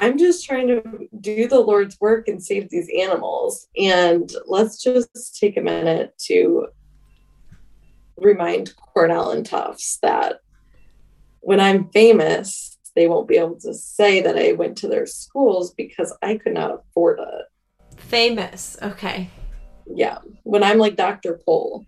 I'm 0.00 0.16
just 0.16 0.44
trying 0.44 0.68
to 0.68 1.08
do 1.20 1.48
the 1.48 1.58
Lord's 1.58 2.00
work 2.00 2.28
and 2.28 2.42
save 2.42 2.70
these 2.70 2.88
animals. 2.96 3.68
And 3.76 4.30
let's 4.46 4.82
just 4.82 5.38
take 5.38 5.56
a 5.56 5.60
minute 5.62 6.16
to 6.26 6.68
remind 8.16 8.74
Cornell 8.76 9.30
and 9.30 9.44
Tufts 9.44 9.98
that 10.02 10.40
when 11.40 11.60
I'm 11.60 11.88
famous, 11.90 12.78
they 12.94 13.08
won't 13.08 13.28
be 13.28 13.36
able 13.36 13.58
to 13.60 13.74
say 13.74 14.20
that 14.20 14.36
I 14.36 14.52
went 14.52 14.76
to 14.78 14.88
their 14.88 15.06
schools 15.06 15.72
because 15.72 16.16
I 16.22 16.36
could 16.36 16.54
not 16.54 16.72
afford 16.72 17.20
it. 17.20 17.98
Famous. 18.00 18.76
Okay. 18.82 19.30
Yeah. 19.86 20.18
When 20.44 20.62
I'm 20.62 20.78
like 20.78 20.96
Dr. 20.96 21.40
Pol. 21.44 21.86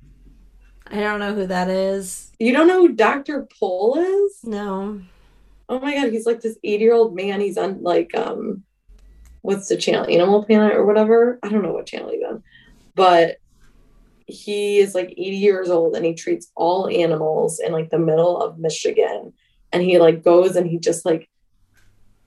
I 0.86 1.00
don't 1.00 1.20
know 1.20 1.34
who 1.34 1.46
that 1.46 1.68
is. 1.68 2.32
You 2.38 2.52
don't 2.52 2.66
know 2.66 2.80
who 2.80 2.94
Dr. 2.94 3.46
Pol 3.58 3.98
is? 3.98 4.40
No. 4.44 5.02
Oh 5.70 5.78
my 5.78 5.94
god, 5.94 6.10
he's 6.12 6.26
like 6.26 6.40
this 6.40 6.58
80 6.64 6.82
year 6.84 6.92
old 6.94 7.14
man. 7.14 7.40
He's 7.40 7.56
on 7.56 7.82
like 7.82 8.14
um 8.16 8.64
what's 9.42 9.68
the 9.68 9.76
channel? 9.76 10.04
Animal 10.10 10.44
Planet 10.44 10.76
or 10.76 10.84
whatever. 10.84 11.38
I 11.42 11.48
don't 11.48 11.62
know 11.62 11.72
what 11.72 11.86
channel 11.86 12.10
he's 12.10 12.22
on. 12.28 12.42
But 12.94 13.36
he 14.26 14.78
is 14.78 14.94
like 14.94 15.10
80 15.12 15.22
years 15.36 15.70
old 15.70 15.96
and 15.96 16.04
he 16.04 16.14
treats 16.14 16.50
all 16.56 16.88
animals 16.88 17.58
in 17.58 17.72
like 17.72 17.90
the 17.90 17.98
middle 17.98 18.40
of 18.42 18.58
Michigan. 18.58 19.32
And 19.72 19.82
he 19.82 19.98
like 19.98 20.22
goes 20.24 20.56
and 20.56 20.66
he 20.68 20.78
just 20.78 21.06
like 21.06 21.28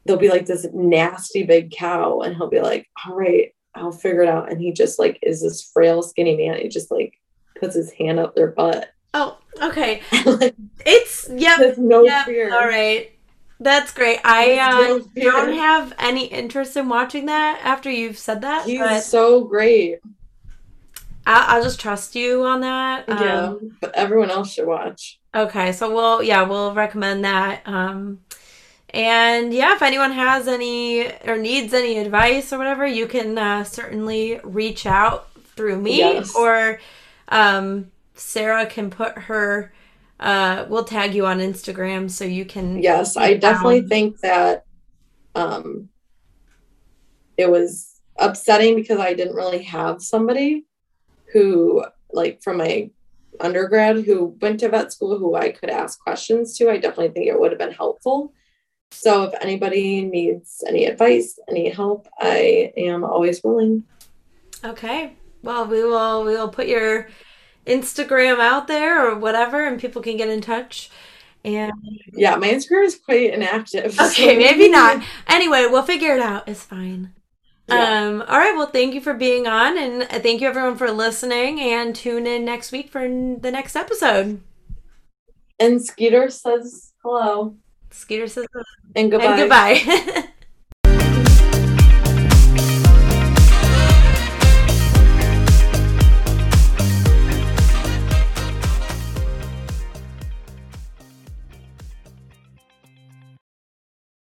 there'll 0.06 0.20
be 0.20 0.30
like 0.30 0.46
this 0.46 0.66
nasty 0.74 1.44
big 1.44 1.72
cow 1.72 2.22
and 2.22 2.36
he'll 2.36 2.50
be 2.50 2.62
like, 2.62 2.88
all 3.06 3.16
right, 3.16 3.54
I'll 3.76 3.92
figure 3.92 4.22
it 4.24 4.30
out. 4.30 4.50
And 4.52 4.60
he 4.60 4.72
just 4.72 5.00
like 5.00 5.20
is 5.22 5.42
this 5.42 5.70
frail, 5.74 6.02
skinny 6.02 6.36
man. 6.38 6.60
He 6.60 6.70
just 6.70 6.92
like 6.92 7.14
puts 7.60 7.76
his 7.76 7.92
hand 7.92 8.20
up 8.20 8.36
their 8.36 8.52
butt. 8.52 8.90
Oh, 9.14 9.38
okay. 9.62 10.02
Like 10.26 10.56
It's 10.86 11.30
yep. 11.30 11.60
has 11.60 11.78
no 11.78 12.04
Yep. 12.06 12.26
fear. 12.26 12.54
All 12.54 12.68
right. 12.68 13.13
That's 13.64 13.94
great. 13.94 14.20
I 14.24 14.58
uh, 14.58 15.00
don't 15.16 15.54
have 15.54 15.94
any 15.98 16.26
interest 16.26 16.76
in 16.76 16.90
watching 16.90 17.28
that 17.28 17.62
after 17.64 17.90
you've 17.90 18.18
said 18.18 18.42
that, 18.42 18.66
He's 18.66 19.06
so 19.06 19.46
great. 19.46 20.00
I'll, 21.26 21.58
I'll 21.58 21.64
just 21.64 21.80
trust 21.80 22.16
you 22.16 22.44
on 22.44 22.62
that. 22.62 23.08
Um, 23.08 23.20
yeah, 23.20 23.54
but 23.80 23.96
everyone 23.96 24.30
else 24.30 24.54
should 24.54 24.68
watch. 24.68 25.20
Okay, 25.34 25.72
so 25.72 25.94
we'll 25.94 26.22
yeah, 26.22 26.44
we'll 26.44 26.74
recommend 26.74 27.24
that. 27.26 27.62
Um 27.66 28.20
and 28.90 29.54
yeah, 29.54 29.74
if 29.76 29.82
anyone 29.82 30.12
has 30.12 30.48
any 30.48 31.12
or 31.26 31.38
needs 31.38 31.74
any 31.74 31.98
advice 31.98 32.54
or 32.54 32.58
whatever, 32.58 32.86
you 32.86 33.08
can 33.08 33.38
uh, 33.38 33.64
certainly 33.64 34.40
reach 34.44 34.86
out 34.86 35.30
through 35.56 35.80
me 35.82 36.00
Yes. 36.00 36.36
or 36.36 36.80
um 37.30 37.92
Sarah 38.16 38.66
can 38.66 38.90
put 38.90 39.18
her 39.18 39.74
uh 40.20 40.66
we'll 40.70 40.84
tag 40.84 41.14
you 41.14 41.26
on 41.26 41.40
Instagram 41.40 42.10
so 42.10 42.24
you 42.24 42.46
can 42.46 42.82
Yes, 42.82 43.18
I 43.18 43.36
definitely 43.36 43.82
think 43.82 44.20
that 44.20 44.66
um, 45.36 45.90
it 47.38 47.50
was 47.50 48.00
upsetting 48.18 48.76
because 48.76 49.00
I 49.00 49.14
didn't 49.14 49.36
really 49.36 49.64
have 49.64 50.02
somebody 50.02 50.66
who, 51.32 51.84
like, 52.12 52.42
from 52.44 52.58
my 52.58 52.92
undergrad 53.40 54.06
who 54.06 54.38
went 54.40 54.60
to 54.60 54.70
vet 54.70 54.94
school 54.94 55.18
who 55.18 55.36
I 55.36 55.52
could 55.52 55.70
ask 55.70 56.00
questions 56.00 56.56
to. 56.58 56.70
I 56.70 56.78
definitely 56.78 57.10
think 57.10 57.28
it 57.28 57.40
would 57.40 57.52
have 57.52 57.60
been 57.60 57.72
helpful. 57.72 58.34
So, 58.92 59.24
if 59.24 59.34
anybody 59.42 60.04
needs 60.04 60.64
any 60.68 60.86
advice, 60.86 61.40
any 61.50 61.70
help, 61.70 62.08
I 62.20 62.72
am 62.78 63.04
always 63.04 63.44
willing. 63.44 63.84
Okay. 64.64 65.14
Well, 65.42 65.66
we 65.68 65.84
will 65.84 66.24
we 66.24 66.36
will 66.36 66.50
put 66.50 66.68
your 66.68 67.08
Instagram 67.66 68.40
out 68.40 68.68
there 68.68 69.08
or 69.08 69.18
whatever 69.18 69.66
and 69.66 69.80
people 69.80 70.02
can 70.02 70.18
get 70.18 70.30
in 70.30 70.42
touch. 70.42 70.90
And 71.46 71.72
Yeah, 72.14 72.36
my 72.36 72.48
Instagram 72.48 72.86
is 72.86 72.96
quite 72.96 73.34
inactive. 73.34 74.00
okay, 74.00 74.38
maybe 74.38 74.70
not. 74.70 75.04
Anyway, 75.28 75.66
we'll 75.70 75.84
figure 75.84 76.16
it 76.16 76.22
out. 76.22 76.48
It's 76.48 76.64
fine. 76.64 77.14
Yeah. 77.68 78.02
Um, 78.08 78.22
all 78.28 78.38
right. 78.40 78.56
Well, 78.56 78.68
thank 78.68 78.94
you 78.94 79.02
for 79.02 79.14
being 79.14 79.48
on, 79.48 79.78
and 79.78 80.04
thank 80.22 80.42
you 80.42 80.48
everyone 80.48 80.76
for 80.76 80.92
listening. 80.92 81.62
And 81.62 81.96
tune 81.96 82.28
in 82.28 82.44
next 82.44 82.72
week 82.74 82.90
for 82.90 83.00
n- 83.00 83.40
the 83.40 83.52
next 83.52 83.76
episode. 83.76 84.42
And 85.60 85.84
Skeeter 85.84 86.30
says 86.30 86.92
hello 87.04 87.56
Skeeter 87.92 88.28
says 88.28 88.48
and 88.96 89.12
goodbye. 89.12 89.26
and 89.28 89.38
goodbye. 89.38 90.28